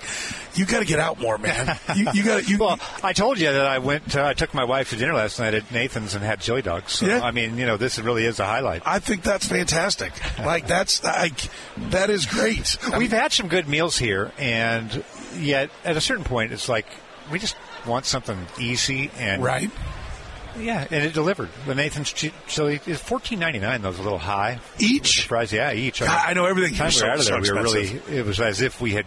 you 0.55 0.65
got 0.65 0.79
to 0.79 0.85
get 0.85 0.99
out 0.99 1.19
more, 1.19 1.37
man. 1.37 1.77
You, 1.95 2.07
you 2.13 2.23
got 2.23 2.43
to. 2.43 2.55
Well, 2.59 2.79
I 3.03 3.13
told 3.13 3.39
you 3.39 3.51
that 3.51 3.65
I 3.65 3.79
went. 3.79 4.15
Uh, 4.15 4.25
I 4.25 4.33
took 4.33 4.53
my 4.53 4.63
wife 4.63 4.89
to 4.89 4.95
dinner 4.95 5.13
last 5.13 5.39
night 5.39 5.53
at 5.53 5.71
Nathan's 5.71 6.15
and 6.15 6.23
had 6.23 6.39
chili 6.39 6.61
dogs. 6.61 6.93
So, 6.93 7.05
yeah. 7.05 7.21
I 7.21 7.31
mean, 7.31 7.57
you 7.57 7.65
know, 7.65 7.77
this 7.77 7.99
really 7.99 8.25
is 8.25 8.39
a 8.39 8.45
highlight. 8.45 8.83
I 8.85 8.99
think 8.99 9.23
that's 9.23 9.45
fantastic. 9.45 10.13
Like 10.39 10.67
that's 10.67 11.03
like 11.03 11.49
that 11.89 12.09
is 12.09 12.25
great. 12.25 12.77
We've 12.97 13.11
had 13.11 13.31
some 13.31 13.47
good 13.47 13.67
meals 13.67 13.97
here, 13.97 14.31
and 14.37 15.03
yet 15.37 15.69
at 15.83 15.97
a 15.97 16.01
certain 16.01 16.23
point, 16.23 16.53
it's 16.53 16.69
like 16.69 16.87
we 17.31 17.39
just 17.39 17.55
want 17.85 18.05
something 18.05 18.39
easy 18.59 19.11
and 19.17 19.43
right. 19.43 19.69
Yeah, 20.59 20.87
and 20.89 21.03
it 21.03 21.13
delivered. 21.13 21.49
The 21.65 21.75
Nathan's 21.75 22.11
chili 22.11 22.79
is 22.85 22.99
fourteen 22.99 23.39
ninety 23.39 23.59
nine. 23.59 23.81
That 23.81 23.89
was 23.89 23.99
a 23.99 24.03
little 24.03 24.17
high. 24.17 24.59
Each 24.79 25.27
price, 25.27 25.51
yeah, 25.51 25.73
each. 25.73 26.01
I, 26.01 26.05
mean, 26.05 26.15
I 26.27 26.33
know 26.33 26.45
everything. 26.45 26.75
Time 26.75 26.91
we 26.93 27.01
were 27.01 27.07
out 27.07 27.19
of 27.19 27.25
there, 27.25 27.43
so 27.43 27.53
we 27.53 27.57
were 27.57 27.63
really. 27.63 28.01
It 28.09 28.25
was 28.25 28.39
as 28.39 28.61
if 28.61 28.79
we 28.79 28.91
had 28.91 29.05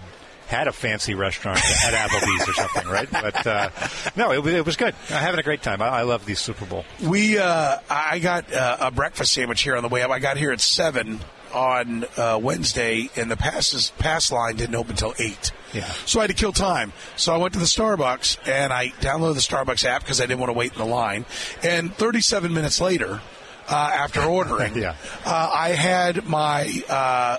had 0.49 0.67
a 0.67 0.73
fancy 0.73 1.15
restaurant 1.15 1.59
at 1.59 1.93
Applebee's 1.93 2.49
or 2.49 2.53
something, 2.55 2.89
right? 2.89 3.09
But 3.19 3.47
uh, 3.47 3.71
no, 4.17 4.33
it, 4.33 4.47
it, 4.47 4.65
was 4.65 4.77
good. 4.77 4.95
I'm 5.11 5.21
having 5.21 5.41
a 5.41 5.43
great 5.43 5.63
time. 5.63 5.83
I, 5.83 5.89
I 5.89 6.03
love 6.03 6.25
these 6.25 6.39
Super 6.39 6.65
Bowl. 6.65 6.85
We, 7.03 7.37
uh, 7.37 7.79
I 7.91 8.19
got 8.19 8.53
uh, 8.53 8.79
a 8.81 8.91
breakfast 8.91 9.33
sandwich 9.33 9.61
here 9.61 9.77
on 9.77 9.83
the 9.83 9.89
way 9.89 10.03
up. 10.03 10.11
I 10.11 10.19
got 10.21 10.39
here 10.39 10.51
at 10.51 10.61
seven 10.61 11.21
on 11.53 12.05
uh, 12.17 12.39
Wednesday, 12.41 13.11
and 13.17 13.31
the 13.31 13.37
passes 13.37 13.93
pass 13.99 14.31
line 14.31 14.57
didn't 14.57 14.75
open 14.75 14.93
until 14.93 15.15
eight. 15.19 15.53
Yeah. 15.73 15.85
So 16.07 16.21
I 16.21 16.25
had 16.25 16.29
to 16.31 16.37
kill 16.37 16.53
time. 16.53 16.93
So 17.17 17.35
I 17.35 17.37
went 17.37 17.53
to 17.55 17.59
the 17.59 17.67
Starbucks 17.67 18.49
and 18.49 18.73
I 18.73 18.89
downloaded 19.01 19.35
the 19.35 19.41
Starbucks 19.41 19.85
app 19.85 20.03
because 20.03 20.21
I 20.21 20.27
didn't 20.27 20.41
want 20.41 20.51
to 20.51 20.59
wait 20.59 20.73
in 20.73 20.79
the 20.79 20.87
line. 20.87 21.27
And 21.63 21.95
37 21.95 22.53
minutes 22.55 22.81
later, 22.81 23.21
uh, 23.69 23.91
after 23.95 24.21
ordering, 24.25 24.77
yeah. 24.77 24.97
uh, 25.27 25.51
I 25.53 25.71
had 25.71 26.27
my 26.27 26.83
uh, 26.89 27.39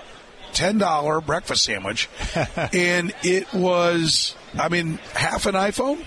$10 0.52 1.26
breakfast 1.26 1.64
sandwich, 1.64 2.08
and 2.72 3.12
it 3.22 3.52
was, 3.52 4.34
I 4.54 4.68
mean, 4.68 4.98
half 5.14 5.46
an 5.46 5.54
iPhone. 5.54 6.04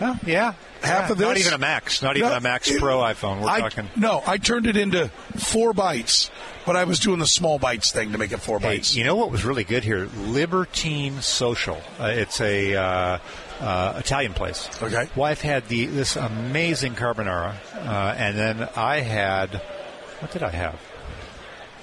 Oh, 0.00 0.18
yeah. 0.24 0.54
Half 0.82 1.06
yeah, 1.06 1.12
of 1.12 1.18
this. 1.18 1.26
Not 1.26 1.36
even 1.38 1.52
a 1.52 1.58
Max. 1.58 2.02
Not 2.02 2.16
even 2.16 2.30
no, 2.30 2.36
a 2.36 2.40
Max 2.40 2.70
Pro 2.78 2.98
iPhone. 2.98 3.42
We're 3.42 3.48
I, 3.48 3.60
talking. 3.60 3.88
No, 3.96 4.22
I 4.26 4.38
turned 4.38 4.66
it 4.66 4.76
into 4.76 5.08
four 5.36 5.72
bites, 5.72 6.30
but 6.64 6.76
I 6.76 6.84
was 6.84 6.98
doing 7.00 7.18
the 7.18 7.26
small 7.26 7.58
bites 7.58 7.92
thing 7.92 8.12
to 8.12 8.18
make 8.18 8.32
it 8.32 8.38
four 8.38 8.58
hey, 8.58 8.76
bites. 8.76 8.96
You 8.96 9.04
know 9.04 9.16
what 9.16 9.30
was 9.30 9.44
really 9.44 9.64
good 9.64 9.84
here? 9.84 10.08
Libertine 10.16 11.20
Social. 11.20 11.78
Uh, 11.98 12.06
it's 12.06 12.40
a 12.40 12.74
uh, 12.74 13.18
uh, 13.60 13.94
Italian 13.98 14.32
place. 14.32 14.68
Okay. 14.82 15.08
Wife 15.14 15.42
had 15.42 15.68
the 15.68 15.86
this 15.86 16.16
amazing 16.16 16.94
carbonara, 16.94 17.54
uh, 17.74 18.14
and 18.16 18.38
then 18.38 18.68
I 18.74 19.00
had 19.00 19.50
what 20.20 20.30
did 20.30 20.42
I 20.42 20.50
have? 20.50 20.80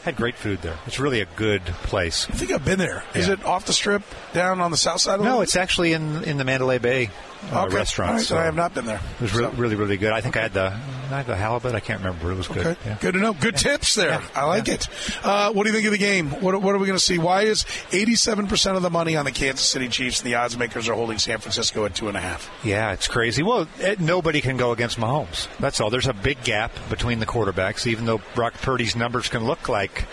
had 0.08 0.16
great 0.16 0.36
food 0.36 0.62
there. 0.62 0.78
It's 0.86 1.00
really 1.02 1.20
a 1.20 1.28
good 1.36 1.66
place. 1.66 2.28
I 2.30 2.34
think 2.34 2.52
I've 2.52 2.64
been 2.64 2.80
there. 2.80 3.04
Is 3.14 3.28
Yeah. 3.28 3.34
it 3.34 3.44
off 3.44 3.66
the 3.66 3.74
strip 3.74 4.04
down 4.32 4.62
on 4.62 4.72
the 4.72 4.78
south 4.78 5.02
side? 5.02 5.20
Of 5.20 5.26
No, 5.26 5.42
it's 5.42 5.58
actually 5.58 5.92
in 5.92 6.24
in 6.24 6.38
the 6.38 6.46
Mandalay 6.46 6.78
Bay 6.78 7.10
uh, 7.52 7.64
Okay. 7.66 7.76
restaurant. 7.76 8.14
Right, 8.14 8.22
so 8.26 8.38
I 8.38 8.46
have 8.46 8.56
not 8.56 8.74
been 8.74 8.86
there. 8.86 9.00
It 9.16 9.22
was 9.22 9.34
re- 9.34 9.48
really, 9.56 9.76
really 9.76 9.98
good. 9.98 10.12
I 10.12 10.22
think 10.22 10.36
I 10.38 10.42
had 10.42 10.54
the 10.54 10.74
I 11.10 11.18
had 11.18 11.26
the 11.28 11.38
halibut. 11.38 11.74
I 11.74 11.80
can't 11.80 12.00
remember. 12.02 12.32
It 12.32 12.36
was 12.36 12.50
good. 12.50 12.66
Okay, 12.68 12.78
Yeah. 12.86 12.98
good 13.00 13.14
to 13.14 13.20
know. 13.22 13.32
Good 13.34 13.56
tips 13.56 13.96
there. 13.96 14.10
Yeah. 14.10 14.22
I 14.36 14.44
like 14.46 14.68
Yeah. 14.68 14.74
it. 14.74 14.88
Uh, 15.24 15.52
what 15.54 15.64
do 15.64 15.70
you 15.70 15.74
think 15.76 15.86
of 15.86 15.94
the 15.94 15.98
game? 15.98 16.32
What, 16.42 16.62
what 16.62 16.76
are 16.76 16.78
we 16.78 16.86
going 16.86 17.00
to 17.00 17.04
see? 17.04 17.18
Why 17.18 17.44
is 17.44 17.64
87% 17.92 18.76
of 18.76 18.82
the 18.82 18.90
money 18.90 19.16
on 19.16 19.24
the 19.24 19.32
Kansas 19.32 19.66
City 19.66 19.88
Chiefs 19.88 20.20
and 20.20 20.30
the 20.30 20.36
odds 20.36 20.58
makers 20.58 20.90
are 20.90 20.94
holding 20.96 21.18
San 21.18 21.38
Francisco 21.40 21.86
at 21.86 21.96
two 21.96 22.10
and 22.10 22.18
a 22.18 22.20
half? 22.20 22.52
Yeah, 22.62 22.92
it's 22.92 23.08
crazy. 23.08 23.42
Well, 23.42 23.68
it, 23.80 24.02
nobody 24.02 24.42
can 24.42 24.58
go 24.58 24.72
against 24.74 24.98
Mahomes. 25.00 25.48
That's 25.60 25.80
all. 25.80 25.90
There's 25.90 26.08
a 26.08 26.14
big 26.14 26.44
gap 26.44 26.74
between 26.90 27.20
the 27.22 27.26
quarterbacks. 27.26 27.88
Even 27.88 28.06
though 28.06 28.20
Brock 28.36 28.56
Purdy's 28.62 28.96
numbers 28.98 29.30
can 29.30 29.46
look 29.46 29.70
like 29.70 30.04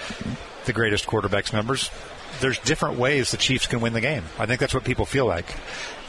the 0.67 0.73
greatest 0.73 1.09
quarterback's 1.09 1.53
numbers, 1.53 1.91
there's 2.41 2.59
different 2.61 2.99
ways 2.99 3.33
the 3.33 3.37
Chiefs 3.37 3.67
can 3.67 3.81
win 3.81 3.93
the 3.95 4.01
game. 4.01 4.23
I 4.39 4.47
think 4.47 4.61
that's 4.61 4.75
what 4.75 4.85
people 4.85 5.07
feel 5.07 5.27
like. 5.27 5.57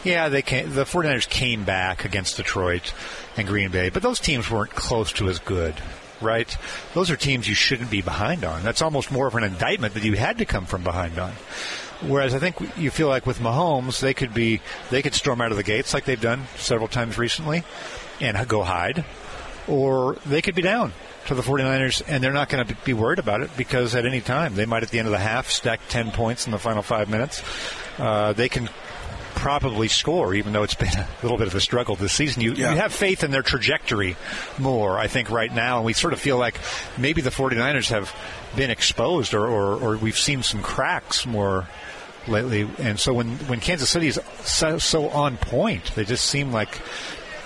Yeah, 0.05 0.29
they 0.29 0.43
came, 0.43 0.71
the 0.71 0.83
49ers 0.83 1.27
came 1.27 1.63
back 1.63 2.05
against 2.05 2.37
Detroit 2.37 2.93
and 3.37 3.47
Green 3.47 3.71
Bay, 3.71 3.89
but 3.89 4.03
those 4.03 4.19
teams 4.19 4.49
weren't 4.49 4.69
close 4.69 5.11
to 5.13 5.27
as 5.27 5.39
good. 5.39 5.73
Right? 6.21 6.55
Those 6.93 7.09
are 7.09 7.17
teams 7.17 7.47
you 7.47 7.55
shouldn't 7.55 7.91
be 7.91 8.01
behind 8.01 8.45
on. 8.45 8.63
That's 8.63 8.81
almost 8.81 9.11
more 9.11 9.27
of 9.27 9.35
an 9.35 9.43
indictment 9.43 9.95
that 9.95 10.03
you 10.03 10.13
had 10.13 10.37
to 10.37 10.45
come 10.45 10.65
from 10.65 10.83
behind 10.83 11.19
on. 11.19 11.33
Whereas 12.01 12.33
I 12.33 12.39
think 12.39 12.55
you 12.77 12.89
feel 12.89 13.09
like 13.09 13.25
with 13.25 13.39
Mahomes, 13.39 13.99
they 13.99 14.13
could 14.13 14.33
be 14.33 14.61
they 14.91 15.01
could 15.01 15.13
storm 15.13 15.41
out 15.41 15.51
of 15.51 15.57
the 15.57 15.63
gates 15.63 15.93
like 15.93 16.05
they've 16.05 16.19
done 16.19 16.43
several 16.55 16.87
times 16.87 17.17
recently 17.17 17.63
and 18.21 18.47
go 18.47 18.63
hide, 18.63 19.03
or 19.67 20.17
they 20.25 20.41
could 20.41 20.55
be 20.55 20.61
down 20.61 20.93
to 21.27 21.35
the 21.35 21.41
49ers 21.41 22.03
and 22.07 22.23
they're 22.23 22.31
not 22.31 22.49
going 22.49 22.65
to 22.65 22.75
be 22.85 22.93
worried 22.93 23.19
about 23.19 23.41
it 23.41 23.49
because 23.57 23.95
at 23.95 24.05
any 24.05 24.21
time 24.21 24.55
they 24.55 24.65
might 24.65 24.83
at 24.83 24.89
the 24.89 24.99
end 24.99 25.07
of 25.07 25.11
the 25.11 25.17
half 25.17 25.49
stack 25.49 25.79
10 25.89 26.11
points 26.11 26.45
in 26.45 26.51
the 26.51 26.59
final 26.59 26.81
five 26.81 27.09
minutes. 27.09 27.41
Uh, 27.97 28.31
they 28.33 28.47
can 28.47 28.69
probably 29.35 29.87
score, 29.87 30.33
even 30.33 30.53
though 30.53 30.63
it's 30.63 30.73
been 30.75 30.89
a 30.97 31.07
little 31.21 31.37
bit 31.37 31.47
of 31.47 31.53
a 31.55 31.59
struggle 31.61 31.95
this 31.95 32.13
season. 32.13 32.41
You, 32.41 32.53
Yeah. 32.53 32.71
you 32.71 32.77
have 32.77 32.93
faith 32.93 33.23
in 33.23 33.31
their 33.31 33.43
trajectory 33.43 34.15
more, 34.57 34.97
I 34.97 35.07
think, 35.07 35.29
right 35.29 35.53
now. 35.53 35.77
And 35.77 35.85
we 35.85 35.93
sort 35.93 36.13
of 36.13 36.19
feel 36.19 36.37
like 36.37 36.57
maybe 36.97 37.21
the 37.21 37.29
49ers 37.29 37.89
have 37.89 38.13
been 38.55 38.69
exposed 38.71 39.33
or, 39.33 39.45
or, 39.47 39.75
or 39.75 39.97
we've 39.97 40.17
seen 40.17 40.41
some 40.41 40.61
cracks 40.63 41.25
more 41.25 41.67
lately. 42.27 42.67
And 42.79 42.99
so 42.99 43.13
when, 43.13 43.35
when 43.47 43.59
Kansas 43.59 43.89
City 43.89 44.07
is 44.07 44.19
so, 44.43 44.77
so 44.79 45.09
on 45.09 45.37
point, 45.37 45.93
they 45.95 46.05
just 46.05 46.25
seem 46.25 46.51
like 46.51 46.81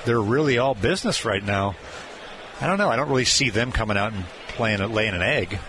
they're 0.05 0.21
really 0.21 0.57
all 0.57 0.75
business 0.75 1.25
right 1.25 1.43
now. 1.43 1.75
I 2.61 2.67
don't 2.67 2.77
know. 2.77 2.89
I 2.89 2.95
don't 2.95 3.09
really 3.09 3.25
see 3.25 3.49
them 3.49 3.71
coming 3.71 3.97
out 3.97 4.13
and 4.13 4.23
playing 4.49 4.79
laying 4.93 5.13
an 5.13 5.21
egg. 5.21 5.59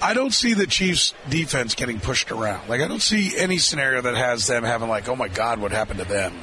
I 0.00 0.14
don't 0.14 0.32
see 0.32 0.54
the 0.54 0.66
Chiefs 0.66 1.12
defense 1.28 1.74
getting 1.74 1.98
pushed 1.98 2.30
around. 2.30 2.68
Like 2.68 2.80
I 2.80 2.88
don't 2.88 3.02
see 3.02 3.36
any 3.36 3.58
scenario 3.58 4.00
that 4.02 4.14
has 4.14 4.46
them 4.46 4.62
having 4.62 4.88
like, 4.88 5.08
oh 5.08 5.16
my 5.16 5.28
God, 5.28 5.58
what 5.58 5.72
happened 5.72 5.98
to 6.00 6.06
them? 6.06 6.34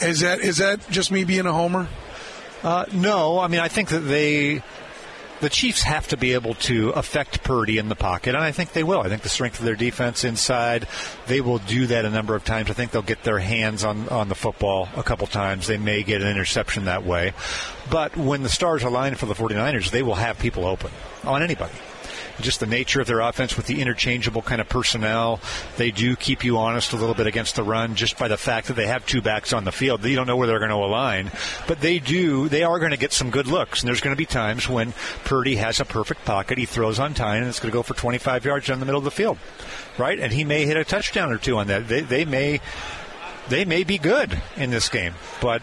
Is 0.00 0.20
that 0.20 0.40
is 0.40 0.58
that 0.58 0.88
just 0.90 1.10
me 1.10 1.24
being 1.24 1.46
a 1.46 1.52
homer? 1.52 1.88
Uh, 2.62 2.86
no, 2.92 3.38
I 3.38 3.46
mean 3.46 3.60
I 3.60 3.68
think 3.68 3.90
that 3.90 4.00
they, 4.00 4.62
the 5.40 5.48
Chiefs 5.48 5.82
have 5.82 6.08
to 6.08 6.16
be 6.16 6.34
able 6.34 6.54
to 6.54 6.90
affect 6.90 7.44
Purdy 7.44 7.78
in 7.78 7.88
the 7.88 7.94
pocket, 7.94 8.34
and 8.34 8.42
I 8.42 8.50
think 8.50 8.72
they 8.72 8.82
will. 8.82 9.00
I 9.00 9.08
think 9.08 9.22
the 9.22 9.28
strength 9.28 9.60
of 9.60 9.64
their 9.64 9.76
defense 9.76 10.24
inside, 10.24 10.88
they 11.28 11.40
will 11.40 11.58
do 11.58 11.86
that 11.86 12.04
a 12.04 12.10
number 12.10 12.34
of 12.34 12.44
times. 12.44 12.68
I 12.68 12.72
think 12.72 12.90
they'll 12.90 13.02
get 13.02 13.22
their 13.22 13.38
hands 13.38 13.84
on 13.84 14.08
on 14.08 14.28
the 14.28 14.34
football 14.34 14.88
a 14.96 15.04
couple 15.04 15.28
times. 15.28 15.68
They 15.68 15.78
may 15.78 16.02
get 16.02 16.20
an 16.20 16.28
interception 16.28 16.86
that 16.86 17.04
way, 17.04 17.32
but 17.90 18.16
when 18.16 18.42
the 18.42 18.48
stars 18.48 18.82
align 18.82 19.14
for 19.14 19.26
the 19.26 19.34
49ers, 19.34 19.90
they 19.90 20.02
will 20.02 20.16
have 20.16 20.40
people 20.40 20.64
open 20.64 20.90
on 21.24 21.44
anybody 21.44 21.74
just 22.40 22.60
the 22.60 22.66
nature 22.66 23.00
of 23.00 23.06
their 23.06 23.20
offense 23.20 23.56
with 23.56 23.66
the 23.66 23.80
interchangeable 23.80 24.42
kind 24.42 24.60
of 24.60 24.68
personnel. 24.68 25.40
They 25.76 25.90
do 25.90 26.16
keep 26.16 26.44
you 26.44 26.58
honest 26.58 26.92
a 26.92 26.96
little 26.96 27.14
bit 27.14 27.26
against 27.26 27.56
the 27.56 27.62
run 27.62 27.94
just 27.94 28.18
by 28.18 28.28
the 28.28 28.36
fact 28.36 28.68
that 28.68 28.74
they 28.74 28.86
have 28.86 29.06
two 29.06 29.20
backs 29.20 29.52
on 29.52 29.64
the 29.64 29.72
field. 29.72 30.04
You 30.04 30.16
don't 30.16 30.26
know 30.26 30.36
where 30.36 30.46
they're 30.46 30.58
going 30.58 30.70
to 30.70 30.76
align, 30.76 31.30
but 31.66 31.80
they 31.80 31.98
do. 31.98 32.48
They 32.48 32.62
are 32.62 32.78
going 32.78 32.92
to 32.92 32.96
get 32.96 33.12
some 33.12 33.30
good 33.30 33.46
looks, 33.46 33.80
and 33.80 33.88
there's 33.88 34.00
going 34.00 34.14
to 34.14 34.18
be 34.18 34.26
times 34.26 34.68
when 34.68 34.94
Purdy 35.24 35.56
has 35.56 35.80
a 35.80 35.84
perfect 35.84 36.24
pocket. 36.24 36.58
He 36.58 36.66
throws 36.66 36.98
on 36.98 37.14
time, 37.14 37.42
and 37.42 37.48
it's 37.48 37.60
going 37.60 37.70
to 37.70 37.76
go 37.76 37.82
for 37.82 37.94
25 37.94 38.44
yards 38.44 38.66
down 38.66 38.80
the 38.80 38.86
middle 38.86 38.98
of 38.98 39.04
the 39.04 39.10
field, 39.10 39.38
right? 39.96 40.18
And 40.18 40.32
he 40.32 40.44
may 40.44 40.64
hit 40.64 40.76
a 40.76 40.84
touchdown 40.84 41.32
or 41.32 41.38
two 41.38 41.58
on 41.58 41.66
that. 41.68 41.88
They, 41.88 42.00
they 42.00 42.24
may. 42.24 42.60
They 43.48 43.64
may 43.64 43.82
be 43.82 43.96
good 43.96 44.42
in 44.58 44.68
this 44.68 44.90
game, 44.90 45.14
but 45.40 45.62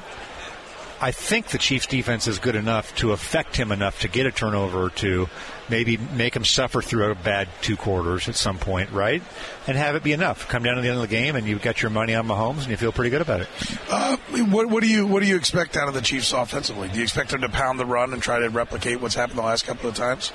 I 0.99 1.11
think 1.11 1.47
the 1.47 1.57
Chiefs 1.57 1.88
defense 1.88 2.25
is 2.25 2.39
good 2.39 2.55
enough 2.55 2.95
to 2.95 3.11
affect 3.11 3.57
him 3.57 3.71
enough 3.71 4.01
to 4.01 4.07
get 4.07 4.25
a 4.25 4.31
turnover 4.31 4.81
or 4.81 4.89
two, 4.89 5.29
maybe 5.69 5.97
make 5.97 6.34
them 6.34 6.45
suffer 6.45 6.82
through 6.82 7.12
a 7.12 7.15
bad 7.15 7.47
two 7.62 7.75
quarters 7.75 8.28
at 8.30 8.36
some 8.36 8.58
point, 8.58 8.91
right? 8.91 9.21
And 9.67 9.78
have 9.78 9.95
it 9.95 10.04
be 10.04 10.13
enough. 10.13 10.47
Come 10.47 10.63
down 10.63 10.75
to 10.75 10.82
the 10.82 10.89
end 10.89 10.97
of 10.97 11.01
the 11.01 11.08
game 11.08 11.36
and 11.36 11.47
you've 11.47 11.62
got 11.62 11.82
your 11.82 11.91
money 11.91 12.13
on 12.15 12.28
Mahomes 12.28 12.62
and 12.62 12.67
you 12.69 12.78
feel 12.78 12.91
pretty 12.91 13.10
good 13.10 13.21
about 13.21 13.41
it. 13.41 13.47
Uh, 13.89 14.17
what, 14.49 14.69
what 14.69 14.84
do 14.84 14.89
you 14.89 15.08
what 15.08 15.21
do 15.21 15.28
you 15.28 15.36
expect 15.36 15.75
out 15.75 15.88
of 15.88 15.93
the 15.93 16.01
Chiefs 16.01 16.34
offensively? 16.34 16.89
Do 16.89 16.97
you 16.97 17.04
expect 17.04 17.32
them 17.32 17.41
to 17.41 17.49
pound 17.49 17.80
the 17.80 17.86
run 17.86 18.13
and 18.13 18.21
try 18.21 18.39
to 18.39 18.49
replicate 18.49 19.01
what's 19.01 19.15
happened 19.15 19.39
the 19.39 19.43
last 19.43 19.65
couple 19.65 19.89
of 19.89 19.95
times? 19.95 20.32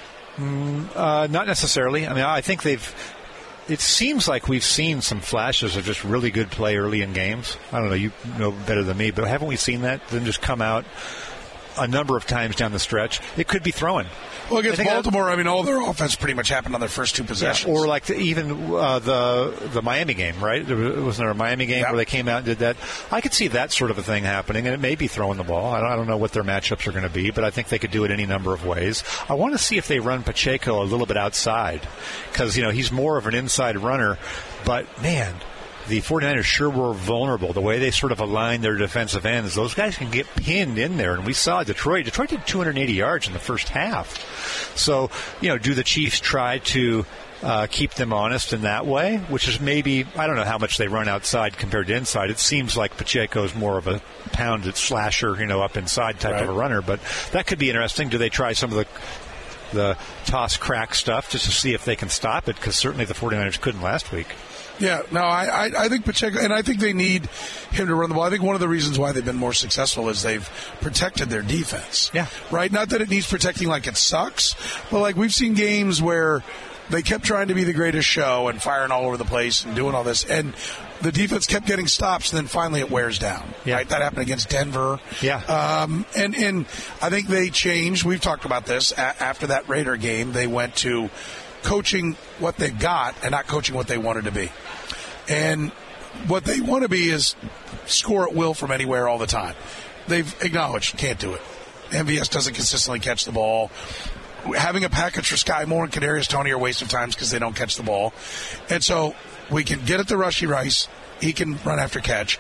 Uh, 0.95 1.27
not 1.31 1.47
necessarily. 1.47 2.07
I 2.07 2.15
mean, 2.15 2.25
I 2.25 2.41
think 2.41 2.63
they've. 2.63 3.17
It 3.69 3.81
seems 3.81 4.27
like 4.27 4.49
we've 4.49 4.65
seen 4.65 5.01
some 5.01 5.21
flashes 5.21 5.77
of 5.77 5.85
just 5.85 6.03
really 6.03 6.33
good 6.33 6.51
play 6.51 6.77
early 6.77 7.03
in 7.03 7.13
games. 7.13 7.57
I 7.71 7.79
don't 7.79 7.89
know, 7.89 7.95
you 7.95 8.11
know 8.37 8.51
better 8.51 8.83
than 8.83 8.97
me, 8.97 9.13
but 9.13 9.29
haven't 9.29 9.47
we 9.47 9.57
seen 9.57 9.83
that? 9.83 10.09
Them 10.09 10.25
just 10.25 10.41
come 10.41 10.61
out 10.61 10.85
a 11.79 11.87
number 11.87 12.17
of 12.17 12.27
times 12.27 12.57
down 12.57 12.73
the 12.73 12.79
stretch. 12.79 13.21
It 13.37 13.49
could 13.49 13.63
be 13.63 13.71
throwing. 13.71 14.07
Well, 14.51 14.59
against 14.61 14.81
I 14.81 14.85
Baltimore, 14.85 15.31
I 15.31 15.37
mean, 15.37 15.47
all 15.47 15.63
their 15.63 15.81
offense 15.81 16.17
pretty 16.17 16.35
much 16.35 16.49
happened 16.49 16.75
on 16.75 16.81
their 16.81 16.89
first 16.89 17.15
two 17.15 17.23
Yeah, 17.23 17.29
possessions. 17.29 17.71
or 17.73 17.87
like 17.87 18.07
the, 18.07 18.17
even 18.17 18.73
uh, 18.75 18.99
the 18.99 19.55
the 19.73 19.83
Miami 19.83 20.15
game, 20.15 20.43
right? 20.43 20.67
There 20.67 20.77
was, 20.77 20.97
wasn't 21.05 21.25
there 21.27 21.31
a 21.31 21.35
Miami 21.35 21.67
game 21.67 21.83
Yeah. 21.83 21.91
where 21.91 21.97
they 21.99 22.05
came 22.05 22.27
out 22.29 22.39
and 22.39 22.47
did 22.47 22.59
that? 22.59 22.77
I 23.13 23.21
could 23.21 23.33
see 23.33 23.49
that 23.49 23.71
sort 23.73 23.91
of 23.93 23.99
a 23.99 24.03
thing 24.03 24.25
happening, 24.25 24.67
and 24.67 24.75
it 24.75 24.81
may 24.81 24.97
be 24.97 25.07
throwing 25.07 25.37
the 25.39 25.45
ball. 25.45 25.73
I 25.73 25.81
don't, 25.81 25.91
I 25.93 25.97
don't 25.97 26.07
know 26.09 26.17
what 26.17 26.33
their 26.33 26.43
matchups 26.45 26.87
are 26.87 26.93
going 26.93 27.05
to 27.05 27.09
be, 27.11 27.31
but 27.31 27.45
I 27.45 27.51
think 27.51 27.69
they 27.69 27.79
could 27.79 27.91
do 27.93 28.05
it 28.05 28.11
any 28.11 28.27
number 28.27 28.53
of 28.53 28.67
ways. 28.67 29.05
I 29.29 29.35
want 29.35 29.53
to 29.53 29.59
see 29.59 29.77
if 29.79 29.87
they 29.87 30.01
run 30.01 30.23
Pacheco 30.25 30.83
a 30.83 30.85
little 30.85 31.07
bit 31.07 31.17
outside, 31.17 31.87
because 32.33 32.57
you 32.57 32.63
know 32.65 32.71
he's 32.71 32.91
more 32.91 33.17
of 33.19 33.27
an 33.27 33.35
inside 33.35 33.79
runner, 33.79 34.19
but 34.65 34.87
man. 35.03 35.35
The 35.91 36.01
49ers 36.01 36.45
sure 36.45 36.71
were 36.71 36.95
vulnerable. 36.95 37.53
The 37.53 37.61
way 37.61 37.81
they 37.81 37.91
sort 37.91 38.13
of 38.13 38.21
aligned 38.21 38.63
their 38.63 38.77
defensive 38.77 39.27
ends, 39.27 39.57
those 39.57 39.75
guys 39.75 39.97
can 39.97 40.09
get 40.09 40.25
pinned 40.37 40.79
in 40.79 40.97
there. 40.97 41.15
And 41.15 41.27
we 41.27 41.33
saw 41.33 41.65
Detroit. 41.65 42.05
Detroit 42.05 42.29
did 42.29 42.47
280 42.47 42.93
yards 42.93 43.27
in 43.27 43.33
the 43.33 43.41
first 43.41 43.69
half. 43.69 44.77
So, 44.77 45.11
you 45.41 45.49
know, 45.49 45.59
do 45.59 45.75
the 45.75 45.83
Chiefs 45.83 46.21
try 46.21 46.59
to 46.59 47.05
uh, 47.43 47.67
keep 47.69 47.95
them 47.95 48.13
honest 48.13 48.53
in 48.53 48.63
that 48.63 48.87
way, 48.87 49.17
which 49.17 49.49
is 49.49 49.59
maybe 49.59 50.07
I 50.15 50.29
don't 50.29 50.37
know 50.37 50.45
how 50.45 50.59
much 50.59 50.79
they 50.79 50.87
run 50.87 51.09
outside 51.09 51.57
compared 51.57 51.89
to 51.89 51.97
inside. 51.97 52.31
It 52.31 52.39
seems 52.39 52.77
like 52.77 52.97
Pacheco's 52.97 53.53
more 53.57 53.77
of 53.77 53.89
a 53.89 54.01
pounded 54.31 54.77
slasher, 54.77 55.35
you 55.41 55.47
know, 55.47 55.61
up 55.61 55.77
inside 55.77 56.21
type 56.21 56.41
of 56.41 56.49
a 56.49 56.53
runner, 56.53 56.83
but 56.83 57.01
that 57.33 57.49
could 57.49 57.59
be 57.59 57.69
interesting. 57.69 58.11
Do 58.11 58.19
they 58.19 58.29
try 58.29 58.53
some 58.53 58.71
of 58.71 58.77
the 58.77 58.87
the 59.73 59.97
toss 60.25 60.57
crack 60.57 60.95
stuff 60.95 61.31
just 61.31 61.47
to 61.47 61.51
see 61.51 61.75
if 61.75 61.85
they 61.85 61.97
can 61.97 62.09
stop 62.09 62.49
it? 62.49 62.55
Because 62.55 62.77
certainly 62.77 63.07
the 63.07 63.15
49ers 63.15 63.61
couldn't 63.61 63.83
last 63.83 64.13
week. 64.13 64.29
Yeah, 64.81 65.03
no, 65.13 65.21
I, 65.21 65.45
I, 65.45 65.85
I 65.85 65.89
think 65.89 66.05
Pacheco, 66.07 66.39
and 66.41 66.53
I 66.53 66.63
think 66.63 66.81
they 66.81 66.93
need 66.95 67.27
him 67.71 67.87
to 67.87 67.95
run 67.95 68.09
the 68.09 68.15
ball. 68.15 68.25
I 68.25 68.31
think 68.31 68.43
one 68.43 68.55
of 68.55 68.61
the 68.61 68.69
reasons 68.69 68.99
why 68.99 69.13
they've 69.13 69.25
been 69.25 69.37
more 69.37 69.53
successful 69.53 70.09
is 70.09 70.23
they've 70.23 70.49
protected 70.81 71.29
their 71.29 71.43
defense. 71.43 72.11
Yeah. 72.15 72.27
Right? 72.51 72.73
Not 72.73 72.89
that 72.89 73.01
it 73.03 73.11
needs 73.11 73.29
protecting 73.29 73.69
like 73.69 73.87
it 73.87 73.97
sucks, 73.97 74.55
but 74.91 75.01
like 75.01 75.17
we've 75.17 75.35
seen 75.35 75.55
games 75.55 76.01
where 76.01 76.43
they 76.89 77.03
kept 77.03 77.25
trying 77.25 77.49
to 77.49 77.55
be 77.55 77.63
the 77.63 77.73
greatest 77.73 78.09
show 78.09 78.49
and 78.49 78.61
firing 78.61 78.91
all 78.91 79.05
over 79.05 79.17
the 79.17 79.25
place 79.25 79.65
and 79.65 79.77
doing 79.77 79.95
all 79.95 80.03
this, 80.03 80.25
and 80.25 80.55
the 81.03 81.13
defense 81.13 81.47
kept 81.47 81.67
getting 81.67 81.87
stops, 81.87 82.33
and 82.33 82.39
then 82.39 82.47
finally 82.47 82.81
it 82.81 82.91
wears 82.91 83.19
down. 83.19 83.49
Yeah. 83.65 83.77
Right? 83.77 83.89
That 83.89 84.03
happened 84.03 84.23
against 84.23 84.49
Denver. 84.49 84.99
Yeah. 85.23 85.37
Um, 85.45 86.05
and, 86.17 86.35
and 86.35 86.67
I 87.01 87.09
think 87.11 87.29
they 87.29 87.51
changed. 87.51 88.05
We've 88.05 88.21
talked 88.21 88.45
about 88.45 88.67
this. 88.67 88.93
A- 88.93 89.23
after 89.23 89.49
that 89.49 89.69
Raider 89.69 89.97
game, 89.97 90.33
they 90.33 90.47
went 90.47 90.75
to 90.77 91.11
coaching 91.63 92.17
what 92.39 92.57
they 92.57 92.71
got 92.71 93.15
and 93.23 93.33
not 93.33 93.47
coaching 93.47 93.75
what 93.75 93.87
they 93.87 93.99
wanted 93.99 94.25
to 94.25 94.33
be. 94.33 94.51
And 95.29 95.71
what 96.27 96.45
they 96.45 96.61
want 96.61 96.83
to 96.83 96.89
be 96.89 97.09
is 97.09 97.37
score 97.87 98.29
at 98.29 98.35
will 98.35 98.55
from 98.55 98.71
anywhere 98.71 99.09
all 99.09 99.19
the 99.19 99.27
time. 99.27 99.55
They've 100.09 100.35
acknowledged 100.43 100.97
can't 100.97 101.19
do 101.19 101.35
it. 101.35 101.41
MVS 101.91 102.31
doesn't 102.31 102.55
consistently 102.55 103.01
catch 103.01 103.25
the 103.25 103.33
ball. 103.33 103.71
Having 104.57 104.85
a 104.85 104.89
package 104.91 105.29
for 105.29 105.37
Skyy 105.37 105.67
Moore 105.67 105.85
and 105.85 105.93
Kadarius 105.93 106.27
Toney 106.27 106.51
are 106.51 106.59
waste 106.59 106.83
of 106.83 106.89
times 106.89 107.15
because 107.15 107.31
they 107.31 107.39
don't 107.39 107.55
catch 107.55 107.77
the 107.77 107.83
ball. 107.83 108.13
And 108.71 108.83
so 108.83 109.15
we 109.51 109.65
can 109.65 109.85
get 109.85 110.01
at 110.01 110.09
the 110.09 110.15
Rashee 110.15 110.49
Rice. 110.49 110.89
He 111.21 111.33
can 111.33 111.59
run 111.65 111.79
after 111.79 112.01
catch. 112.01 112.39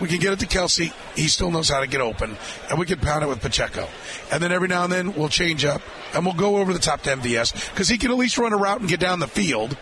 We 0.00 0.08
can 0.08 0.18
get 0.18 0.32
it 0.32 0.38
to 0.40 0.46
Kelce. 0.46 0.92
He 1.16 1.28
still 1.28 1.50
knows 1.50 1.68
how 1.68 1.80
to 1.80 1.86
get 1.86 2.00
open. 2.00 2.36
And 2.70 2.78
we 2.78 2.86
can 2.86 3.00
pound 3.00 3.24
it 3.24 3.28
with 3.28 3.40
Pacheco. 3.40 3.88
And 4.30 4.42
then 4.42 4.52
every 4.52 4.68
now 4.68 4.84
and 4.84 4.92
then 4.92 5.14
we'll 5.14 5.28
change 5.28 5.64
up 5.64 5.82
and 6.14 6.24
we'll 6.24 6.34
go 6.34 6.58
over 6.58 6.72
the 6.72 6.78
top 6.78 7.02
to 7.02 7.10
MVS 7.10 7.70
because 7.70 7.88
he 7.88 7.98
can 7.98 8.10
at 8.10 8.16
least 8.16 8.38
run 8.38 8.52
a 8.52 8.56
route 8.56 8.80
and 8.80 8.88
get 8.88 9.00
down 9.00 9.18
the 9.18 9.26
field. 9.26 9.76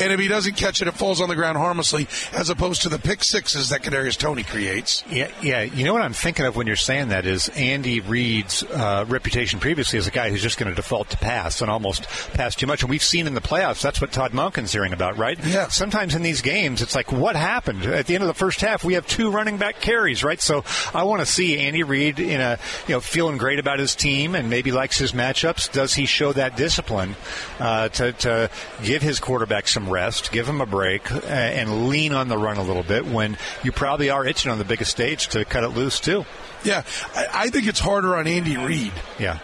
And 0.00 0.12
if 0.12 0.20
he 0.20 0.28
doesn't 0.28 0.56
catch 0.56 0.82
it, 0.82 0.88
it 0.88 0.94
falls 0.94 1.20
on 1.20 1.28
the 1.28 1.36
ground 1.36 1.58
harmlessly, 1.58 2.08
as 2.32 2.50
opposed 2.50 2.82
to 2.82 2.88
the 2.88 2.98
pick 2.98 3.22
sixes 3.24 3.68
that 3.70 3.82
Kadarius 3.82 4.16
Toney 4.16 4.42
creates. 4.42 5.04
Yeah, 5.10 5.30
yeah. 5.42 5.62
You 5.62 5.84
know 5.84 5.92
what 5.92 6.02
I'm 6.02 6.12
thinking 6.12 6.46
of 6.46 6.56
when 6.56 6.66
you're 6.66 6.76
saying 6.76 7.08
that 7.08 7.26
is 7.26 7.48
Andy 7.50 8.00
Reid's 8.00 8.62
uh, 8.62 9.04
reputation 9.08 9.60
previously 9.60 9.98
as 9.98 10.06
a 10.06 10.10
guy 10.10 10.30
who's 10.30 10.42
just 10.42 10.58
going 10.58 10.70
to 10.70 10.74
default 10.74 11.10
to 11.10 11.16
pass 11.18 11.60
and 11.60 11.70
almost 11.70 12.04
pass 12.34 12.54
too 12.54 12.66
much. 12.66 12.82
And 12.82 12.90
we've 12.90 13.02
seen 13.02 13.26
in 13.26 13.34
the 13.34 13.40
playoffs 13.40 13.82
that's 13.82 14.00
what 14.00 14.12
Todd 14.12 14.32
Monken's 14.32 14.72
hearing 14.72 14.92
about, 14.92 15.16
right? 15.18 15.38
Yeah. 15.44 15.68
Sometimes 15.68 16.14
in 16.14 16.22
these 16.22 16.40
games, 16.40 16.82
it's 16.82 16.94
like, 16.94 17.12
what 17.12 17.36
happened 17.36 17.84
at 17.84 18.06
the 18.06 18.14
end 18.14 18.22
of 18.22 18.28
the 18.28 18.34
first 18.34 18.60
half? 18.60 18.84
We 18.84 18.94
have 18.94 19.06
two 19.06 19.30
running 19.30 19.58
back 19.58 19.80
carries, 19.80 20.24
right? 20.24 20.40
So 20.40 20.64
I 20.94 21.04
want 21.04 21.20
to 21.20 21.26
see 21.26 21.58
Andy 21.58 21.82
Reid 21.82 22.18
in 22.18 22.40
a 22.40 22.58
you 22.86 22.94
know 22.94 23.00
feeling 23.00 23.38
great 23.38 23.58
about 23.58 23.78
his 23.78 23.94
team 23.94 24.34
and 24.34 24.48
maybe 24.50 24.72
likes 24.72 24.98
his 24.98 25.12
matchups. 25.12 25.70
Does 25.72 25.94
he 25.94 26.06
show 26.06 26.32
that 26.32 26.56
discipline 26.56 27.16
uh, 27.60 27.88
to, 27.90 28.12
to 28.12 28.50
give 28.82 29.02
his 29.02 29.20
quarterback 29.20 29.68
some 29.68 29.81
rest, 29.88 30.32
give 30.32 30.48
him 30.48 30.60
a 30.60 30.66
break, 30.66 31.10
uh, 31.10 31.18
and 31.26 31.88
lean 31.88 32.12
on 32.12 32.28
the 32.28 32.38
run 32.38 32.56
a 32.56 32.62
little 32.62 32.82
bit 32.82 33.06
when 33.06 33.36
you 33.62 33.72
probably 33.72 34.10
are 34.10 34.26
itching 34.26 34.50
on 34.50 34.58
the 34.58 34.64
biggest 34.64 34.90
stage 34.90 35.28
to 35.28 35.44
cut 35.44 35.64
it 35.64 35.68
loose 35.68 36.00
too? 36.00 36.24
Yeah, 36.64 36.82
I, 37.14 37.26
I 37.32 37.50
think 37.50 37.66
it's 37.66 37.80
harder 37.80 38.16
on 38.16 38.26
Andy 38.26 38.56
Reid. 38.56 38.92
Yeah. 39.18 39.38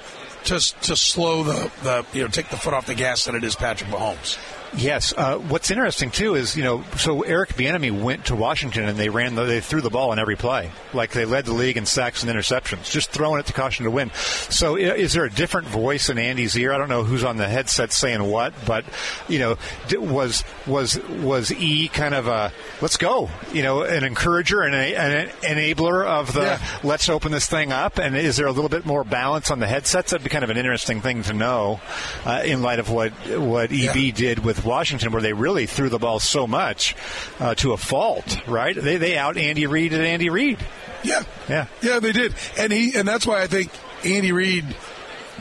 To, 0.44 0.55
to 0.55 0.96
slow 0.96 1.42
the, 1.42 1.70
the 1.83 2.07
you 2.12 2.22
know 2.22 2.29
take 2.29 2.48
the 2.48 2.57
foot 2.57 2.72
off 2.72 2.87
the 2.87 2.94
gas 2.94 3.24
than 3.27 3.35
it 3.35 3.44
is 3.44 3.55
Patrick 3.55 3.90
Mahomes. 3.90 4.38
Yes. 4.76 5.14
Uh, 5.16 5.38
what's 5.38 5.70
interesting 5.70 6.11
too 6.11 6.35
is 6.35 6.57
you 6.57 6.62
know 6.62 6.85
so 6.96 7.22
Eric 7.22 7.54
Bieniemy 7.54 8.02
went 8.02 8.26
to 8.26 8.37
Washington 8.37 8.85
and 8.85 8.98
they 8.98 9.09
ran 9.09 9.35
the, 9.35 9.44
they 9.44 9.61
threw 9.61 9.81
the 9.81 9.90
ball 9.90 10.12
in 10.12 10.18
every 10.18 10.37
play 10.37 10.70
like 10.92 11.12
they 11.12 11.24
led 11.24 11.46
the 11.46 11.52
league 11.52 11.76
in 11.76 11.87
sacks 11.87 12.22
and 12.22 12.31
interceptions 12.31 12.90
just 12.90 13.11
throwing 13.11 13.40
it 13.40 13.46
to 13.46 13.52
caution 13.52 13.85
to 13.85 13.90
win. 13.90 14.11
So 14.14 14.76
is 14.76 15.14
there 15.14 15.24
a 15.24 15.31
different 15.31 15.68
voice 15.68 16.11
in 16.11 16.18
Andy's 16.18 16.57
ear? 16.57 16.72
I 16.72 16.78
don't 16.78 16.88
know 16.88 17.02
who's 17.02 17.24
on 17.24 17.38
the 17.38 17.48
headset 17.48 17.92
saying 17.92 18.22
what, 18.22 18.52
but 18.66 18.85
you 19.26 19.38
know 19.38 19.57
was 19.92 20.44
was 20.66 20.98
was 21.09 21.50
E 21.52 21.88
kind 21.88 22.14
of 22.14 22.26
a 22.26 22.52
let's 22.83 22.96
go 22.96 23.31
you 23.52 23.62
know 23.62 23.83
an 23.83 24.04
encourager 24.04 24.62
and 24.62 24.74
a, 24.74 24.96
an 24.96 25.28
enabler 25.42 26.04
of 26.04 26.33
the 26.35 26.42
yeah. 26.42 26.81
let's 26.85 27.09
open 27.09 27.33
this 27.33 27.46
thing 27.46 27.72
up 27.72 27.98
and 27.98 28.16
is 28.16 28.37
there 28.37 28.46
a 28.46 28.52
little 28.52 28.68
bit 28.68 28.85
more 28.85 29.02
balance 29.02 29.50
on 29.50 29.61
the 29.61 29.66
headsets? 29.66 30.11
That'd 30.11 30.24
be 30.24 30.31
kind 30.31 30.44
of 30.44 30.50
an 30.50 30.57
interesting 30.59 31.00
thing 31.00 31.22
to 31.24 31.33
know 31.33 31.81
uh, 32.26 32.42
in 32.44 32.61
light 32.62 32.78
of 32.78 32.90
what 32.90 33.12
what 33.38 33.72
EB 33.72 33.96
yeah. 33.96 34.11
did 34.12 34.38
with 34.44 34.58
with 34.59 34.66
Washington, 34.66 35.12
where 35.12 35.23
they 35.23 35.33
really 35.33 35.66
threw 35.66 35.88
the 35.88 35.99
ball 35.99 36.21
so 36.21 36.47
much 36.47 36.94
uh, 37.38 37.55
to 37.57 37.73
a 37.73 37.77
fault. 37.77 38.47
Right? 38.47 38.75
They 38.75 38.97
they 38.97 39.16
out 39.16 39.37
Andy 39.37 39.66
Reid 39.66 39.92
and 39.92 40.03
Andy 40.03 40.31
Reid. 40.31 40.59
Yeah, 41.03 41.23
yeah, 41.49 41.66
yeah. 41.81 42.01
They 42.01 42.12
did, 42.12 42.35
and 42.59 42.73
he 42.73 42.94
and 42.97 43.07
that's 43.07 43.27
why 43.27 43.42
I 43.42 43.47
think 43.47 43.71
Andy 44.05 44.33
Reid. 44.33 44.64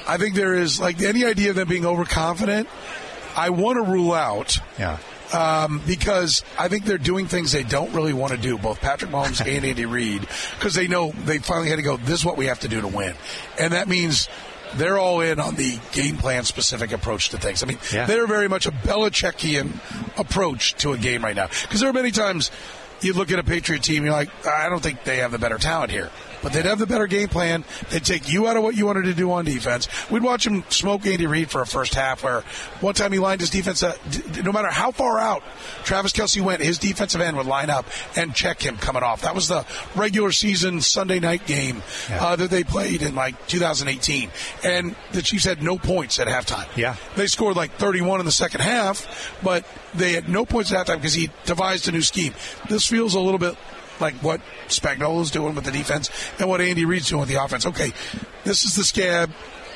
I 0.07 0.17
think 0.17 0.35
there 0.35 0.53
is 0.53 0.79
like 0.79 1.01
any 1.01 1.25
idea 1.25 1.49
of 1.49 1.55
them 1.55 1.67
being 1.67 1.85
overconfident. 1.85 2.69
I 3.35 3.49
want 3.49 3.83
to 3.83 3.91
rule 3.91 4.13
out. 4.13 4.57
Yeah. 4.79 4.97
Um, 5.33 5.81
because 5.85 6.45
I 6.57 6.69
think 6.69 6.85
they're 6.85 6.97
doing 6.97 7.27
things 7.27 7.51
they 7.51 7.63
don't 7.63 7.93
really 7.93 8.13
want 8.13 8.31
to 8.31 8.37
do, 8.37 8.57
both 8.57 8.79
Patrick 8.79 9.11
Mahomes 9.11 9.41
and 9.41 9.65
Andy 9.65 9.85
Reid, 9.85 10.21
because 10.57 10.73
they 10.73 10.87
know 10.87 11.11
they 11.11 11.39
finally 11.39 11.67
had 11.67 11.75
to 11.75 11.81
go, 11.81 11.97
this 11.97 12.19
is 12.19 12.25
what 12.25 12.37
we 12.37 12.45
have 12.45 12.61
to 12.61 12.69
do 12.69 12.79
to 12.79 12.87
win. 12.87 13.13
And 13.59 13.73
that 13.73 13.89
means 13.89 14.29
they're 14.75 14.97
all 14.97 15.21
in 15.21 15.39
on 15.39 15.55
the 15.55 15.79
game 15.91 16.17
plan 16.17 16.43
specific 16.43 16.91
approach 16.91 17.29
to 17.29 17.37
things. 17.37 17.63
I 17.63 17.67
mean, 17.67 17.79
yeah. 17.93 18.05
they're 18.05 18.27
very 18.27 18.47
much 18.47 18.65
a 18.65 18.71
Belichickian 18.71 19.73
approach 20.19 20.75
to 20.75 20.93
a 20.93 20.97
game 20.97 21.23
right 21.23 21.35
now. 21.35 21.47
Because 21.63 21.79
there 21.79 21.89
are 21.89 21.93
many 21.93 22.11
times 22.11 22.51
you 23.01 23.13
look 23.13 23.31
at 23.31 23.39
a 23.39 23.43
Patriot 23.43 23.83
team, 23.83 24.03
you're 24.03 24.13
like, 24.13 24.29
I 24.45 24.69
don't 24.69 24.81
think 24.81 25.03
they 25.03 25.17
have 25.17 25.31
the 25.31 25.39
better 25.39 25.57
talent 25.57 25.91
here 25.91 26.09
but 26.41 26.53
they'd 26.53 26.65
have 26.65 26.79
the 26.79 26.87
better 26.87 27.07
game 27.07 27.27
plan. 27.29 27.63
They'd 27.89 28.03
take 28.03 28.31
you 28.31 28.47
out 28.47 28.57
of 28.57 28.63
what 28.63 28.75
you 28.75 28.85
wanted 28.85 29.05
to 29.05 29.13
do 29.13 29.31
on 29.31 29.45
defense. 29.45 29.87
We'd 30.09 30.23
watch 30.23 30.45
him 30.45 30.63
smoke 30.69 31.05
Andy 31.05 31.27
Reid 31.27 31.49
for 31.49 31.61
a 31.61 31.65
first 31.65 31.95
half 31.95 32.23
where 32.23 32.41
one 32.81 32.93
time 32.93 33.11
he 33.11 33.19
lined 33.19 33.41
his 33.41 33.49
defense, 33.49 33.83
uh, 33.83 33.95
no 34.43 34.51
matter 34.51 34.69
how 34.69 34.91
far 34.91 35.19
out 35.19 35.43
Travis 35.83 36.11
Kelce 36.13 36.41
went, 36.41 36.61
his 36.61 36.77
defensive 36.77 37.21
end 37.21 37.37
would 37.37 37.45
line 37.45 37.69
up 37.69 37.85
and 38.15 38.33
check 38.33 38.61
him 38.61 38.77
coming 38.77 39.03
off. 39.03 39.21
That 39.21 39.35
was 39.35 39.47
the 39.47 39.65
regular 39.95 40.31
season 40.31 40.81
Sunday 40.81 41.19
night 41.19 41.45
game 41.45 41.81
yeah. 42.09 42.23
uh, 42.23 42.35
that 42.35 42.49
they 42.49 42.63
played 42.63 43.01
in 43.01 43.15
like 43.15 43.47
2018. 43.47 44.29
And 44.63 44.95
the 45.11 45.21
Chiefs 45.21 45.45
had 45.45 45.61
no 45.61 45.77
points 45.77 46.19
at 46.19 46.27
halftime. 46.27 46.67
Yeah. 46.75 46.95
They 47.15 47.27
scored 47.27 47.55
like 47.55 47.71
31 47.73 48.19
in 48.19 48.25
the 48.25 48.31
second 48.31 48.61
half, 48.61 49.37
but 49.43 49.65
they 49.93 50.13
had 50.13 50.29
no 50.29 50.45
points 50.45 50.71
at 50.71 50.85
halftime 50.85 50.97
because 50.97 51.13
he 51.13 51.29
devised 51.45 51.87
a 51.87 51.91
new 51.91 52.01
scheme. 52.01 52.33
This 52.69 52.85
feels 52.85 53.15
a 53.15 53.19
little 53.19 53.39
bit 53.39 53.57
like 53.99 54.15
what 54.15 54.41
Spagnuolo's 54.67 55.31
doing 55.31 55.55
with 55.55 55.65
the 55.65 55.71
defense 55.71 56.09
and 56.39 56.49
what 56.49 56.61
Andy 56.61 56.85
Reid's 56.85 57.09
doing 57.09 57.21
with 57.21 57.29
the 57.29 57.43
offense. 57.43 57.65
Okay, 57.65 57.91
this 58.43 58.63
is 58.63 58.75
the 58.75 58.83
scab 58.83 59.31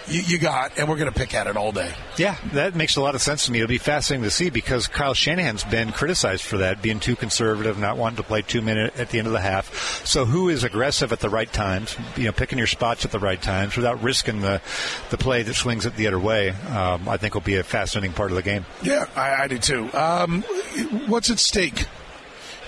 you, 0.08 0.22
you 0.22 0.40
got, 0.40 0.78
and 0.78 0.88
we're 0.88 0.98
going 0.98 1.12
to 1.12 1.18
pick 1.18 1.34
at 1.34 1.48
it 1.48 1.58
all 1.58 1.72
day. 1.72 1.94
Yeah, 2.18 2.36
that 2.54 2.76
makes 2.76 2.96
a 2.96 3.02
lot 3.02 3.16
of 3.16 3.22
sense 3.22 3.46
to 3.46 3.52
me. 3.52 3.60
It'll 3.60 3.70
be 3.70 3.78
fascinating 3.78 4.24
to 4.24 4.32
see 4.32 4.50
because 4.50 4.88
Kyle 4.88 5.14
Shanahan's 5.14 5.64
been 5.64 5.92
criticized 5.92 6.44
for 6.44 6.58
that, 6.60 6.82
being 6.82 7.00
too 7.00 7.16
conservative, 7.16 7.78
not 7.78 7.98
wanting 7.98 8.18
to 8.18 8.24
play 8.24 8.42
two 8.42 8.62
minutes 8.62 9.00
at 9.00 9.10
the 9.10 9.20
end 9.20 9.28
of 9.28 9.34
the 9.34 9.42
half. 9.42 10.06
So 10.06 10.26
who 10.26 10.50
is 10.50 10.64
aggressive 10.64 11.12
at 11.12 11.20
the 11.20 11.30
right 11.30 11.52
times, 11.52 11.96
you 12.16 12.26
know, 12.26 12.32
picking 12.32 12.58
your 12.58 12.68
spots 12.68 13.06
at 13.06 13.12
the 13.12 13.20
right 13.20 13.42
times 13.42 13.76
without 13.76 14.02
risking 14.02 14.42
the, 14.42 14.62
the 15.10 15.18
play 15.18 15.44
that 15.44 15.54
swings 15.54 15.86
it 15.86 15.96
the 15.96 16.08
other 16.08 16.20
way, 16.20 16.50
um, 16.50 17.08
I 17.08 17.18
think 17.18 17.34
will 17.34 17.42
be 17.42 17.58
a 17.58 17.64
fascinating 17.64 18.14
part 18.14 18.32
of 18.32 18.36
the 18.36 18.44
game. 18.44 18.66
Yeah, 18.82 19.06
I, 19.16 19.44
I 19.44 19.48
do 19.48 19.58
too. 19.58 19.90
Um, 19.94 20.44
what's 21.08 21.30
at 21.30 21.40
stake 21.40 21.88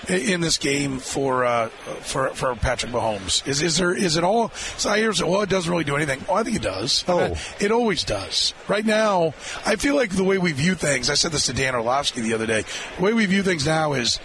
in 0.08 0.40
this 0.40 0.58
game 0.58 0.98
for 0.98 1.44
uh, 1.44 1.68
for 1.68 2.28
for 2.30 2.54
Patrick 2.56 2.92
Mahomes? 2.92 3.46
Is 3.46 3.62
is 3.62 3.76
there 3.76 3.94
is 3.94 4.16
it 4.16 4.24
all? 4.24 4.50
So 4.76 4.90
I 4.90 4.98
hear 4.98 5.12
well, 5.20 5.42
it 5.42 5.48
doesn't 5.48 5.70
really 5.70 5.84
do 5.84 5.96
anything. 5.96 6.24
Oh, 6.28 6.34
I 6.34 6.42
think 6.42 6.56
it 6.56 6.62
does. 6.62 7.04
Oh, 7.08 7.36
it 7.60 7.70
always 7.70 8.04
does. 8.04 8.54
Right 8.68 8.84
now, 8.84 9.34
I 9.64 9.76
feel 9.76 9.94
like 9.94 10.10
the 10.10 10.24
way 10.24 10.38
we 10.38 10.52
view 10.52 10.74
things. 10.74 11.10
I 11.10 11.14
said 11.14 11.32
this 11.32 11.46
to 11.46 11.52
Dan 11.52 11.74
Orlovsky 11.74 12.20
the 12.20 12.34
other 12.34 12.46
day. 12.46 12.64
The 12.96 13.02
way 13.02 13.12
we 13.12 13.26
view 13.26 13.42
things 13.42 13.66
now 13.66 13.92
is 13.92 14.18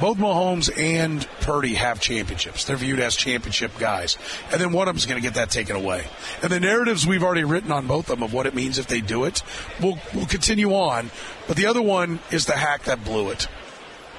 both 0.00 0.16
Mahomes 0.16 0.70
and 0.76 1.26
Purdy 1.40 1.74
have 1.74 2.00
championships. 2.00 2.64
They're 2.64 2.76
viewed 2.76 3.00
as 3.00 3.14
championship 3.14 3.72
guys. 3.78 4.16
And 4.50 4.60
then 4.60 4.72
one 4.72 4.88
of 4.88 4.94
them 4.94 4.98
is 4.98 5.06
going 5.06 5.20
to 5.20 5.26
get 5.26 5.34
that 5.34 5.50
taken 5.50 5.76
away. 5.76 6.06
And 6.42 6.50
the 6.50 6.60
narratives 6.60 7.06
we've 7.06 7.22
already 7.22 7.44
written 7.44 7.70
on 7.72 7.86
both 7.86 8.08
of 8.08 8.18
them 8.18 8.22
of 8.22 8.32
what 8.32 8.46
it 8.46 8.54
means 8.54 8.78
if 8.78 8.86
they 8.86 9.00
do 9.00 9.24
it 9.24 9.42
will 9.80 9.98
will 10.14 10.26
continue 10.26 10.72
on. 10.74 11.10
But 11.46 11.56
the 11.56 11.66
other 11.66 11.82
one 11.82 12.20
is 12.30 12.46
the 12.46 12.56
hack 12.56 12.84
that 12.84 13.04
blew 13.04 13.30
it 13.30 13.48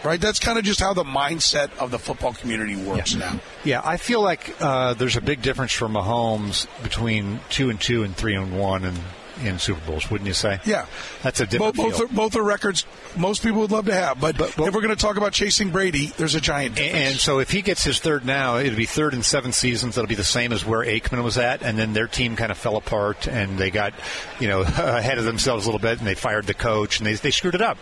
right? 0.04 0.20
That's 0.20 0.40
kind 0.40 0.58
of 0.58 0.66
just 0.66 0.80
how 0.80 0.94
the 0.94 1.04
mindset 1.04 1.76
of 1.78 1.92
the 1.92 2.00
football 2.00 2.34
community 2.34 2.76
works 2.76 3.14
yeah. 3.14 3.20
now. 3.20 3.40
Yeah, 3.64 3.82
I 3.84 3.98
feel 3.98 4.22
like 4.22 4.56
uh, 4.62 4.94
there's 4.94 5.18
a 5.18 5.22
big 5.22 5.42
difference 5.42 5.74
for 5.74 5.88
Mahomes 5.88 6.68
between 6.84 7.40
two 7.50 7.70
and 7.70 7.80
two 7.80 8.04
and 8.04 8.16
three 8.16 8.36
and 8.36 8.58
one, 8.58 8.84
and 8.86 8.98
in 9.42 9.60
Super 9.60 9.82
Bowls, 9.86 10.10
wouldn't 10.10 10.28
you 10.28 10.34
say? 10.34 10.60
Yeah, 10.66 10.86
that's 11.22 11.40
a 11.40 11.46
different. 11.46 11.76
Both, 11.76 11.98
both 11.98 12.02
are, 12.02 12.14
both, 12.14 12.36
are, 12.36 12.44
records 12.44 12.86
most 13.16 13.44
people 13.44 13.62
would 13.62 13.72
love 13.72 13.86
to 13.86 13.94
have, 13.94 14.20
but, 14.20 14.38
but, 14.38 14.54
but 14.58 14.68
if 14.68 14.74
we're 14.74 14.82
going 14.82 14.96
to 14.96 15.02
talk 15.02 15.18
about 15.18 15.34
chasing 15.34 15.72
Brady, 15.72 16.08
there's 16.18 16.36
a 16.36 16.42
giant. 16.42 16.76
Difference. 16.76 16.96
And 16.96 17.16
so 17.20 17.40
if 17.40 17.52
he 17.52 17.62
gets 17.62 17.84
his 17.84 18.00
third 18.00 18.26
now, 18.26 18.58
it'll 18.58 18.78
be 18.78 18.86
third 18.86 19.14
in 19.14 19.24
seven 19.24 19.52
seasons. 19.52 19.96
That'll 19.96 20.08
be 20.08 20.16
the 20.16 20.24
same 20.24 20.52
as 20.52 20.66
where 20.66 20.86
Aikman 20.86 21.24
was 21.24 21.38
at, 21.38 21.64
and 21.64 21.78
then 21.78 21.94
their 21.94 22.08
team 22.08 22.36
kind 22.36 22.52
of 22.52 22.58
fell 22.58 22.76
apart, 22.76 23.28
and 23.28 23.58
they 23.58 23.72
got 23.72 23.94
you 24.40 24.48
know 24.48 24.62
ahead 24.78 25.18
of 25.18 25.26
themselves 25.26 25.66
a 25.66 25.70
little 25.70 25.80
bit, 25.80 26.00
and 26.00 26.08
they 26.08 26.16
fired 26.16 26.46
the 26.46 26.54
coach, 26.54 27.00
and 27.00 27.08
they 27.08 27.14
they 27.14 27.32
screwed 27.32 27.56
it 27.56 27.62
up. 27.62 27.78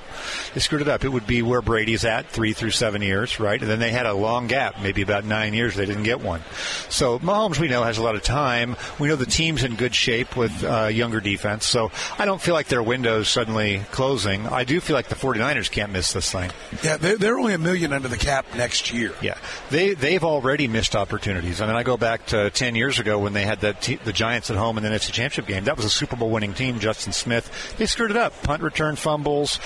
They 0.54 0.60
screwed 0.60 0.82
it 0.82 0.88
up. 0.88 1.04
It 1.04 1.10
would 1.10 1.28
be 1.28 1.42
where 1.42 1.62
Brady's 1.62 2.06
at, 2.06 2.28
three 2.28 2.54
through 2.54 2.72
seven 2.72 3.02
years, 3.02 3.40
right? 3.40 3.60
And 3.60 3.70
then 3.70 3.80
they 3.80 3.92
had 3.92 4.06
a 4.06 4.14
long 4.14 4.48
gap, 4.48 4.82
maybe 4.82 5.02
about 5.02 5.26
nine 5.26 5.54
years. 5.54 5.76
They 5.76 5.86
didn't 5.86 6.04
get 6.04 6.22
one. 6.22 6.42
So 6.90 7.20
Mahomes, 7.20 7.60
we 7.60 7.68
know, 7.68 7.84
has 7.84 7.98
a 7.98 8.04
lot 8.04 8.16
of 8.16 8.24
time. 8.24 8.76
We 9.00 9.08
know 9.08 9.16
the 9.16 9.26
team's 9.26 9.64
in 9.64 9.76
good 9.76 9.96
shape 9.96 10.36
with 10.36 10.64
uh, 10.64 10.88
younger 10.88 11.20
defense. 11.20 11.41
So 11.64 11.92
I 12.18 12.26
don't 12.26 12.42
feel 12.42 12.54
like 12.54 12.68
their 12.68 12.84
window's 12.84 13.30
suddenly 13.30 13.82
closing. 13.92 14.48
I 14.48 14.64
do 14.64 14.80
feel 14.80 14.96
like 14.96 15.08
the 15.08 15.16
49ers 15.16 15.72
can't 15.72 15.92
miss 15.92 16.14
this 16.14 16.32
thing. 16.32 16.52
Yeah, 16.84 16.98
they're, 16.98 17.18
they're 17.18 17.40
only 17.40 17.54
a 17.54 17.58
million 17.58 17.94
under 17.94 18.08
the 18.08 18.18
cap 18.18 18.46
next 18.56 18.94
year. 18.94 19.14
Yeah, 19.22 19.38
they 19.70 19.94
they've 19.94 20.24
already 20.24 20.68
missed 20.68 20.96
opportunities. 20.96 21.62
I 21.62 21.68
mean, 21.68 21.76
I 21.76 21.84
go 21.84 21.98
back 21.98 22.28
to 22.28 22.50
10 22.50 22.76
years 22.76 23.00
ago 23.00 23.20
when 23.20 23.34
they 23.34 23.44
had 23.44 23.62
that 23.62 23.82
the 23.82 24.14
Giants 24.14 24.50
at 24.52 24.58
home 24.58 24.78
in 24.78 24.84
the 24.84 24.90
NFC 24.90 25.12
Championship 25.12 25.48
game. 25.48 25.66
That 25.66 25.78
was 25.78 25.86
a 25.86 25.90
Super 25.90 26.16
Bowl 26.16 26.30
winning 26.30 26.54
team. 26.54 26.80
Justin 26.80 27.14
Smith. 27.14 27.76
They 27.78 27.86
screwed 27.86 28.12
it 28.12 28.18
up. 28.18 28.44
Punt 28.44 28.62
return 28.62 28.96
fumbles. 28.96 29.60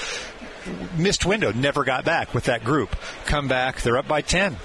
Missed 0.98 1.26
window, 1.26 1.52
never 1.52 1.84
got 1.84 2.06
back 2.06 2.34
with 2.34 2.46
that 2.46 2.64
group. 2.64 2.96
Come 3.26 3.48
back, 3.48 3.82
they're 3.82 3.98
up 3.98 4.08
by 4.08 4.22
10. 4.22 4.58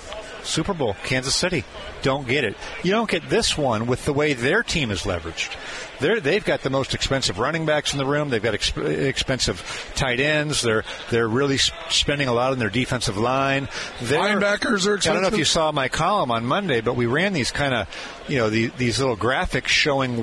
Super 0.42 0.72
Bowl, 0.72 0.96
Kansas 1.04 1.34
City. 1.34 1.64
Don't 2.00 2.26
get 2.26 2.44
it. 2.44 2.56
You 2.82 2.92
don't 2.92 3.10
get 3.10 3.28
this 3.28 3.58
one 3.58 3.86
with 3.86 4.06
the 4.06 4.14
way 4.14 4.32
their 4.32 4.62
team 4.62 4.90
is 4.90 5.02
leveraged 5.02 5.54
they're, 6.00 6.20
they've 6.20 6.44
got 6.44 6.62
the 6.62 6.70
most 6.70 6.94
expensive 6.94 7.38
running 7.38 7.66
backs 7.66 7.92
in 7.92 7.98
the 7.98 8.06
room. 8.06 8.28
They've 8.30 8.42
got 8.42 8.54
exp- 8.54 9.06
expensive 9.06 9.92
tight 9.96 10.20
ends. 10.20 10.62
They're 10.62 10.84
they're 11.10 11.28
really 11.28 11.58
spending 11.58 12.28
a 12.28 12.32
lot 12.32 12.52
on 12.52 12.58
their 12.58 12.70
defensive 12.70 13.16
line. 13.16 13.68
They're, 14.02 14.20
Linebackers 14.20 14.86
are 14.86 14.94
expensive. 14.94 15.10
I 15.10 15.14
don't 15.14 15.22
know 15.22 15.28
if 15.28 15.38
you 15.38 15.44
saw 15.44 15.72
my 15.72 15.88
column 15.88 16.30
on 16.30 16.44
Monday, 16.46 16.80
but 16.80 16.94
we 16.94 17.06
ran 17.06 17.32
these 17.32 17.50
kind 17.50 17.74
of 17.74 17.88
you 18.28 18.38
know 18.38 18.50
the, 18.50 18.68
these 18.78 19.00
little 19.00 19.16
graphics 19.16 19.68
showing 19.68 20.22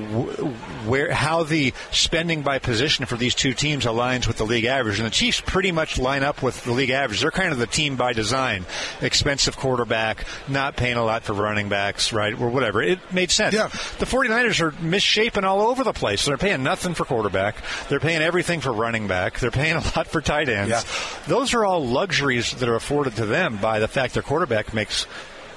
where 0.86 1.12
how 1.12 1.42
the 1.42 1.74
spending 1.90 2.42
by 2.42 2.58
position 2.58 3.04
for 3.04 3.16
these 3.16 3.34
two 3.34 3.52
teams 3.52 3.84
aligns 3.84 4.26
with 4.26 4.38
the 4.38 4.44
league 4.44 4.64
average, 4.64 4.98
and 4.98 5.06
the 5.06 5.10
Chiefs 5.10 5.40
pretty 5.40 5.72
much 5.72 5.98
line 5.98 6.22
up 6.22 6.42
with 6.42 6.64
the 6.64 6.72
league 6.72 6.90
average. 6.90 7.20
They're 7.20 7.30
kind 7.30 7.52
of 7.52 7.58
the 7.58 7.66
team 7.66 7.96
by 7.96 8.12
design: 8.12 8.64
expensive 9.02 9.56
quarterback, 9.56 10.24
not 10.48 10.76
paying 10.76 10.96
a 10.96 11.04
lot 11.04 11.24
for 11.24 11.34
running 11.34 11.48
running 11.58 11.68
backs, 11.68 12.12
right, 12.12 12.38
or 12.38 12.50
whatever. 12.50 12.82
It 12.82 12.98
made 13.12 13.30
sense. 13.30 13.54
Yeah. 13.54 13.68
The 13.98 14.06
49ers 14.06 14.60
are 14.60 14.70
misshapen 14.82 15.44
all 15.44 15.60
over 15.60 15.67
the 15.74 15.92
place. 15.92 16.24
They're 16.24 16.38
paying 16.38 16.62
nothing 16.62 16.94
for 16.94 17.04
quarterback. 17.04 17.56
They're 17.88 18.00
paying 18.00 18.22
everything 18.22 18.60
for 18.60 18.72
running 18.72 19.06
back. 19.08 19.38
They're 19.38 19.50
paying 19.50 19.76
a 19.76 19.80
lot 19.96 20.06
for 20.06 20.20
tight 20.20 20.48
ends. 20.48 20.70
Yeah. 20.70 20.82
Those 21.26 21.54
are 21.54 21.64
all 21.64 21.86
luxuries 21.86 22.52
that 22.52 22.68
are 22.68 22.76
afforded 22.76 23.16
to 23.16 23.26
them 23.26 23.56
by 23.58 23.78
the 23.78 23.88
fact 23.88 24.14
their 24.14 24.22
quarterback 24.22 24.74
makes 24.74 25.06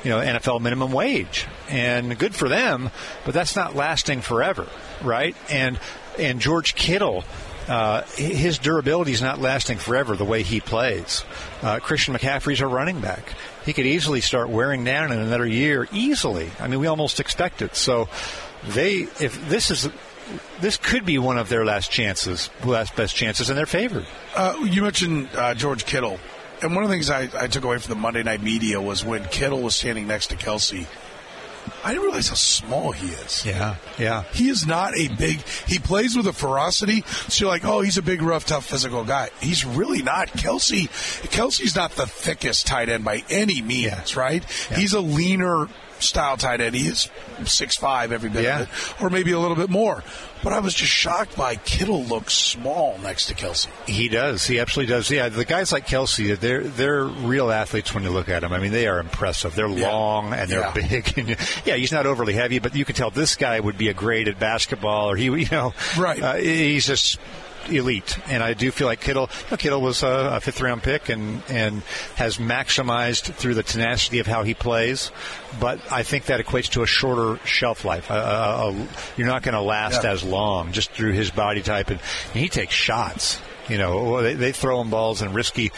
you 0.03 0.09
know 0.09 0.19
NFL 0.19 0.61
minimum 0.61 0.91
wage, 0.91 1.47
and 1.69 2.17
good 2.17 2.33
for 2.35 2.49
them. 2.49 2.89
But 3.25 3.33
that's 3.33 3.55
not 3.55 3.75
lasting 3.75 4.21
forever, 4.21 4.67
right? 5.01 5.35
And 5.49 5.79
and 6.17 6.39
George 6.39 6.75
Kittle. 6.75 7.23
Uh, 7.67 8.01
his 8.15 8.57
durability 8.57 9.11
is 9.11 9.21
not 9.21 9.39
lasting 9.39 9.77
forever 9.77 10.15
the 10.15 10.25
way 10.25 10.41
he 10.41 10.59
plays. 10.59 11.23
Uh, 11.61 11.79
Christian 11.79 12.13
McCaffrey's 12.15 12.59
a 12.59 12.65
running 12.65 12.99
back. 12.99 13.33
He 13.65 13.71
could 13.71 13.85
easily 13.85 14.19
start 14.19 14.49
wearing 14.49 14.83
down 14.83 15.11
in 15.11 15.19
another 15.19 15.45
year, 15.45 15.87
easily. 15.93 16.49
I 16.59 16.67
mean, 16.67 16.79
we 16.79 16.87
almost 16.87 17.19
expect 17.19 17.61
it. 17.61 17.75
So, 17.75 18.09
they 18.69 19.07
if 19.19 19.47
this 19.49 19.71
is 19.71 19.89
this 20.61 20.77
could 20.77 21.05
be 21.05 21.17
one 21.17 21.37
of 21.37 21.49
their 21.49 21.65
last 21.65 21.91
chances, 21.91 22.49
last 22.63 22.95
best 22.95 23.15
chances, 23.15 23.49
and 23.49 23.57
they're 23.57 23.65
favored. 23.65 24.05
Uh, 24.35 24.55
you 24.63 24.81
mentioned 24.83 25.29
uh, 25.35 25.53
George 25.53 25.85
Kittle, 25.85 26.19
and 26.61 26.73
one 26.75 26.83
of 26.83 26.89
the 26.89 26.95
things 26.95 27.09
I, 27.09 27.27
I 27.37 27.47
took 27.47 27.63
away 27.63 27.77
from 27.79 27.89
the 27.89 27.99
Monday 27.99 28.23
Night 28.23 28.41
Media 28.41 28.79
was 28.81 29.03
when 29.03 29.23
Kittle 29.25 29.61
was 29.61 29.75
standing 29.75 30.07
next 30.07 30.27
to 30.27 30.35
Kelce. 30.35 30.85
I 31.83 31.89
didn't 31.89 32.05
realize 32.05 32.27
how 32.29 32.35
small 32.35 32.91
he 32.91 33.09
is. 33.09 33.45
Yeah, 33.45 33.75
yeah. 33.99 34.23
He 34.33 34.49
is 34.49 34.65
not 34.65 34.95
a 34.97 35.09
big. 35.09 35.41
He 35.67 35.77
plays 35.77 36.15
with 36.15 36.25
a 36.27 36.33
ferocity. 36.33 37.01
So 37.27 37.45
you're 37.45 37.51
like, 37.53 37.65
oh, 37.65 37.81
he's 37.81 37.97
a 37.99 38.01
big, 38.01 38.21
rough, 38.23 38.45
tough, 38.45 38.65
physical 38.65 39.03
guy. 39.03 39.29
He's 39.41 39.63
really 39.63 40.01
not. 40.01 40.29
Kelce, 40.29 40.87
Kelce's 41.29 41.75
not 41.75 41.91
the 41.91 42.07
thickest 42.07 42.65
tight 42.65 42.89
end 42.89 43.03
by 43.05 43.23
any 43.29 43.61
means, 43.61 43.85
Yeah. 44.15 44.19
right? 44.19 44.43
Yeah. 44.71 44.77
He's 44.77 44.93
a 44.93 45.01
leaner 45.01 45.67
style 46.01 46.37
tight 46.37 46.61
end. 46.61 46.75
He 46.75 46.87
is 46.87 47.09
six 47.45 47.75
five 47.75 48.11
every 48.11 48.29
bit 48.29 48.43
Yeah. 48.43 48.61
of 48.61 48.95
it, 48.97 49.01
or 49.03 49.09
maybe 49.09 49.31
a 49.31 49.39
little 49.39 49.55
bit 49.55 49.69
more. 49.69 50.03
But 50.43 50.53
I 50.53 50.59
was 50.59 50.73
just 50.73 50.91
shocked 50.91 51.37
by 51.37 51.55
Kittle 51.55 52.03
looks 52.03 52.33
small 52.33 52.97
next 53.03 53.27
to 53.27 53.35
Kelce. 53.35 53.67
He 53.87 54.09
does. 54.09 54.45
He 54.47 54.59
absolutely 54.59 54.91
does. 54.93 55.09
Yeah, 55.11 55.29
the 55.29 55.45
guys 55.45 55.71
like 55.71 55.85
Kelce, 55.87 56.37
they're 56.39 56.63
they're 56.63 57.03
real 57.03 57.51
athletes 57.51 57.93
when 57.93 58.03
you 58.03 58.09
look 58.09 58.27
at 58.29 58.41
them. 58.41 58.51
I 58.51 58.59
mean, 58.59 58.71
they 58.71 58.87
are 58.87 58.99
impressive. 58.99 59.53
They're 59.55 59.67
Yeah. 59.69 59.89
long 59.91 60.33
and 60.33 60.49
they're 60.49 60.59
Yeah. 60.61 60.71
big. 60.89 61.17
And 61.17 61.29
yeah, 61.65 61.75
he's 61.75 61.91
not 61.91 62.05
overly 62.07 62.33
heavy, 62.33 62.59
but 62.59 62.75
you 62.75 62.85
can 62.85 62.95
tell 62.95 63.11
this 63.11 63.35
guy 63.35 63.59
would 63.59 63.77
be 63.77 63.89
a 63.89 63.93
great 63.93 64.27
at 64.27 64.39
basketball, 64.39 65.11
or 65.11 65.15
he, 65.15 65.25
you 65.25 65.47
know, 65.51 65.73
Right. 65.97 66.21
Uh, 66.21 66.35
he's 66.35 66.87
just 66.87 67.19
elite. 67.69 68.17
And 68.27 68.41
I 68.43 68.53
do 68.53 68.71
feel 68.71 68.87
like 68.87 69.01
Kittle. 69.01 69.29
You 69.45 69.51
know, 69.51 69.57
Kittle 69.57 69.81
was 69.81 70.03
a, 70.03 70.31
a 70.33 70.39
fifth 70.41 70.61
round 70.61 70.83
pick 70.83 71.09
and 71.09 71.41
and 71.49 71.81
has 72.15 72.37
maximized 72.37 73.33
through 73.33 73.55
the 73.55 73.63
tenacity 73.63 74.19
of 74.19 74.27
how 74.27 74.43
he 74.43 74.53
plays. 74.53 75.11
But 75.59 75.79
I 75.91 76.03
think 76.03 76.25
that 76.25 76.39
equates 76.45 76.69
to 76.71 76.83
a 76.83 76.87
shorter 76.87 77.39
shelf 77.45 77.83
life. 77.85 78.09
Uh, 78.09 78.13
uh, 78.15 78.85
you're 79.17 79.27
not 79.27 79.43
going 79.43 79.55
to 79.55 79.61
last 79.61 80.03
Yeah. 80.03 80.11
as 80.11 80.23
long 80.23 80.71
just 80.71 80.91
through 80.91 81.11
his 81.13 81.29
body 81.31 81.61
type, 81.61 81.89
and, 81.89 81.99
and 82.33 82.41
he 82.41 82.49
takes 82.49 82.73
shots. 82.73 83.39
You 83.69 83.77
know, 83.77 84.21
they, 84.21 84.33
they 84.33 84.51
throw 84.51 84.81
him 84.81 84.89
balls 84.89 85.21
in 85.21 85.33
risky 85.33 85.71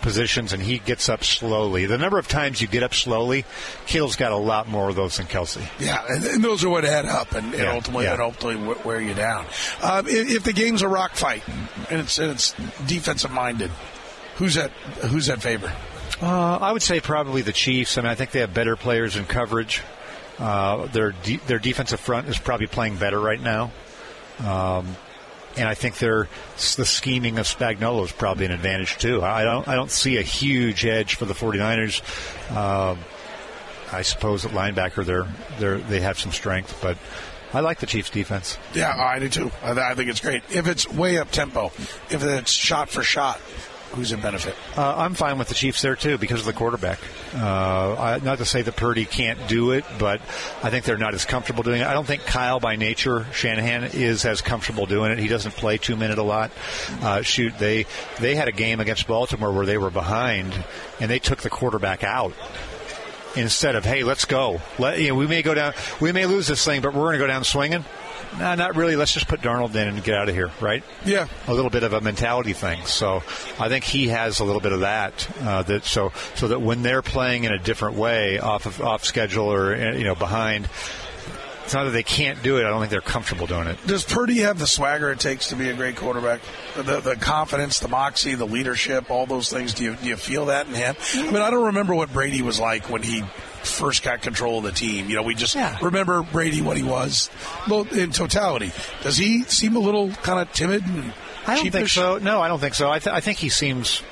positions, 0.00 0.52
and 0.52 0.62
he 0.62 0.78
gets 0.78 1.08
up 1.08 1.24
slowly. 1.24 1.84
The 1.86 1.98
number 1.98 2.18
of 2.18 2.28
times 2.28 2.62
you 2.62 2.68
get 2.68 2.82
up 2.82 2.94
slowly, 2.94 3.44
Kittle's 3.86 4.16
got 4.16 4.32
a 4.32 4.36
lot 4.36 4.68
more 4.68 4.88
of 4.88 4.94
those 4.96 5.16
than 5.16 5.26
Kelce. 5.26 5.66
Yeah, 5.80 6.02
and, 6.08 6.24
and 6.24 6.44
those 6.44 6.64
are 6.64 6.68
what 6.70 6.84
add 6.84 7.06
up 7.06 7.32
and, 7.32 7.52
and 7.54 7.62
Yeah, 7.64 7.72
ultimately 7.72 8.04
yeah. 8.04 8.12
and 8.14 8.22
ultimately 8.22 8.74
wear 8.84 9.00
you 9.00 9.14
down. 9.14 9.46
Um, 9.82 10.06
if, 10.06 10.30
if 10.30 10.44
the 10.44 10.52
game's 10.52 10.82
a 10.82 10.88
rock 10.88 11.16
fight 11.16 11.42
and 11.90 12.00
it's 12.00 12.18
and 12.18 12.30
it's 12.30 12.52
defensive 12.86 13.32
minded, 13.32 13.70
who's 14.36 14.54
that? 14.54 14.70
Who's 15.10 15.26
that 15.26 15.42
favor? 15.42 15.72
Uh, 16.22 16.56
I 16.60 16.72
would 16.72 16.82
say 16.82 17.00
probably 17.00 17.42
the 17.42 17.52
Chiefs. 17.52 17.98
I 17.98 18.02
mean, 18.02 18.10
I 18.10 18.14
think 18.14 18.30
they 18.30 18.40
have 18.40 18.54
better 18.54 18.76
players 18.76 19.16
in 19.16 19.24
coverage. 19.24 19.82
Uh, 20.38 20.86
their 20.86 21.10
de- 21.12 21.40
their 21.48 21.58
defensive 21.58 21.98
front 22.00 22.28
is 22.28 22.38
probably 22.38 22.68
playing 22.68 22.96
better 22.96 23.18
right 23.20 23.40
now. 23.40 23.72
Um, 24.38 24.96
and 25.58 25.68
I 25.68 25.74
think 25.74 25.98
their 25.98 26.28
the 26.56 26.84
scheming 26.84 27.38
of 27.38 27.46
Spagnuolo 27.46 28.04
is 28.04 28.12
probably 28.12 28.46
an 28.46 28.52
advantage 28.52 28.98
too. 28.98 29.22
I 29.22 29.44
don't 29.44 29.66
I 29.68 29.74
don't 29.74 29.90
see 29.90 30.16
a 30.16 30.22
huge 30.22 30.86
edge 30.86 31.16
for 31.16 31.24
the 31.24 31.34
49ers. 31.34 32.00
Um, 32.56 32.98
I 33.92 34.02
suppose 34.02 34.44
at 34.44 34.52
linebacker 34.52 35.04
they're 35.04 35.26
they 35.58 35.82
they 35.82 36.00
have 36.00 36.18
some 36.18 36.32
strength, 36.32 36.78
but 36.80 36.96
I 37.52 37.60
like 37.60 37.80
the 37.80 37.86
Chiefs 37.86 38.10
defense. 38.10 38.58
Yeah, 38.74 38.94
I 38.94 39.18
do 39.18 39.28
too. 39.28 39.50
I 39.62 39.94
think 39.94 40.10
it's 40.10 40.20
great. 40.20 40.42
If 40.50 40.68
it's 40.68 40.88
way 40.88 41.18
up 41.18 41.30
tempo, 41.30 41.66
if 42.10 42.22
it's 42.22 42.52
shot 42.52 42.90
for 42.90 43.02
shot, 43.02 43.40
who's 43.92 44.12
in 44.12 44.20
benefit? 44.20 44.54
Uh, 44.76 44.94
I'm 44.96 45.14
fine 45.14 45.38
with 45.38 45.48
the 45.48 45.54
Chiefs 45.54 45.82
there 45.82 45.96
too 45.96 46.18
because 46.18 46.40
of 46.40 46.46
the 46.46 46.52
quarterback. 46.52 46.98
Uh, 47.34 47.94
I, 47.94 48.18
not 48.22 48.38
to 48.38 48.44
say 48.44 48.62
that 48.62 48.76
Purdy 48.76 49.04
can't 49.04 49.48
do 49.48 49.72
it, 49.72 49.84
but 49.98 50.20
I 50.62 50.70
think 50.70 50.84
they're 50.84 50.98
not 50.98 51.14
as 51.14 51.24
comfortable 51.24 51.62
doing 51.62 51.80
it. 51.80 51.86
I 51.86 51.94
don't 51.94 52.06
think 52.06 52.24
Kyle, 52.24 52.60
by 52.60 52.76
nature, 52.76 53.26
Shanahan 53.32 53.84
is 53.84 54.24
as 54.24 54.40
comfortable 54.40 54.86
doing 54.86 55.12
it. 55.12 55.18
He 55.18 55.28
doesn't 55.28 55.52
play 55.52 55.78
two 55.78 55.96
minute 55.96 56.18
a 56.18 56.22
lot. 56.22 56.50
Uh, 57.02 57.22
shoot, 57.22 57.58
they 57.58 57.86
they 58.20 58.34
had 58.34 58.48
a 58.48 58.52
game 58.52 58.80
against 58.80 59.06
Baltimore 59.06 59.52
where 59.52 59.66
they 59.66 59.78
were 59.78 59.90
behind 59.90 60.54
and 61.00 61.10
they 61.10 61.18
took 61.18 61.42
the 61.42 61.50
quarterback 61.50 62.04
out. 62.04 62.32
Instead 63.36 63.76
of 63.76 63.84
hey, 63.84 64.02
let's 64.04 64.24
go. 64.24 64.60
Let, 64.78 64.98
you 64.98 65.08
know, 65.08 65.14
we 65.14 65.26
may 65.26 65.42
go 65.42 65.54
down, 65.54 65.74
we 66.00 66.12
may 66.12 66.26
lose 66.26 66.46
this 66.46 66.64
thing, 66.64 66.80
but 66.80 66.94
we're 66.94 67.02
going 67.02 67.12
to 67.14 67.18
go 67.18 67.26
down 67.26 67.44
swinging. 67.44 67.84
No, 68.38 68.54
not 68.54 68.76
really. 68.76 68.96
Let's 68.96 69.12
just 69.12 69.28
put 69.28 69.40
Darnold 69.40 69.74
in 69.74 69.88
and 69.88 70.02
get 70.02 70.14
out 70.14 70.28
of 70.28 70.34
here, 70.34 70.50
right? 70.60 70.82
Yeah. 71.04 71.26
a 71.46 71.54
little 71.54 71.70
bit 71.70 71.82
of 71.82 71.92
a 71.92 72.00
mentality 72.00 72.52
thing. 72.52 72.84
So 72.86 73.22
I 73.58 73.68
think 73.68 73.84
he 73.84 74.08
has 74.08 74.40
a 74.40 74.44
little 74.44 74.60
bit 74.60 74.72
of 74.72 74.80
that. 74.80 75.28
Uh, 75.40 75.62
that 75.62 75.84
so 75.84 76.12
so 76.34 76.48
that 76.48 76.60
when 76.60 76.82
they're 76.82 77.02
playing 77.02 77.44
in 77.44 77.52
a 77.52 77.58
different 77.58 77.96
way, 77.96 78.38
off 78.38 78.66
of 78.66 78.80
off 78.80 79.04
schedule 79.04 79.52
or 79.52 79.74
uh, 79.74 79.92
you 79.92 80.04
know 80.04 80.14
behind, 80.14 80.68
it's 81.64 81.74
not 81.74 81.84
that 81.84 81.90
they 81.90 82.02
can't 82.02 82.42
do 82.42 82.56
it. 82.58 82.64
I 82.64 82.70
don't 82.70 82.80
think 82.80 82.90
they're 82.90 83.00
comfortable 83.00 83.46
doing 83.46 83.66
it. 83.66 83.76
Does 83.86 84.02
Purdy 84.04 84.38
have 84.38 84.58
the 84.58 84.66
swagger 84.66 85.10
it 85.10 85.20
takes 85.20 85.48
to 85.48 85.56
be 85.56 85.68
a 85.68 85.74
great 85.74 85.96
quarterback? 85.96 86.40
The, 86.76 87.00
the 87.00 87.16
confidence, 87.16 87.80
the 87.80 87.88
moxie, 87.88 88.34
the 88.36 88.46
leadership, 88.46 89.10
all 89.10 89.26
those 89.26 89.50
things. 89.50 89.74
Do 89.74 89.84
you 89.84 89.96
do 89.96 90.08
you 90.08 90.16
feel 90.16 90.46
that 90.46 90.66
in 90.66 90.74
him? 90.74 90.96
I 91.14 91.22
mean, 91.30 91.36
I 91.42 91.50
don't 91.50 91.66
remember 91.66 91.94
what 91.94 92.12
Brady 92.12 92.40
was 92.40 92.58
like 92.58 92.88
when 92.88 93.02
he 93.02 93.22
first 93.68 94.02
got 94.02 94.22
control 94.22 94.58
of 94.58 94.64
the 94.64 94.72
team. 94.72 95.08
You 95.08 95.16
know, 95.16 95.22
we 95.22 95.34
just 95.34 95.54
Yeah. 95.54 95.76
remember 95.82 96.22
Brady 96.22 96.60
what 96.62 96.76
he 96.76 96.82
was. 96.82 97.30
In 97.92 98.10
totality, 98.12 98.72
does 99.02 99.16
he 99.16 99.42
seem 99.44 99.76
a 99.76 99.80
little 99.80 100.10
kind 100.10 100.40
of 100.40 100.52
timid 100.52 100.84
and 100.86 101.12
I 101.46 101.56
don't 101.56 101.70
think 101.70 101.88
so. 101.88 102.18
No, 102.18 102.40
I 102.42 102.48
don't 102.48 102.60
think 102.60 102.74
so. 102.74 102.90
I, 102.90 102.98
th- 102.98 103.14
I 103.14 103.20
think 103.20 103.38
he 103.38 103.48
seems. 103.48 104.02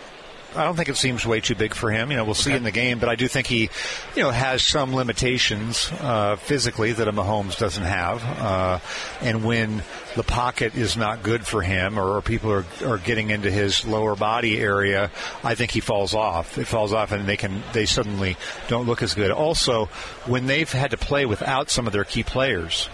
I 0.57 0.65
don't 0.65 0.75
think 0.75 0.89
it 0.89 0.97
seems 0.97 1.27
way 1.27 1.41
too 1.41 1.55
big 1.55 1.75
for 1.75 1.91
him. 1.91 2.11
You 2.11 2.17
know, 2.17 2.25
we'll 2.25 2.35
see 2.35 2.53
in 2.53 2.63
the 2.63 2.71
game, 2.71 2.99
but 2.99 3.09
I 3.09 3.15
do 3.15 3.29
think 3.29 3.47
he, 3.47 3.69
you 4.15 4.23
know, 4.23 4.31
has 4.31 4.67
some 4.67 4.95
limitations 4.95 5.91
uh, 6.01 6.37
physically 6.37 6.93
that 6.93 7.07
a 7.07 7.13
Mahomes 7.13 7.59
doesn't 7.59 7.85
have. 7.85 8.25
Uh, 8.25 8.79
and 9.21 9.45
when 9.45 9.83
the 10.15 10.23
pocket 10.23 10.75
is 10.75 10.97
not 10.97 11.23
good 11.23 11.47
for 11.47 11.61
him, 11.63 11.99
or, 11.99 12.23
people 12.23 12.51
are, 12.51 12.65
are 12.85 12.99
getting 12.99 13.31
into 13.31 13.51
his 13.51 13.87
lower 13.87 14.17
body 14.17 14.59
area, 14.59 15.11
I 15.45 15.55
think 15.55 15.71
he 15.71 15.81
falls 15.81 16.15
off. 16.15 16.59
It 16.59 16.67
falls 16.67 16.93
off, 16.93 17.13
and 17.13 17.27
they 17.29 17.37
can 17.37 17.63
they 17.73 17.87
suddenly 17.87 18.37
don't 18.69 18.87
look 18.87 19.03
as 19.03 19.15
good. 19.15 19.31
Also, 19.31 19.87
when 20.25 20.47
they've 20.47 20.71
had 20.71 20.93
to 20.93 20.97
play 20.97 21.27
without 21.27 21.71
some 21.71 21.87
of 21.87 21.93
their 21.93 22.05
key 22.05 22.23
players, 22.23 22.89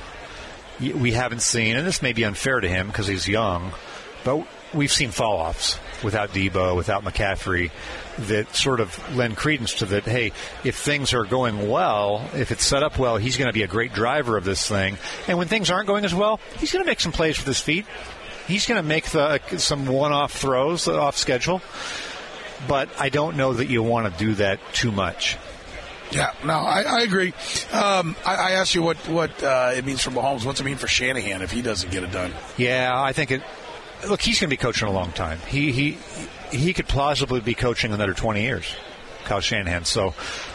we 0.81 1.13
haven't 1.13 1.43
seen, 1.43 1.77
and 1.77 1.87
this 1.87 2.03
may 2.03 2.13
be 2.13 2.25
unfair 2.25 2.61
to 2.61 2.69
him 2.69 2.89
because 2.89 3.07
he's 3.07 3.29
young, 3.29 3.73
but 4.25 4.47
we've 4.75 4.93
seen 4.93 5.11
fall 5.11 5.37
offs 5.37 5.79
without 6.03 6.31
Deebo, 6.31 6.77
without 6.77 7.05
McCaffrey, 7.05 7.71
that 8.19 8.55
sort 8.55 8.81
of 8.81 9.17
lend 9.17 9.37
credence 9.37 9.75
to 9.75 9.87
that. 9.87 10.05
Hey, 10.05 10.33
if 10.65 10.77
things 10.77 11.15
are 11.15 11.25
going 11.25 11.69
well, 11.69 12.29
if 12.35 12.51
it's 12.51 12.65
set 12.65 12.83
up 12.83 12.99
well, 12.99 13.17
he's 13.17 13.37
going 13.37 13.49
to 13.49 13.53
be 13.53 13.63
a 13.63 13.69
great 13.69 13.93
driver 13.93 14.37
of 14.37 14.45
this 14.45 14.69
thing. 14.69 14.99
And 15.29 15.39
when 15.39 15.49
things 15.49 15.71
aren't 15.71 15.87
going 15.87 16.05
as 16.05 16.15
well, 16.15 16.41
he's 16.59 16.73
going 16.73 16.85
to 16.85 16.91
make 16.91 17.01
some 17.01 17.13
plays 17.13 17.39
with 17.39 17.47
his 17.47 17.61
feet. 17.61 17.87
He's 18.49 18.67
going 18.67 18.83
to 18.83 18.87
make 18.87 19.07
the, 19.07 19.41
some 19.59 19.87
one-off 19.87 20.33
throws 20.33 20.89
off 20.89 21.17
schedule. 21.17 21.63
But 22.69 22.89
I 22.99 23.09
don't 23.09 23.37
know 23.37 23.55
that 23.55 23.67
you 23.67 23.83
want 23.83 24.13
to 24.13 24.25
do 24.25 24.35
that 24.35 24.61
too 24.73 24.93
much. 24.93 25.37
Yeah, 26.13 26.33
no, 26.45 26.53
I, 26.53 26.83
I 26.83 27.01
agree. 27.01 27.33
Um, 27.73 28.15
I, 28.27 28.35
I 28.35 28.51
asked 28.53 28.75
you 28.75 28.83
what 28.83 28.99
what 29.09 29.43
uh, 29.43 29.73
it 29.75 29.87
means 29.87 30.03
for 30.03 30.11
Mahomes. 30.11 30.45
What's 30.45 30.61
it 30.61 30.65
mean 30.65 30.77
for 30.77 30.87
Shanahan 30.87 31.41
if 31.41 31.51
he 31.51 31.63
doesn't 31.63 31.91
get 31.91 32.03
it 32.03 32.13
done? 32.13 32.35
Yeah, 32.59 32.93
I 32.95 33.15
think 33.15 33.31
it. 33.31 33.43
Look, 34.09 34.21
he's 34.21 34.41
going 34.41 34.49
to 34.51 34.53
be 34.53 34.57
coaching 34.57 34.89
a 34.89 34.93
long 34.93 35.13
time. 35.13 35.39
He 35.49 35.73
he 35.73 35.99
he 36.51 36.73
could 36.73 36.89
plausibly 36.89 37.41
be 37.41 37.55
coaching 37.55 37.93
another 37.93 38.15
twenty 38.15 38.43
years, 38.43 38.75
Kyle 39.25 39.41
Shanahan. 39.41 39.85
So, 39.85 40.15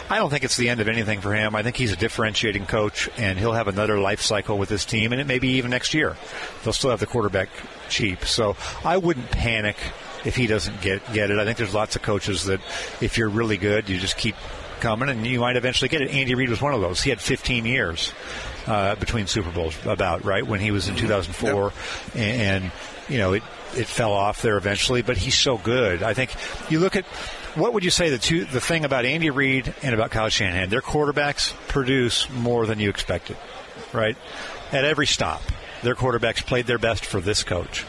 I 0.10 0.18
don't 0.18 0.30
think 0.30 0.44
it's 0.44 0.58
the 0.58 0.70
end 0.70 0.80
of 0.80 0.88
anything 0.88 1.22
for 1.22 1.34
him. 1.34 1.56
I 1.56 1.64
think 1.64 1.76
he's 1.76 1.92
a 1.92 1.96
differentiating 1.96 2.66
coach, 2.66 3.10
and 3.18 3.40
he'll 3.40 3.54
have 3.54 3.68
another 3.68 4.00
life 4.00 4.22
cycle 4.22 4.58
with 4.58 4.70
this 4.70 4.86
team, 4.86 5.12
and 5.12 5.22
it 5.22 5.28
may 5.28 5.40
be 5.40 5.50
even 5.54 5.72
next 5.72 5.94
year. 5.94 6.18
They'll 6.64 6.74
still 6.74 6.90
have 6.90 7.00
the 7.00 7.08
quarterback 7.08 7.50
cheap. 7.90 8.26
So, 8.26 8.56
I 8.84 8.98
wouldn't 8.98 9.32
panic 9.32 9.78
if 10.26 10.36
he 10.36 10.48
doesn't 10.48 10.82
get 10.82 11.02
get 11.14 11.32
it. 11.32 11.40
I 11.40 11.46
think 11.46 11.58
there's 11.58 11.74
lots 11.74 11.96
of 11.96 12.02
coaches 12.02 12.46
that, 12.46 12.60
if 13.02 13.18
you're 13.18 13.30
really 13.30 13.58
good, 13.58 13.90
you 13.90 13.98
just 13.98 14.18
keep 14.18 14.36
coming, 14.80 15.10
and 15.10 15.26
you 15.26 15.40
might 15.40 15.56
eventually 15.56 15.90
get 15.90 16.02
it. 16.02 16.12
Andy 16.12 16.36
Reid 16.36 16.50
was 16.50 16.62
one 16.62 16.74
of 16.74 16.82
those. 16.82 17.02
He 17.02 17.10
had 17.10 17.22
15 17.22 17.66
years 17.66 18.14
uh, 18.68 18.96
between 18.96 19.28
Super 19.28 19.52
Bowls, 19.52 19.76
about 19.86 20.24
right 20.24 20.46
when 20.46 20.60
he 20.60 20.72
was 20.72 20.88
in 20.88 20.96
2004, 20.96 21.74
and, 22.16 22.64
and 22.66 22.72
you 23.10 23.18
know 23.18 23.34
it 23.34 23.44
it 23.76 23.88
fell 23.88 24.14
off 24.14 24.42
there 24.42 24.58
eventually. 24.58 25.02
But 25.02 25.18
he's 25.18 25.38
so 25.38 25.58
good. 25.58 26.04
I 26.04 26.14
think 26.14 26.34
you 26.70 26.80
look 26.80 26.96
at 26.96 27.06
what 27.56 27.74
would 27.74 27.84
you 27.84 27.90
say 27.92 28.10
the 28.10 28.18
two 28.18 28.46
the 28.46 28.62
thing 28.62 28.86
about 28.86 29.06
Andy 29.06 29.30
Reid 29.30 29.74
and 29.82 29.94
about 29.94 30.12
Kyle 30.12 30.30
Shanahan? 30.30 30.70
Their 30.70 30.82
quarterbacks 30.82 31.54
produce 31.68 32.30
more 32.30 32.66
than 32.66 32.80
you 32.80 32.90
expected, 32.90 33.38
right? 33.94 34.18
At 34.72 34.86
every 34.86 35.08
stop, 35.08 35.42
their 35.84 35.96
quarterbacks 35.96 36.46
played 36.46 36.68
their 36.68 36.78
best 36.78 37.06
for 37.06 37.22
this 37.22 37.44
coach. 37.44 37.86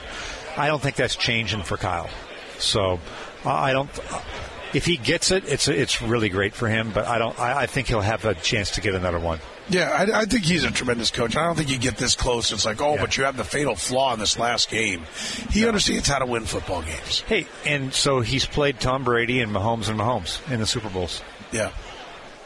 I 0.57 0.67
don't 0.69 0.81
think 0.81 0.97
that's 0.97 1.17
changing 1.17 1.63
for 1.63 1.77
Kyle. 1.77 2.11
So 2.59 2.99
I 3.45 3.73
don't. 3.73 3.91
If 4.75 4.85
he 4.85 4.97
gets 4.97 5.31
it, 5.31 5.45
it's 5.47 5.69
it's 5.69 6.03
really 6.03 6.29
great 6.29 6.55
for 6.55 6.69
him. 6.69 6.91
But 6.93 7.07
I 7.07 7.19
don't. 7.19 7.39
I, 7.39 7.63
I 7.63 7.67
think 7.67 7.89
he'll 7.89 8.01
have 8.01 8.25
a 8.25 8.35
chance 8.35 8.73
to 8.73 8.81
get 8.81 8.95
another 8.95 9.19
one. 9.19 9.41
Yeah, 9.71 9.91
I, 9.91 10.23
I, 10.23 10.25
think 10.25 10.45
he's 10.45 10.65
a 10.65 10.71
tremendous 10.71 11.11
coach. 11.11 11.37
I 11.37 11.45
don't 11.45 11.55
think 11.55 11.71
you 11.71 11.79
get 11.79 11.99
this 11.99 12.15
close. 12.15 12.53
It's 12.53 12.65
like, 12.65 12.81
oh, 12.81 12.95
yeah. 12.95 13.01
but 13.03 13.19
you 13.19 13.25
have 13.25 13.37
the 13.37 13.45
fatal 13.45 13.77
flaw 13.77 14.15
in 14.15 14.19
this 14.19 14.39
last 14.39 14.71
game. 14.71 15.03
He 15.51 15.61
no. 15.61 15.69
understands 15.69 16.09
how 16.09 16.21
to 16.21 16.27
win 16.27 16.47
football 16.47 16.81
games. 16.81 17.21
Hey, 17.21 17.47
and 17.67 17.93
so 17.93 18.21
he's 18.21 18.47
played 18.47 18.81
Tom 18.81 19.05
Brady 19.05 19.41
and 19.41 19.53
Mahomes 19.53 19.91
and 19.91 19.99
Mahomes 19.99 20.41
in 20.51 20.61
the 20.61 20.67
Super 20.67 20.89
Bowls. 20.89 21.21
Yeah. 21.53 21.73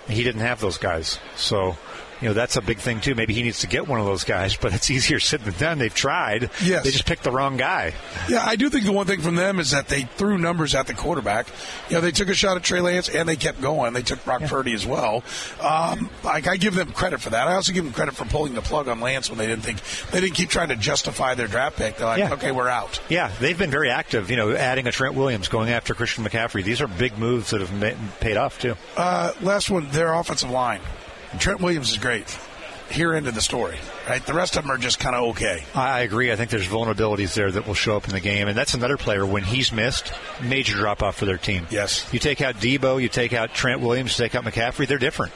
He 0.08 0.24
didn't 0.24 0.40
have 0.40 0.60
those 0.60 0.78
guys. 0.78 1.20
So 1.36 1.76
you 2.22 2.28
know 2.28 2.34
that's 2.34 2.56
a 2.56 2.62
big 2.62 2.78
thing 2.78 3.00
too. 3.00 3.14
Maybe 3.14 3.34
he 3.34 3.42
needs 3.42 3.60
to 3.60 3.66
get 3.66 3.88
one 3.88 3.98
of 3.98 4.06
those 4.06 4.24
guys, 4.24 4.56
but 4.56 4.72
it's 4.72 4.90
easier 4.96 5.18
said 5.18 5.40
than 5.40 5.54
done. 5.54 5.78
They've 5.78 5.92
tried. 5.92 6.50
Yes. 6.62 6.84
They 6.84 6.90
just 6.90 7.06
picked 7.06 7.24
the 7.24 7.32
wrong 7.32 7.56
guy. 7.56 7.94
Yeah, 8.28 8.44
I 8.46 8.56
do 8.56 8.70
think 8.70 8.84
the 8.84 8.92
one 8.92 9.06
thing 9.06 9.20
from 9.20 9.34
them 9.34 9.58
is 9.58 9.72
that 9.72 9.88
they 9.88 10.02
threw 10.02 10.38
numbers 10.38 10.74
at 10.74 10.86
the 10.86 10.94
quarterback. 10.94 11.48
You 11.88 11.96
know, 11.96 12.00
they 12.00 12.12
took 12.12 12.28
a 12.28 12.34
shot 12.34 12.56
at 12.56 12.62
Trey 12.62 12.80
Lance 12.80 13.08
and 13.08 13.28
they 13.28 13.36
kept 13.36 13.60
going. 13.60 13.92
They 13.92 14.02
took 14.02 14.24
Brock 14.24 14.42
yeah. 14.42 14.48
Purdy 14.48 14.72
as 14.72 14.86
well. 14.86 15.24
Um, 15.60 16.10
like 16.22 16.46
I 16.46 16.56
give 16.56 16.74
them 16.74 16.92
credit 16.92 17.20
for 17.20 17.30
that. 17.30 17.48
I 17.48 17.54
also 17.54 17.72
give 17.72 17.84
them 17.84 17.92
credit 17.92 18.14
for 18.14 18.24
pulling 18.24 18.54
the 18.54 18.62
plug 18.62 18.88
on 18.88 19.00
Lance 19.00 19.28
when 19.28 19.38
they 19.38 19.46
didn't 19.46 19.64
think 19.64 19.80
they 20.10 20.20
didn't 20.20 20.34
keep 20.34 20.48
trying 20.48 20.68
to 20.68 20.76
justify 20.76 21.34
their 21.34 21.48
draft 21.48 21.76
pick. 21.76 21.96
They're 21.96 22.06
like, 22.06 22.18
yeah. 22.18 22.32
okay, 22.34 22.52
we're 22.52 22.68
out. 22.68 23.00
Yeah, 23.08 23.32
they've 23.40 23.58
been 23.58 23.70
very 23.70 23.90
active. 23.90 24.30
You 24.30 24.36
know, 24.36 24.52
adding 24.52 24.86
a 24.86 24.92
Trent 24.92 25.14
Williams, 25.14 25.48
going 25.48 25.70
after 25.70 25.94
Christian 25.94 26.24
McCaffrey. 26.24 26.62
These 26.62 26.80
are 26.80 26.86
big 26.86 27.18
moves 27.18 27.50
that 27.50 27.60
have 27.60 27.72
ma- 27.72 27.98
paid 28.20 28.36
off 28.36 28.60
too. 28.60 28.76
Uh, 28.96 29.32
last 29.40 29.70
one, 29.70 29.88
their 29.90 30.12
offensive 30.12 30.50
line. 30.50 30.80
Trent 31.38 31.60
Williams 31.60 31.90
is 31.90 31.98
great 31.98 32.26
here 32.92 33.14
into 33.14 33.32
the 33.32 33.40
story. 33.40 33.78
Right, 34.08 34.24
the 34.24 34.34
rest 34.34 34.56
of 34.56 34.64
them 34.64 34.70
are 34.70 34.78
just 34.78 35.00
kind 35.00 35.16
of 35.16 35.30
okay. 35.30 35.64
I 35.74 36.00
agree. 36.00 36.30
I 36.30 36.36
think 36.36 36.50
there's 36.50 36.66
vulnerabilities 36.66 37.34
there 37.34 37.50
that 37.50 37.66
will 37.66 37.74
show 37.74 37.96
up 37.96 38.06
in 38.06 38.12
the 38.12 38.20
game, 38.20 38.48
and 38.48 38.56
that's 38.56 38.74
another 38.74 38.96
player 38.96 39.24
when 39.24 39.44
he's 39.44 39.72
missed, 39.72 40.12
major 40.42 40.76
drop 40.76 41.02
off 41.02 41.16
for 41.16 41.24
their 41.24 41.38
team. 41.38 41.66
Yes, 41.70 42.06
you 42.12 42.18
take 42.18 42.40
out 42.40 42.56
Deebo, 42.56 43.00
you 43.00 43.08
take 43.08 43.32
out 43.32 43.54
Trent 43.54 43.80
Williams, 43.80 44.18
you 44.18 44.24
take 44.24 44.34
out 44.34 44.44
McCaffrey, 44.44 44.86
they're 44.86 44.98
different. 44.98 45.32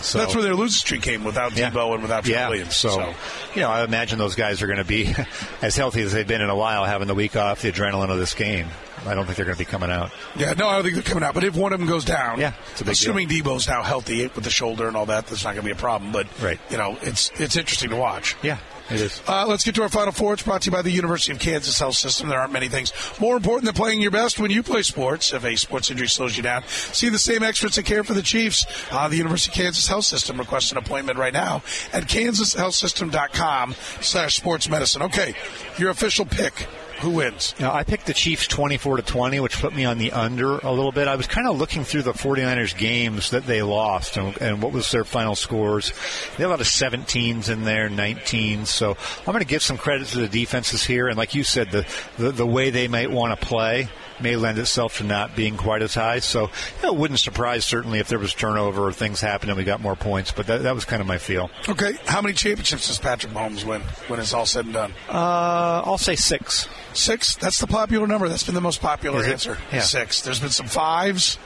So 0.00 0.18
that's 0.18 0.34
where 0.34 0.44
their 0.44 0.54
losing 0.54 0.78
streak 0.78 1.02
came 1.02 1.24
without 1.24 1.56
yeah. 1.56 1.70
Deebo 1.70 1.94
and 1.94 2.02
without 2.02 2.24
Trent 2.24 2.38
yeah. 2.38 2.48
Williams. 2.48 2.76
So, 2.76 2.90
so, 2.90 3.14
you 3.54 3.62
know, 3.62 3.70
I 3.70 3.84
imagine 3.84 4.18
those 4.18 4.34
guys 4.34 4.62
are 4.62 4.66
going 4.66 4.78
to 4.78 4.84
be 4.84 5.12
as 5.62 5.76
healthy 5.76 6.02
as 6.02 6.12
they've 6.12 6.26
been 6.26 6.40
in 6.40 6.50
a 6.50 6.56
while, 6.56 6.84
having 6.84 7.08
the 7.08 7.14
week 7.14 7.36
off, 7.36 7.62
the 7.62 7.72
adrenaline 7.72 8.10
of 8.10 8.18
this 8.18 8.34
game. 8.34 8.68
I 9.06 9.14
don't 9.14 9.24
think 9.26 9.36
they're 9.36 9.46
going 9.46 9.56
to 9.56 9.64
be 9.64 9.70
coming 9.70 9.90
out. 9.90 10.10
Yeah, 10.36 10.54
no, 10.54 10.68
I 10.68 10.74
don't 10.74 10.82
think 10.82 10.94
they're 10.94 11.02
coming 11.02 11.22
out. 11.22 11.34
But 11.34 11.44
if 11.44 11.54
one 11.54 11.72
of 11.72 11.78
them 11.78 11.88
goes 11.88 12.04
down, 12.04 12.40
yeah, 12.40 12.54
assuming 12.84 13.28
deal. 13.28 13.44
Deebo's 13.44 13.68
now 13.68 13.82
healthy 13.82 14.22
with 14.26 14.44
the 14.44 14.50
shoulder 14.50 14.88
and 14.88 14.96
all 14.96 15.06
that, 15.06 15.26
that's 15.26 15.44
not 15.44 15.54
going 15.54 15.62
to 15.62 15.66
be 15.66 15.70
a 15.72 15.76
problem. 15.76 16.12
But 16.12 16.26
right. 16.42 16.58
you 16.70 16.76
know, 16.76 16.98
it's 17.02 17.30
it's 17.40 17.56
interesting 17.56 17.90
to 17.90 17.96
watch. 17.96 18.36
Yeah. 18.42 18.58
It 18.90 19.00
is. 19.00 19.22
Uh, 19.26 19.46
let's 19.46 19.64
get 19.64 19.74
to 19.74 19.82
our 19.82 19.88
final 19.88 20.12
four. 20.12 20.32
It's 20.32 20.42
brought 20.42 20.62
to 20.62 20.66
you 20.66 20.72
by 20.72 20.82
the 20.82 20.90
University 20.90 21.32
of 21.32 21.38
Kansas 21.38 21.78
Health 21.78 21.96
System. 21.96 22.28
There 22.28 22.38
aren't 22.38 22.52
many 22.52 22.68
things 22.68 22.92
more 23.20 23.36
important 23.36 23.66
than 23.66 23.74
playing 23.74 24.00
your 24.00 24.10
best 24.10 24.38
when 24.38 24.50
you 24.50 24.62
play 24.62 24.82
sports. 24.82 25.32
If 25.32 25.44
a 25.44 25.56
sports 25.56 25.90
injury 25.90 26.08
slows 26.08 26.36
you 26.36 26.42
down, 26.42 26.62
see 26.66 27.10
the 27.10 27.18
same 27.18 27.42
experts 27.42 27.76
that 27.76 27.84
care 27.84 28.02
for 28.02 28.14
the 28.14 28.22
Chiefs. 28.22 28.66
Uh, 28.90 29.08
the 29.08 29.16
University 29.16 29.50
of 29.50 29.56
Kansas 29.56 29.86
Health 29.86 30.04
System. 30.04 30.38
Request 30.38 30.72
an 30.72 30.78
appointment 30.78 31.18
right 31.18 31.32
now 31.32 31.56
at 31.92 32.04
kansashealthsystem.com 32.04 33.74
slash 34.00 34.36
sports 34.36 34.68
medicine. 34.70 35.02
Okay, 35.02 35.34
your 35.76 35.90
official 35.90 36.24
pick 36.24 36.66
who 37.00 37.10
wins? 37.10 37.54
I 37.60 37.84
picked 37.84 38.06
the 38.06 38.14
Chiefs 38.14 38.46
24 38.48 38.96
to 38.96 39.02
20, 39.02 39.40
which 39.40 39.60
put 39.60 39.74
me 39.74 39.84
on 39.84 39.98
the 39.98 40.12
under 40.12 40.58
a 40.58 40.72
little 40.72 40.92
bit. 40.92 41.06
I 41.06 41.16
was 41.16 41.26
kind 41.26 41.46
of 41.46 41.56
looking 41.56 41.84
through 41.84 42.02
the 42.02 42.12
49ers 42.12 42.76
games 42.76 43.30
that 43.30 43.46
they 43.46 43.62
lost 43.62 44.16
and, 44.16 44.36
and 44.40 44.62
what 44.62 44.72
was 44.72 44.90
their 44.90 45.04
final 45.04 45.36
scores. 45.36 45.92
They 46.36 46.42
have 46.42 46.50
a 46.50 46.54
lot 46.54 46.60
of 46.60 46.66
17s 46.66 47.48
in 47.48 47.64
there, 47.64 47.88
19s. 47.88 48.66
So 48.66 48.96
I'm 49.20 49.32
going 49.32 49.38
to 49.38 49.44
give 49.44 49.62
some 49.62 49.78
credit 49.78 50.08
to 50.08 50.18
the 50.18 50.28
defenses 50.28 50.84
here. 50.84 51.08
And 51.08 51.16
like 51.16 51.34
you 51.34 51.44
said, 51.44 51.70
the, 51.70 51.86
the, 52.16 52.32
the 52.32 52.46
way 52.46 52.70
they 52.70 52.88
might 52.88 53.10
want 53.10 53.38
to 53.38 53.46
play 53.46 53.88
may 54.20 54.36
lend 54.36 54.58
itself 54.58 54.98
to 54.98 55.04
not 55.04 55.36
being 55.36 55.56
quite 55.56 55.82
as 55.82 55.94
high. 55.94 56.18
So 56.18 56.42
you 56.42 56.82
know, 56.82 56.94
it 56.94 56.98
wouldn't 56.98 57.20
surprise 57.20 57.64
certainly 57.64 57.98
if 57.98 58.08
there 58.08 58.18
was 58.18 58.34
turnover 58.34 58.86
or 58.86 58.92
things 58.92 59.20
happened 59.20 59.50
and 59.50 59.58
we 59.58 59.64
got 59.64 59.80
more 59.80 59.96
points. 59.96 60.32
But 60.32 60.46
that, 60.46 60.62
that 60.62 60.74
was 60.74 60.84
kind 60.84 61.00
of 61.00 61.06
my 61.06 61.18
feel. 61.18 61.50
Okay, 61.68 61.94
how 62.04 62.20
many 62.20 62.34
championships 62.34 62.88
does 62.88 62.98
Patrick 62.98 63.32
Mahomes 63.32 63.64
win 63.64 63.80
when 64.08 64.20
it's 64.20 64.32
all 64.32 64.46
said 64.46 64.64
and 64.64 64.74
done? 64.74 64.92
Uh, 65.08 65.82
I'll 65.84 65.98
say 65.98 66.16
six. 66.16 66.68
Six. 66.92 67.36
That's 67.36 67.58
the 67.58 67.66
popular 67.66 68.06
number. 68.06 68.28
That's 68.28 68.44
been 68.44 68.54
the 68.54 68.60
most 68.60 68.80
popular 68.80 69.24
answer. 69.24 69.58
Yeah. 69.72 69.80
Six. 69.80 70.22
There's 70.22 70.40
been 70.40 70.50
some 70.50 70.66
fives. 70.66 71.38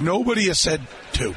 Nobody 0.00 0.46
has 0.46 0.60
said 0.60 0.80
two. 1.12 1.34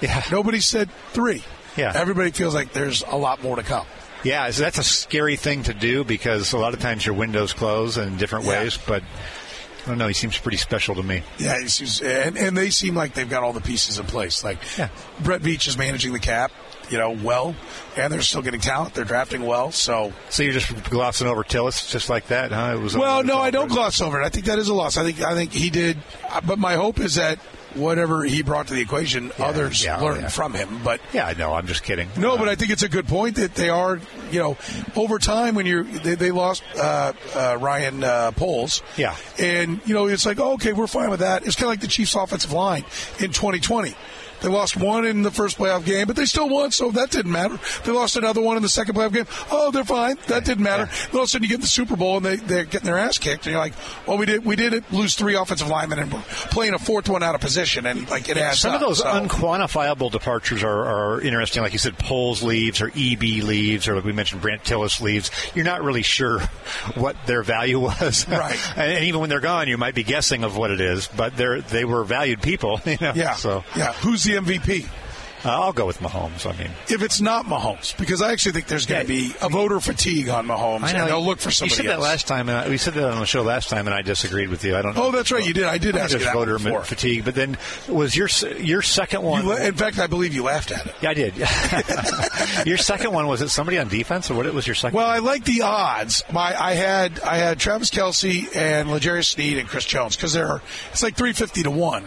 Yeah. 0.00 0.22
Nobody 0.30 0.60
said 0.60 0.90
three. 1.12 1.42
Yeah. 1.76 1.92
Everybody 1.94 2.30
feels 2.30 2.54
like 2.54 2.72
there's 2.72 3.02
a 3.02 3.16
lot 3.16 3.42
more 3.42 3.56
to 3.56 3.62
come. 3.62 3.86
Yeah, 4.24 4.50
that's 4.50 4.78
a 4.78 4.82
scary 4.82 5.36
thing 5.36 5.64
to 5.64 5.74
do 5.74 6.02
because 6.02 6.52
a 6.54 6.58
lot 6.58 6.72
of 6.72 6.80
times 6.80 7.04
your 7.04 7.14
windows 7.14 7.52
close 7.52 7.98
in 7.98 8.16
different 8.16 8.46
yeah. 8.46 8.62
ways, 8.62 8.78
but 8.78 9.02
I 9.84 9.88
don't 9.88 9.98
know. 9.98 10.08
He 10.08 10.14
seems 10.14 10.38
pretty 10.38 10.56
special 10.56 10.94
to 10.94 11.02
me. 11.02 11.22
Yeah, 11.38 11.60
he 11.60 11.68
seems, 11.68 12.00
and, 12.00 12.38
and 12.38 12.56
they 12.56 12.70
seem 12.70 12.94
like 12.94 13.12
they've 13.12 13.28
got 13.28 13.42
all 13.42 13.52
the 13.52 13.60
pieces 13.60 13.98
in 13.98 14.06
place. 14.06 14.42
Like 14.42 14.58
yeah. 14.78 14.88
Brett 15.22 15.42
Veach 15.42 15.68
is 15.68 15.76
managing 15.76 16.14
the 16.14 16.18
cap, 16.18 16.52
you 16.88 16.96
know, 16.96 17.10
well, 17.10 17.54
and 17.96 18.12
they're 18.12 18.22
still 18.22 18.40
getting 18.40 18.60
talent. 18.60 18.94
They're 18.94 19.04
drafting 19.04 19.44
well. 19.44 19.72
So, 19.72 20.12
so 20.30 20.42
you're 20.42 20.54
just 20.54 20.84
glossing 20.90 21.26
over 21.26 21.44
Tilis 21.44 21.90
just 21.90 22.08
like 22.08 22.28
that, 22.28 22.50
huh? 22.50 22.76
It 22.76 22.80
was 22.80 22.96
well, 22.96 23.22
no, 23.22 23.38
I 23.38 23.50
don't 23.50 23.68
gloss 23.68 24.00
over 24.00 24.22
it. 24.22 24.24
I 24.24 24.30
think 24.30 24.46
that 24.46 24.58
is 24.58 24.68
a 24.68 24.74
loss. 24.74 24.96
I 24.96 25.04
think 25.04 25.20
I 25.20 25.34
think 25.34 25.52
he 25.52 25.68
did, 25.68 25.98
but 26.46 26.58
my 26.58 26.76
hope 26.76 26.98
is 26.98 27.16
that 27.16 27.38
whatever 27.74 28.24
he 28.24 28.42
brought 28.42 28.68
to 28.68 28.74
the 28.74 28.80
equation, 28.80 29.32
yeah, 29.38 29.46
others 29.46 29.84
yeah, 29.84 30.00
learn 30.00 30.22
yeah. 30.22 30.28
from 30.28 30.54
him. 30.54 30.80
But 30.82 31.00
yeah, 31.12 31.32
no, 31.36 31.52
I'm 31.52 31.66
just 31.66 31.82
kidding. 31.82 32.08
No, 32.16 32.34
uh, 32.34 32.38
but 32.38 32.48
I 32.48 32.54
think 32.54 32.70
it's 32.70 32.82
a 32.82 32.88
good 32.88 33.06
point 33.06 33.36
that 33.36 33.54
they 33.54 33.68
are, 33.68 34.00
you 34.30 34.38
know, 34.38 34.56
over 34.96 35.18
time 35.18 35.54
when 35.54 35.66
you're 35.66 35.84
they, 35.84 36.14
they 36.14 36.30
lost 36.30 36.62
uh, 36.76 37.12
uh, 37.34 37.58
Ryan 37.60 38.04
uh, 38.04 38.32
Poles, 38.32 38.82
yeah, 38.96 39.16
and 39.38 39.80
you 39.86 39.94
know 39.94 40.06
it's 40.06 40.26
like 40.26 40.38
oh, 40.38 40.54
okay, 40.54 40.72
we're 40.72 40.86
fine 40.86 41.10
with 41.10 41.20
that. 41.20 41.46
It's 41.46 41.56
kind 41.56 41.64
of 41.64 41.70
like 41.70 41.80
the 41.80 41.88
Chiefs' 41.88 42.14
offensive 42.14 42.52
line 42.52 42.84
in 43.18 43.32
2020 43.32 43.94
they 44.44 44.50
lost 44.50 44.76
one 44.76 45.06
in 45.06 45.22
the 45.22 45.30
first 45.30 45.56
playoff 45.56 45.86
game, 45.86 46.06
but 46.06 46.16
they 46.16 46.26
still 46.26 46.50
won, 46.50 46.70
so 46.70 46.90
that 46.90 47.10
didn't 47.10 47.32
matter. 47.32 47.58
They 47.84 47.92
lost 47.92 48.16
another 48.16 48.42
one 48.42 48.58
in 48.58 48.62
the 48.62 48.68
second 48.68 48.94
playoff 48.94 49.14
game. 49.14 49.26
Oh, 49.50 49.70
they're 49.70 49.84
fine. 49.84 50.18
That 50.26 50.44
didn't 50.44 50.62
matter. 50.62 50.82
Yeah. 50.82 51.08
all 51.14 51.20
of 51.20 51.24
a 51.24 51.28
sudden, 51.28 51.44
you 51.44 51.48
get 51.48 51.62
the 51.62 51.66
Super 51.66 51.96
Bowl 51.96 52.18
and 52.18 52.26
they 52.26 52.36
they're 52.36 52.64
getting 52.66 52.84
their 52.84 52.98
ass 52.98 53.16
kicked, 53.16 53.46
and 53.46 53.52
you're 53.52 53.60
like, 53.60 53.72
well, 54.06 54.18
we 54.18 54.26
did 54.26 54.44
we 54.44 54.54
did 54.54 54.74
it 54.74 54.84
lose 54.92 55.14
three 55.14 55.34
offensive 55.34 55.68
linemen 55.68 55.98
and 55.98 56.10
playing 56.10 56.74
a 56.74 56.78
fourth 56.78 57.08
one 57.08 57.22
out 57.22 57.34
of 57.34 57.40
position, 57.40 57.63
and 57.86 58.08
like 58.10 58.28
it 58.28 58.36
adds 58.36 58.60
Some 58.60 58.70
up, 58.74 58.80
of 58.80 58.86
those 58.88 58.98
so. 58.98 59.06
unquantifiable 59.06 60.10
departures 60.10 60.62
are, 60.62 60.84
are 60.84 61.20
interesting. 61.20 61.62
Like 61.62 61.72
you 61.72 61.78
said, 61.78 61.98
Poles 61.98 62.42
leaves 62.42 62.80
or 62.80 62.88
EB 62.88 63.22
leaves, 63.42 63.88
or 63.88 63.96
like 63.96 64.04
we 64.04 64.12
mentioned, 64.12 64.42
Brandt 64.42 64.64
Tilis 64.64 65.00
leaves. 65.00 65.30
You're 65.54 65.64
not 65.64 65.82
really 65.82 66.02
sure 66.02 66.40
what 66.94 67.16
their 67.26 67.42
value 67.42 67.80
was, 67.80 68.28
right? 68.28 68.58
and 68.78 69.04
even 69.04 69.20
when 69.20 69.30
they're 69.30 69.40
gone, 69.40 69.68
you 69.68 69.78
might 69.78 69.94
be 69.94 70.02
guessing 70.04 70.44
of 70.44 70.56
what 70.56 70.70
it 70.70 70.80
is, 70.80 71.08
but 71.08 71.36
they're 71.36 71.60
they 71.60 71.84
were 71.84 72.04
valued 72.04 72.42
people. 72.42 72.80
You 72.94 72.98
know? 73.00 73.12
Yeah. 73.14 73.34
So 73.34 73.64
yeah, 73.74 73.92
who's 73.94 74.22
the 74.22 74.34
MVP? 74.34 74.88
Uh, 75.44 75.50
I'll 75.50 75.72
go 75.72 75.86
with 75.86 75.98
Mahomes. 75.98 76.50
I 76.50 76.56
mean, 76.56 76.70
if 76.88 77.02
it's 77.02 77.20
not 77.20 77.44
Mahomes, 77.44 77.96
because 77.98 78.22
I 78.22 78.32
actually 78.32 78.52
think 78.52 78.66
there's 78.66 78.86
going 78.86 79.06
to 79.06 79.12
yeah, 79.12 79.28
be 79.28 79.34
a 79.42 79.48
voter 79.48 79.78
fatigue 79.78 80.28
on 80.28 80.46
Mahomes, 80.46 80.84
and 80.92 81.08
they'll 81.08 81.24
look 81.24 81.38
for 81.38 81.50
somebody. 81.50 81.72
You 81.72 81.76
said 81.76 81.86
else. 81.86 82.02
that 82.02 82.08
last 82.08 82.26
time, 82.26 82.48
and 82.48 82.58
I, 82.58 82.68
we 82.68 82.78
said 82.78 82.94
that 82.94 83.10
on 83.10 83.20
the 83.20 83.26
show 83.26 83.42
last 83.42 83.68
time, 83.68 83.86
and 83.86 83.94
I 83.94 84.02
disagreed 84.02 84.48
with 84.48 84.64
you. 84.64 84.76
I 84.76 84.82
don't. 84.82 84.96
know. 84.96 85.04
Oh, 85.04 85.10
that's 85.10 85.30
right, 85.30 85.44
you 85.44 85.52
did. 85.52 85.64
I 85.64 85.78
did 85.78 85.96
I 85.96 86.00
ask 86.00 86.14
you 86.14 86.20
that 86.20 86.32
voter 86.32 86.58
fatigue, 86.58 87.24
but 87.24 87.34
then 87.34 87.58
was 87.88 88.16
your 88.16 88.28
your 88.58 88.80
second 88.80 89.22
one? 89.22 89.46
La- 89.46 89.56
in 89.56 89.74
fact, 89.74 89.98
I 89.98 90.06
believe 90.06 90.34
you 90.34 90.44
laughed 90.44 90.70
at 90.72 90.86
it. 90.86 90.94
Yeah, 91.02 91.10
I 91.10 91.14
did. 91.14 91.36
your 92.66 92.78
second 92.78 93.12
one 93.12 93.26
was 93.26 93.42
it 93.42 93.48
somebody 93.50 93.78
on 93.78 93.88
defense, 93.88 94.30
or 94.30 94.34
what? 94.34 94.46
It 94.46 94.54
was 94.54 94.66
your 94.66 94.74
second. 94.74 94.96
Well, 94.96 95.06
one? 95.06 95.16
I 95.16 95.18
like 95.18 95.44
the 95.44 95.62
odds. 95.62 96.24
My 96.32 96.58
I 96.58 96.72
had 96.72 97.20
I 97.20 97.36
had 97.36 97.58
Travis 97.58 97.90
Kelce 97.90 98.54
and 98.56 98.90
L'Jarius 98.90 99.26
Sneed 99.26 99.58
and 99.58 99.68
Chris 99.68 99.84
Jones 99.84 100.16
because 100.16 100.32
they're 100.32 100.62
it's 100.90 101.02
like 101.02 101.16
three 101.16 101.32
fifty 101.32 101.62
to 101.62 101.70
one 101.70 102.04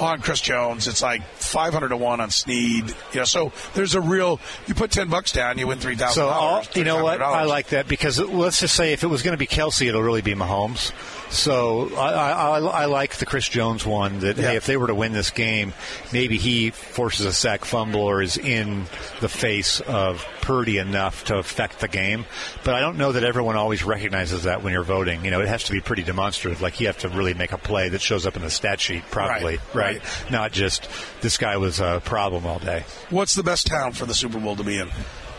on 0.00 0.20
Chris 0.20 0.40
Jones. 0.40 0.88
It's 0.88 1.02
like 1.02 1.22
500 1.22 1.88
to 1.88 1.96
1 1.96 2.20
on 2.20 2.30
Sneed. 2.30 2.88
You 3.12 3.20
know, 3.20 3.24
so 3.24 3.52
there's 3.74 3.94
a 3.94 4.00
real, 4.00 4.40
you 4.66 4.74
put 4.74 4.90
10 4.90 5.08
bucks 5.08 5.32
down, 5.32 5.58
you 5.58 5.66
win 5.66 5.78
$3,000. 5.78 6.10
So, 6.10 6.78
you 6.78 6.84
know 6.84 7.02
what? 7.02 7.22
I 7.22 7.44
like 7.44 7.68
that 7.68 7.88
because 7.88 8.18
let's 8.18 8.60
just 8.60 8.74
say 8.74 8.92
if 8.92 9.02
it 9.02 9.08
was 9.08 9.22
going 9.22 9.32
to 9.32 9.38
be 9.38 9.46
Kelce, 9.46 9.88
it'll 9.88 10.02
really 10.02 10.22
be 10.22 10.34
Mahomes. 10.34 10.92
So 11.30 11.94
I, 11.94 12.12
I, 12.12 12.58
I, 12.58 12.84
like 12.86 13.16
the 13.16 13.26
Chris 13.26 13.48
Jones 13.48 13.86
one 13.86 14.18
that 14.20 14.36
yeah. 14.36 14.50
hey, 14.50 14.56
if 14.56 14.66
they 14.66 14.76
were 14.76 14.88
to 14.88 14.94
win 14.94 15.12
this 15.12 15.30
game, 15.30 15.72
maybe 16.12 16.38
he 16.38 16.70
forces 16.70 17.24
a 17.24 17.32
sack 17.32 17.64
fumble 17.64 18.00
or 18.00 18.20
is 18.20 18.36
in 18.36 18.86
the 19.20 19.28
face 19.28 19.80
of 19.80 20.26
Purdy 20.40 20.78
enough 20.78 21.24
to 21.26 21.38
affect 21.38 21.78
the 21.78 21.86
game. 21.86 22.24
But 22.64 22.74
I 22.74 22.80
don't 22.80 22.98
know 22.98 23.12
that 23.12 23.22
everyone 23.22 23.56
always 23.56 23.84
recognizes 23.84 24.42
that 24.42 24.64
when 24.64 24.72
you're 24.72 24.82
voting. 24.82 25.24
You 25.24 25.30
know, 25.30 25.40
it 25.40 25.46
has 25.46 25.64
to 25.64 25.72
be 25.72 25.80
pretty 25.80 26.02
demonstrative. 26.02 26.60
Like 26.60 26.80
you 26.80 26.88
have 26.88 26.98
to 26.98 27.08
really 27.08 27.34
make 27.34 27.52
a 27.52 27.58
play 27.58 27.88
that 27.90 28.00
shows 28.00 28.26
up 28.26 28.34
in 28.34 28.42
the 28.42 28.50
stat 28.50 28.80
sheet, 28.80 29.04
probably, 29.10 29.56
right? 29.56 29.74
right? 29.74 30.02
right. 30.02 30.30
Not 30.32 30.50
just 30.50 30.88
this 31.20 31.38
guy 31.38 31.56
was 31.58 31.78
a 31.78 32.02
problem 32.04 32.44
all 32.44 32.58
day. 32.58 32.84
What's 33.08 33.36
the 33.36 33.44
best 33.44 33.68
town 33.68 33.92
for 33.92 34.04
the 34.04 34.14
Super 34.14 34.40
Bowl 34.40 34.56
to 34.56 34.64
be 34.64 34.78
in? 34.78 34.88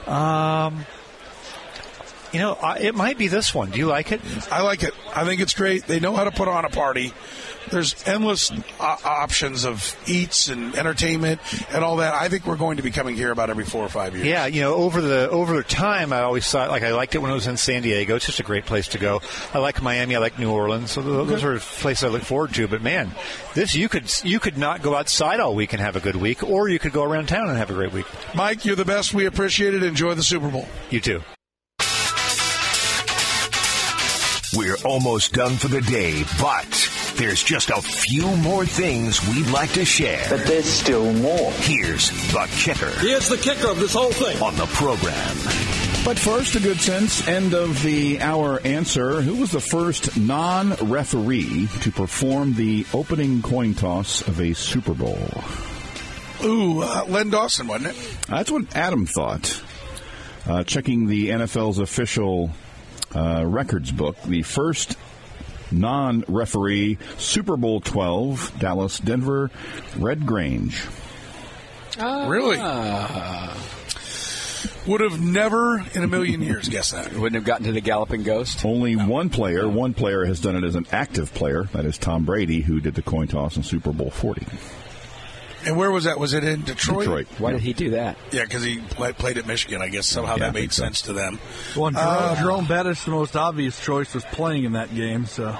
Um. 0.07 0.85
You 2.31 2.39
know, 2.39 2.57
it 2.79 2.95
might 2.95 3.17
be 3.17 3.27
this 3.27 3.53
one. 3.53 3.71
Do 3.71 3.79
you 3.79 3.87
like 3.87 4.11
it? 4.11 4.21
I 4.51 4.61
like 4.61 4.83
it. 4.83 4.93
I 5.13 5.25
think 5.25 5.41
it's 5.41 5.53
great. 5.53 5.85
They 5.85 5.99
know 5.99 6.15
how 6.15 6.23
to 6.23 6.31
put 6.31 6.47
on 6.47 6.63
a 6.63 6.69
party. 6.69 7.13
There's 7.69 7.95
endless 8.07 8.51
uh, 8.51 8.97
options 9.03 9.65
of 9.65 9.95
eats 10.07 10.47
and 10.47 10.75
entertainment 10.75 11.39
and 11.71 11.83
all 11.83 11.97
that. 11.97 12.13
I 12.13 12.27
think 12.27 12.45
we're 12.45 12.57
going 12.57 12.77
to 12.77 12.83
be 12.83 12.91
coming 12.91 13.15
here 13.15 13.31
about 13.31 13.49
every 13.49 13.65
four 13.65 13.83
or 13.83 13.89
five 13.89 14.15
years. 14.15 14.25
Yeah, 14.25 14.45
you 14.45 14.61
know, 14.61 14.75
over 14.75 14.99
the 14.99 15.29
over 15.29 15.55
the 15.55 15.63
time, 15.63 16.11
I 16.11 16.21
always 16.21 16.49
thought 16.49 16.69
like 16.69 16.83
I 16.83 16.91
liked 16.93 17.15
it 17.15 17.19
when 17.19 17.31
I 17.31 17.33
was 17.33 17.47
in 17.47 17.57
San 17.57 17.81
Diego. 17.81 18.15
It's 18.15 18.25
just 18.25 18.39
a 18.39 18.43
great 18.43 18.65
place 18.65 18.89
to 18.89 18.97
go. 18.97 19.21
I 19.53 19.59
like 19.59 19.81
Miami. 19.81 20.15
I 20.15 20.19
like 20.19 20.39
New 20.39 20.51
Orleans. 20.51 20.91
So 20.91 21.01
those 21.01 21.43
are 21.43 21.59
places 21.59 22.03
I 22.03 22.07
look 22.07 22.23
forward 22.23 22.53
to. 22.55 22.67
But 22.67 22.81
man, 22.81 23.11
this 23.53 23.75
you 23.75 23.89
could 23.89 24.11
you 24.23 24.39
could 24.39 24.57
not 24.57 24.81
go 24.81 24.95
outside 24.95 25.39
all 25.39 25.53
week 25.55 25.73
and 25.73 25.81
have 25.81 25.95
a 25.95 26.01
good 26.01 26.15
week, 26.15 26.43
or 26.43 26.67
you 26.67 26.79
could 26.79 26.93
go 26.93 27.03
around 27.03 27.27
town 27.27 27.47
and 27.47 27.57
have 27.57 27.69
a 27.69 27.73
great 27.73 27.93
week. 27.93 28.07
Mike, 28.35 28.65
you're 28.65 28.75
the 28.75 28.85
best. 28.85 29.13
We 29.13 29.25
appreciate 29.25 29.73
it. 29.73 29.83
Enjoy 29.83 30.13
the 30.13 30.23
Super 30.23 30.49
Bowl. 30.49 30.67
You 30.89 30.99
too. 30.99 31.21
We're 34.53 34.75
almost 34.83 35.31
done 35.31 35.55
for 35.55 35.69
the 35.69 35.79
day, 35.81 36.23
but 36.39 36.89
there's 37.15 37.41
just 37.41 37.69
a 37.69 37.81
few 37.81 38.27
more 38.37 38.65
things 38.65 39.25
we'd 39.29 39.47
like 39.47 39.71
to 39.73 39.85
share. 39.85 40.25
But 40.29 40.45
there's 40.45 40.65
still 40.65 41.13
more. 41.13 41.51
Here's 41.53 42.09
the 42.33 42.49
kicker 42.57 42.89
Here's 42.99 43.29
the 43.29 43.37
kicker 43.37 43.69
of 43.69 43.79
this 43.79 43.93
whole 43.93 44.11
thing. 44.11 44.41
on 44.41 44.57
the 44.57 44.65
program. 44.65 45.37
But 46.03 46.19
first, 46.19 46.55
a 46.55 46.59
good 46.59 46.81
sense 46.81 47.25
end 47.29 47.53
of 47.53 47.81
the 47.81 48.19
hour 48.19 48.59
answer. 48.65 49.21
Who 49.21 49.35
was 49.35 49.51
the 49.51 49.61
first 49.61 50.17
non 50.17 50.71
referee 50.81 51.69
to 51.81 51.91
perform 51.91 52.53
the 52.55 52.85
opening 52.93 53.41
coin 53.41 53.73
toss 53.73 54.27
of 54.27 54.41
a 54.41 54.53
Super 54.53 54.93
Bowl? 54.93 55.29
Ooh, 56.43 56.81
uh, 56.81 57.05
Len 57.07 57.29
Dawson, 57.29 57.67
wasn't 57.67 57.95
it? 57.95 58.17
That's 58.27 58.51
what 58.51 58.75
Adam 58.75 59.05
thought. 59.05 59.63
Uh, 60.45 60.63
checking 60.65 61.05
the 61.05 61.29
NFL's 61.29 61.77
official 61.79 62.49
uh, 63.15 63.43
records 63.45 63.91
book, 63.91 64.21
the 64.23 64.41
first 64.41 64.97
non 65.71 66.23
referee 66.27 66.97
Super 67.17 67.57
Bowl 67.57 67.81
12, 67.81 68.59
Dallas 68.59 68.99
Denver, 68.99 69.49
Red 69.97 70.25
Grange. 70.25 70.83
Really? 71.99 72.57
Would 74.87 75.01
have 75.01 75.21
never 75.21 75.83
in 75.93 76.03
a 76.03 76.07
million 76.07 76.41
years 76.41 76.67
guessed 76.67 76.93
that. 76.93 77.13
Wouldn't 77.13 77.35
have 77.35 77.43
gotten 77.43 77.67
to 77.67 77.71
the 77.71 77.81
galloping 77.81 78.23
ghost. 78.23 78.65
Only 78.65 78.95
one 78.95 79.29
player, 79.29 79.67
one 79.67 79.93
player 79.93 80.25
has 80.25 80.39
done 80.39 80.55
it 80.55 80.63
as 80.63 80.75
an 80.75 80.87
active 80.91 81.33
player. 81.33 81.65
That 81.73 81.85
is 81.85 81.97
Tom 81.97 82.25
Brady, 82.25 82.61
who 82.61 82.79
did 82.79 82.95
the 82.95 83.03
coin 83.03 83.27
toss 83.27 83.57
in 83.57 83.63
Super 83.63 83.91
Bowl 83.91 84.09
40. 84.09 84.45
And 85.65 85.77
where 85.77 85.91
was 85.91 86.05
that? 86.05 86.19
Was 86.19 86.33
it 86.33 86.43
in 86.43 86.61
Detroit? 86.61 86.99
Detroit. 87.01 87.27
Why 87.37 87.51
did 87.51 87.61
he 87.61 87.73
do 87.73 87.91
that? 87.91 88.17
Yeah, 88.31 88.43
because 88.43 88.63
he 88.63 88.79
play, 88.79 89.13
played 89.13 89.37
at 89.37 89.45
Michigan. 89.45 89.81
I 89.81 89.89
guess 89.89 90.07
somehow 90.07 90.33
Yeah, 90.37 90.45
that 90.45 90.53
made 90.53 90.71
so. 90.73 90.83
sense 90.83 91.03
to 91.03 91.13
them. 91.13 91.39
Well, 91.75 91.91
Jerome, 91.91 92.35
Jerome 92.37 92.65
Bettis, 92.67 93.03
the 93.05 93.11
most 93.11 93.35
obvious 93.35 93.79
choice, 93.83 94.13
was 94.13 94.23
playing 94.25 94.63
in 94.63 94.73
that 94.73 94.93
game. 94.95 95.25
So 95.25 95.55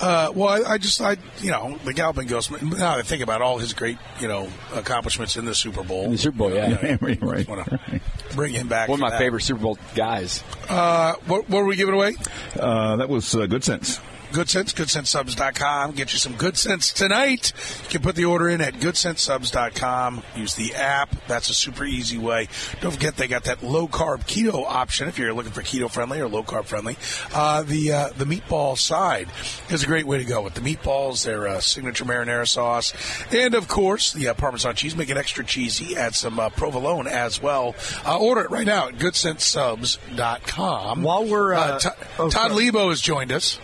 Uh, 0.00 0.32
well, 0.34 0.48
I, 0.48 0.72
I 0.74 0.78
just, 0.78 1.00
I, 1.00 1.16
you 1.38 1.52
know, 1.52 1.78
the 1.84 1.92
Galloping 1.94 2.26
Ghost. 2.26 2.50
Now 2.50 2.68
that 2.68 2.82
I 2.98 3.02
think 3.02 3.22
about 3.22 3.40
all 3.40 3.58
his 3.58 3.72
great, 3.72 3.96
you 4.20 4.26
know, 4.26 4.48
accomplishments 4.74 5.36
in 5.36 5.44
the 5.44 5.54
Super 5.54 5.84
Bowl. 5.84 6.06
In 6.06 6.12
the 6.12 6.18
Super 6.18 6.36
Bowl, 6.36 6.52
yeah. 6.52 6.96
right, 7.00 7.22
right. 7.22 7.48
Want 7.48 7.64
to 7.64 8.00
bring 8.34 8.52
him 8.52 8.66
back. 8.66 8.88
One 8.88 8.96
of 8.96 9.00
my 9.00 9.10
that. 9.10 9.18
favorite 9.20 9.42
Super 9.42 9.60
Bowl 9.60 9.78
guys. 9.94 10.42
Uh, 10.68 11.14
what, 11.26 11.48
what 11.48 11.58
were 11.62 11.66
we 11.68 11.76
giving 11.76 11.94
away? 11.94 12.16
Uh, 12.58 12.96
that 12.96 13.08
was 13.08 13.34
uh, 13.36 13.46
good 13.46 13.62
sense. 13.62 14.00
Good 14.34 14.50
Sense, 14.50 14.72
GoodcentsSubs.com. 14.72 15.92
Get 15.92 16.12
you 16.12 16.18
some 16.18 16.34
Goodcents 16.34 16.92
tonight. 16.92 17.52
You 17.84 17.88
can 17.88 18.02
put 18.02 18.16
the 18.16 18.24
order 18.24 18.48
in 18.48 18.60
at 18.60 18.74
GoodcentsSubs.com. 18.74 20.24
Use 20.34 20.56
the 20.56 20.74
app. 20.74 21.14
That's 21.28 21.50
a 21.50 21.54
super 21.54 21.84
easy 21.84 22.18
way. 22.18 22.48
Don't 22.80 22.90
forget 22.90 23.16
they 23.16 23.28
got 23.28 23.44
that 23.44 23.62
low 23.62 23.86
carb 23.86 24.26
keto 24.26 24.64
option 24.66 25.06
if 25.06 25.20
you're 25.20 25.32
looking 25.32 25.52
for 25.52 25.62
keto 25.62 25.88
friendly 25.88 26.20
or 26.20 26.26
low 26.26 26.42
carb 26.42 26.64
friendly. 26.64 26.96
Uh, 27.32 27.62
the 27.62 27.92
uh, 27.92 28.08
the 28.16 28.24
meatball 28.24 28.76
side 28.76 29.28
is 29.70 29.84
a 29.84 29.86
great 29.86 30.04
way 30.04 30.18
to 30.18 30.24
go 30.24 30.42
with 30.42 30.54
the 30.54 30.60
meatballs, 30.60 31.24
their 31.24 31.46
uh, 31.46 31.60
signature 31.60 32.04
marinara 32.04 32.48
sauce, 32.48 32.92
and 33.32 33.54
of 33.54 33.68
course 33.68 34.12
the 34.14 34.26
uh, 34.26 34.34
Parmesan 34.34 34.74
cheese. 34.74 34.96
Make 34.96 35.10
it 35.10 35.16
extra 35.16 35.44
cheesy. 35.44 35.96
Add 35.96 36.16
some 36.16 36.40
uh, 36.40 36.48
provolone 36.48 37.06
as 37.06 37.40
well. 37.40 37.76
Uh, 38.04 38.18
order 38.18 38.40
it 38.40 38.50
right 38.50 38.66
now 38.66 38.88
at 38.88 38.94
GoodcentsSubs.com. 38.94 41.04
While 41.04 41.26
we're, 41.26 41.54
uh, 41.54 41.78
Todd, 41.78 41.96
oh, 42.18 42.30
Todd 42.30 42.50
sorry. 42.50 42.70
Leabo 42.70 42.88
has 42.88 43.00
joined 43.00 43.30
us. 43.30 43.60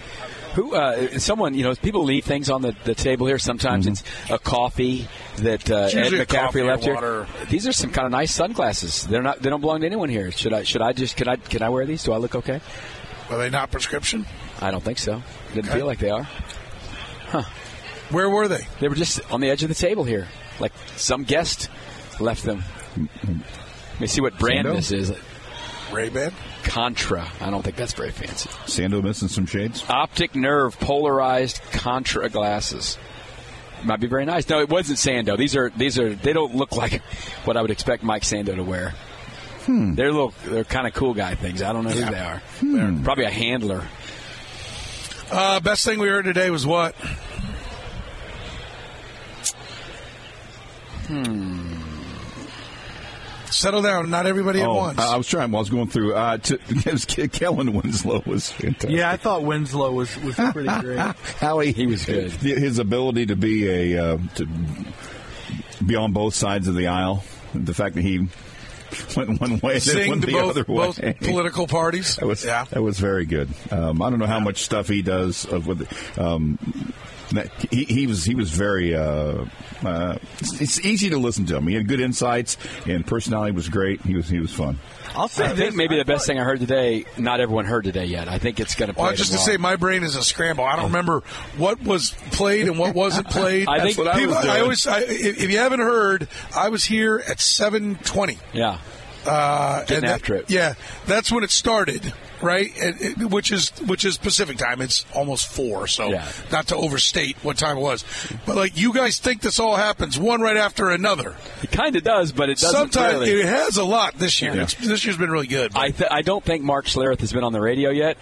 Who? 0.55 0.74
Uh, 0.74 1.18
someone? 1.18 1.55
You 1.55 1.62
know, 1.64 1.74
people 1.74 2.03
leave 2.05 2.24
things 2.24 2.51
on 2.51 2.62
the, 2.62 2.74
the 2.84 2.94
table 2.94 3.26
here. 3.26 3.38
Sometimes 3.38 3.86
it's 3.86 4.03
a 4.28 4.38
coffee 4.38 5.07
that 5.36 5.70
uh, 5.70 5.88
Ed 5.92 6.26
coffee 6.28 6.61
McCaffrey 6.61 6.66
left 6.66 6.84
here. 6.84 7.26
These 7.48 7.68
are 7.68 7.72
some 7.72 7.90
kind 7.90 8.07
of 8.07 8.11
nice 8.12 8.34
sunglasses. 8.34 9.07
They're 9.07 9.22
not. 9.22 9.40
They 9.40 9.48
don't 9.51 9.61
belong 9.61 9.80
to 9.80 9.86
anyone 9.86 10.09
here. 10.09 10.30
Should 10.32 10.53
I? 10.53 10.64
Should 10.64 10.82
I 10.82 10.92
just? 10.92 11.16
Can 11.16 11.28
I? 11.28 11.36
Can 11.36 11.62
I 11.62 11.68
wear 11.68 11.86
these? 11.86 12.03
Do 12.03 12.12
I 12.12 12.16
look 12.16 12.34
okay? 12.34 12.61
Are 13.30 13.38
they 13.38 13.48
not 13.48 13.70
prescription? 13.70 14.26
I 14.61 14.72
don't 14.72 14.82
think 14.82 14.98
so. 14.98 15.22
Didn't 15.55 15.68
Okay. 15.70 15.78
feel 15.78 15.86
like 15.86 16.01
they 16.01 16.11
are. 16.11 16.24
Huh? 17.28 17.42
Where 18.11 18.28
were 18.28 18.48
they? 18.48 18.66
They 18.80 18.88
were 18.88 18.96
just 18.96 19.20
on 19.30 19.40
the 19.40 19.51
edge 19.51 19.62
of 19.62 19.68
the 19.68 19.74
table 19.76 20.03
here, 20.03 20.26
like 20.59 20.72
some 20.96 21.22
guest 21.22 21.70
left 22.18 22.42
them. 22.42 22.64
Let 22.96 24.01
me 24.01 24.07
see 24.09 24.20
what 24.20 24.36
brand 24.36 24.66
Sando? 24.66 24.74
this 24.74 24.90
is. 24.90 25.12
Ray 25.92 26.09
Ban. 26.09 26.32
Contra. 26.64 27.26
I 27.40 27.51
don't 27.51 27.62
think 27.62 27.76
that's 27.76 27.92
very 27.92 28.11
fancy. 28.11 28.49
Sando 28.71 29.03
missing 29.03 29.29
some 29.29 29.47
shades. 29.47 29.85
Optic 29.89 30.35
nerve 30.35 30.79
polarized 30.81 31.61
Contra 31.73 32.29
glasses. 32.29 32.99
Might 33.85 34.01
be 34.01 34.07
very 34.07 34.25
nice. 34.25 34.49
No, 34.49 34.61
it 34.61 34.68
wasn't 34.68 34.99
Sando. 34.99 35.37
These 35.37 35.57
are 35.57 35.71
these 35.71 35.99
are 35.99 36.14
they 36.14 36.33
don't 36.33 36.55
look 36.55 36.77
like 36.77 37.03
what 37.45 37.57
I 37.57 37.62
would 37.62 37.71
expect 37.71 38.03
Mike 38.03 38.23
Sando 38.23 38.55
to 38.55 38.62
wear. 38.62 38.95
They're 39.66 40.11
little 40.11 40.35
they're 40.45 40.64
kind 40.64 40.87
of 40.87 40.95
cool 40.95 41.14
guy 41.14 41.35
things. 41.37 41.62
I 41.62 41.73
don't 41.73 41.85
know 41.85 41.91
who 41.91 42.11
they 42.11 42.18
are. 42.18 42.43
They're 42.61 43.05
probably 43.05 43.25
a 43.25 43.31
handler. 43.31 43.85
Uh, 45.31 45.61
best 45.61 45.85
thing 45.85 46.01
we 46.01 46.09
heard 46.09 46.25
today 46.25 46.51
was 46.51 46.66
what? 46.66 46.95
Hmm. 51.07 51.59
Settle 53.51 53.82
down. 53.82 54.11
Not 54.11 54.26
everybody 54.26 54.61
at 54.61 54.68
Oh, 54.68 54.74
once. 54.74 54.98
I 54.98 55.14
I 55.14 55.16
was 55.16 55.26
trying. 55.28 55.51
While 55.51 55.61
I 55.61 55.62
was 55.62 55.70
going 55.70 55.88
through. 55.88 56.14
Uh, 56.14 56.38
to, 56.38 56.55
it 56.68 56.86
was 56.92 57.05
Kellen 57.05 57.72
Winslow 57.72 58.22
was 58.26 58.51
fantastic. 58.53 58.90
yeah, 58.90 59.11
I 59.11 59.16
thought 59.16 59.42
Winslow 59.42 59.92
was 59.92 60.16
was 60.22 60.36
pretty 60.36 60.68
great. 60.80 60.98
how 60.98 61.59
he, 61.61 61.72
He 61.72 61.86
was 61.86 62.05
good. 62.05 62.30
His 62.32 62.78
ability 62.78 63.26
to 63.26 63.36
be 63.36 63.68
a 63.94 64.12
uh, 64.14 64.18
to 64.36 64.46
be 65.84 65.96
on 65.96 66.12
both 66.12 66.34
sides 66.34 66.68
of 66.68 66.74
the 66.74 66.86
aisle. 66.88 67.24
The 67.55 67.74
fact 67.74 67.96
that 67.96 68.03
he 68.03 68.18
went 69.16 69.40
one 69.40 69.59
way 69.61 69.74
and 69.74 69.80
then 69.82 69.94
Sing 69.96 70.11
went 70.11 70.20
to 70.22 70.26
the 70.28 70.32
both, 70.34 70.51
other 70.51 70.64
both 70.64 71.01
way. 71.01 71.14
political 71.20 71.66
parties. 71.66 72.16
That 72.16 72.26
was 72.26 72.44
yeah. 72.44 72.64
that 72.70 72.82
was 72.82 72.98
very 72.98 73.24
good. 73.26 73.48
Um, 73.70 74.01
I 74.03 74.11
don't 74.11 74.18
know 74.20 74.26
how 74.26 74.40
much 74.40 74.62
stuff 74.62 74.88
he 74.88 75.03
does 75.03 75.44
of 75.46 75.66
with. 75.66 75.80
Um, 76.18 76.59
that, 76.61 76.94
he, 77.70 77.85
he 77.85 78.07
was 78.07 78.24
he 78.24 78.35
was 78.35 78.51
very. 78.51 78.95
Uh, 78.95 79.45
uh, 79.85 80.18
it's, 80.39 80.61
it's 80.61 80.81
easy 80.85 81.11
to 81.11 81.16
listen 81.18 81.47
to 81.47 81.57
him. 81.57 81.66
He 81.66 81.74
had 81.74 81.89
good 81.89 82.01
insights 82.01 82.57
and 82.87 83.07
personality 83.07 83.53
was 83.53 83.68
great. 83.68 84.03
He 84.03 84.14
was 84.14 84.28
he 84.28 84.39
was 84.39 84.53
fun. 84.53 84.78
I'll 85.14 85.26
say 85.28 85.45
I 85.45 85.49
this, 85.49 85.59
think 85.59 85.74
maybe 85.76 85.95
I 85.97 85.99
the 85.99 86.05
best 86.05 86.26
thing 86.26 86.39
I 86.39 86.45
heard 86.45 86.61
today. 86.61 87.05
Not 87.18 87.41
everyone 87.41 87.64
heard 87.64 87.85
today 87.85 88.05
yet. 88.05 88.28
I 88.28 88.39
think 88.39 88.61
it's 88.61 88.74
going 88.74 88.89
to 88.89 88.95
play. 88.95 89.05
Well, 89.05 89.16
just 89.16 89.33
to 89.33 89.39
tomorrow. 89.39 89.53
say, 89.53 89.57
my 89.57 89.76
brain 89.76 90.03
is 90.05 90.16
a 90.16 90.22
scramble. 90.22 90.64
I 90.64 90.76
don't 90.76 90.87
remember 90.87 91.20
what 91.57 91.83
was 91.83 92.11
played 92.33 92.68
and 92.68 92.78
what 92.78 92.95
wasn't 92.95 93.28
played. 93.28 93.66
I 93.68 93.81
think- 93.81 93.99
what 93.99 94.07
I 94.09 94.18
People- 94.18 94.35
was 94.37 94.45
doing. 94.45 94.61
always, 94.61 94.87
I, 94.87 95.01
if 95.01 95.43
if 95.43 95.51
you 95.51 95.59
haven't 95.59 95.81
heard, 95.81 96.28
I 96.55 96.68
was 96.68 96.85
here 96.85 97.22
at 97.28 97.41
seven 97.41 97.97
twenty. 97.97 98.39
yeah. 98.53 98.78
Uh, 99.26 99.81
Getting 99.81 99.97
and 99.97 100.05
that- 100.09 100.14
after 100.14 100.35
it. 100.37 100.51
Yeah, 100.51 100.74
that's 101.07 101.31
when 101.33 101.43
it 101.45 101.51
started, 101.51 102.12
right? 102.43 102.70
And 102.80 103.01
it, 103.01 103.18
which 103.30 103.51
is 103.53 103.70
which 103.86 104.05
is 104.05 104.16
Pacific 104.16 104.57
time. 104.59 104.80
It's 104.80 105.05
almost 105.14 105.47
four, 105.49 105.86
so 105.86 106.09
Yeah. 106.11 106.26
not 106.53 106.68
to 106.68 106.76
overstate 106.76 107.36
what 107.43 107.57
time 107.59 107.78
it 107.78 107.80
was. 107.80 108.05
But 108.47 108.57
like 108.57 108.78
you 108.80 108.93
guys 108.93 109.18
think 109.18 109.41
this 109.43 109.59
all 109.59 109.76
happens 109.76 110.18
one 110.18 110.41
right 110.41 110.57
after 110.57 110.91
another. 110.91 111.36
It 111.62 111.70
kind 111.70 111.97
of 111.97 112.03
does, 112.03 112.32
but 112.32 112.49
it 112.51 112.59
doesn't 112.59 112.93
Sometimes 112.93 113.14
really. 113.20 113.41
it 113.41 113.47
has 113.47 113.76
a 113.76 113.84
lot 113.84 114.14
this 114.18 114.41
year. 114.43 114.55
Yeah. 114.55 114.62
It's, 114.62 114.74
this 114.74 115.05
year's 115.05 115.16
been 115.18 115.30
really 115.30 115.47
good. 115.47 115.72
I 115.74 115.91
th- 115.91 116.11
I 116.11 116.22
don't 116.22 116.45
think 116.45 116.62
Mark 116.62 116.86
Schlereth 116.86 117.20
has 117.20 117.32
been 117.32 117.45
on 117.45 117.53
the 117.53 117.61
radio 117.61 117.91
yet, 117.91 118.16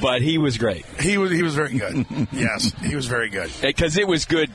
but 0.00 0.22
he 0.22 0.38
was 0.38 0.58
great 0.58 0.84
he 1.00 1.18
was 1.18 1.30
he 1.30 1.42
was 1.42 1.54
very 1.54 1.76
good. 1.78 2.06
yes, 2.32 2.72
he 2.82 2.94
was 2.96 3.06
very 3.06 3.28
good. 3.30 3.50
because 3.62 3.96
it 3.96 4.06
was 4.08 4.24
good 4.24 4.50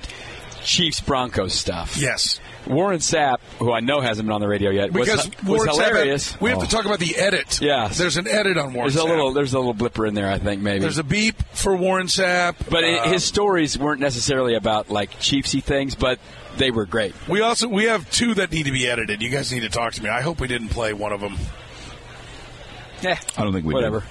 Chiefs 0.64 1.00
Broncos 1.00 1.54
stuff. 1.54 1.98
Yes. 1.98 2.40
Warren 2.68 3.00
Sapp, 3.00 3.38
who 3.58 3.72
I 3.72 3.80
know 3.80 4.00
hasn't 4.02 4.28
been 4.28 4.34
on 4.34 4.42
the 4.42 4.48
radio 4.48 4.70
yet, 4.70 4.92
was, 4.92 5.06
Because 5.08 5.26
was 5.44 5.46
Warren 5.46 5.70
Sapp- 5.70 5.88
hilarious. 5.88 6.40
we 6.42 6.50
have 6.52 6.60
to 6.60 6.68
talk 6.68 6.86
about 6.86 7.00
the 7.00 7.16
edit. 7.16 7.60
Yeah, 7.62 7.88
there's 7.88 8.18
an 8.18 8.28
edit 8.28 8.58
on 8.58 8.74
Warren. 8.74 8.92
There's 8.92 8.96
a 9.04 9.06
Sapp. 9.06 9.10
little 9.10 9.34
there's 9.34 9.54
a 9.54 9.60
little 9.60 9.74
blipper 9.74 10.08
in 10.08 10.14
there, 10.14 10.30
I 10.30 10.38
think 10.40 10.62
maybe. 10.62 10.80
There's 10.80 10.98
a 10.98 11.04
beep 11.04 11.42
for 11.54 11.76
Warren 11.76 12.08
Sapp. 12.08 12.56
but 12.70 12.84
it, 12.84 13.00
Uh, 13.00 13.10
his 13.12 13.24
stories 13.24 13.78
weren't 13.78 14.02
necessarily 14.02 14.54
about 14.56 14.90
like 14.90 15.12
Chiefsy 15.20 15.64
things, 15.64 15.96
but 15.96 16.20
they 16.58 16.70
were 16.72 16.86
great. 16.86 17.16
we 17.28 17.42
also 17.42 17.68
we 17.68 17.86
have 17.86 18.10
two 18.12 18.34
that 18.36 18.52
need 18.52 18.64
to 18.66 18.72
be 18.72 18.88
edited. 18.88 19.22
You 19.22 19.30
guys 19.30 19.52
need 19.52 19.62
to 19.62 19.70
talk 19.70 19.94
to 19.94 20.04
me. 20.04 20.10
I 20.10 20.22
hope 20.22 20.40
we 20.40 20.48
didn't 20.48 20.70
play 20.70 20.94
one 20.94 21.12
of 21.14 21.22
them. 21.22 21.38
Yeah, 23.02 23.18
I 23.38 23.44
don't 23.44 23.54
think 23.54 23.66
we 23.66 23.74
did. 23.74 23.76
whatever. 23.78 24.00
did. 24.02 24.10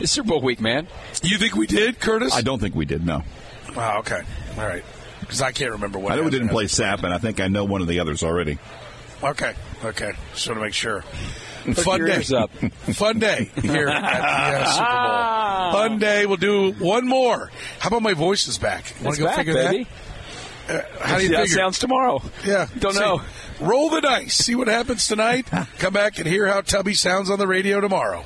It's 0.00 0.12
Super 0.12 0.30
Bowl 0.30 0.40
week, 0.40 0.60
man. 0.60 0.88
You 1.22 1.38
think 1.38 1.54
we 1.54 1.68
did, 1.68 2.00
Curtis? 2.00 2.34
I 2.34 2.40
don't 2.40 2.58
think 2.58 2.74
we 2.74 2.84
did. 2.84 3.06
No, 3.06 3.22
Oh, 3.76 3.98
okay. 3.98 4.20
All 4.58 4.66
right. 4.66 4.84
Because 5.26 5.42
I 5.42 5.52
can't 5.52 5.72
remember 5.72 5.98
what. 5.98 6.12
I 6.12 6.16
know 6.16 6.22
we 6.22 6.30
didn't 6.30 6.48
play 6.50 6.64
Sapp, 6.64 7.02
and 7.02 7.12
I 7.12 7.18
think 7.18 7.40
I 7.40 7.48
know 7.48 7.64
one 7.64 7.80
of 7.82 7.88
the 7.88 8.00
others 8.00 8.22
already. 8.22 8.58
Okay. 9.22 9.54
Okay. 9.84 10.12
Just 10.32 10.46
want 10.48 10.58
to 10.58 10.64
make 10.64 10.74
sure. 10.74 11.02
Fun 11.74 12.04
day. 12.04 12.22
up. 12.36 12.50
Fun 12.94 13.18
day 13.18 13.50
here 13.62 13.88
at 13.88 14.02
the 14.02 14.68
uh, 14.68 14.72
Super 14.72 15.72
Bowl. 15.72 15.88
Fun 15.88 15.98
day. 15.98 16.26
We'll 16.26 16.36
do 16.36 16.72
one 16.72 17.06
more. 17.08 17.50
How 17.78 17.88
about 17.88 18.02
my 18.02 18.12
voice 18.12 18.46
is 18.48 18.58
back? 18.58 18.94
Want 19.02 19.16
to 19.16 19.22
go 19.22 19.28
back, 19.28 19.36
figure 19.36 19.54
baby. 19.54 19.84
that? 19.84 19.90
Uh, 20.66 20.82
how 21.00 21.16
do 21.18 21.22
you 21.22 21.28
See 21.30 21.34
how 21.34 21.40
it 21.40 21.44
figure? 21.46 21.56
sounds 21.58 21.78
tomorrow. 21.78 22.22
Yeah, 22.44 22.68
Don't 22.78 22.92
See, 22.94 23.00
know. 23.00 23.22
Roll 23.60 23.88
the 23.90 24.00
dice. 24.02 24.34
See 24.34 24.54
what 24.54 24.68
happens 24.68 25.06
tonight. 25.08 25.46
Come 25.78 25.92
back 25.94 26.18
and 26.18 26.26
hear 26.26 26.46
how 26.46 26.60
Tubby 26.60 26.94
sounds 26.94 27.30
on 27.30 27.38
the 27.38 27.46
radio 27.46 27.80
tomorrow. 27.80 28.22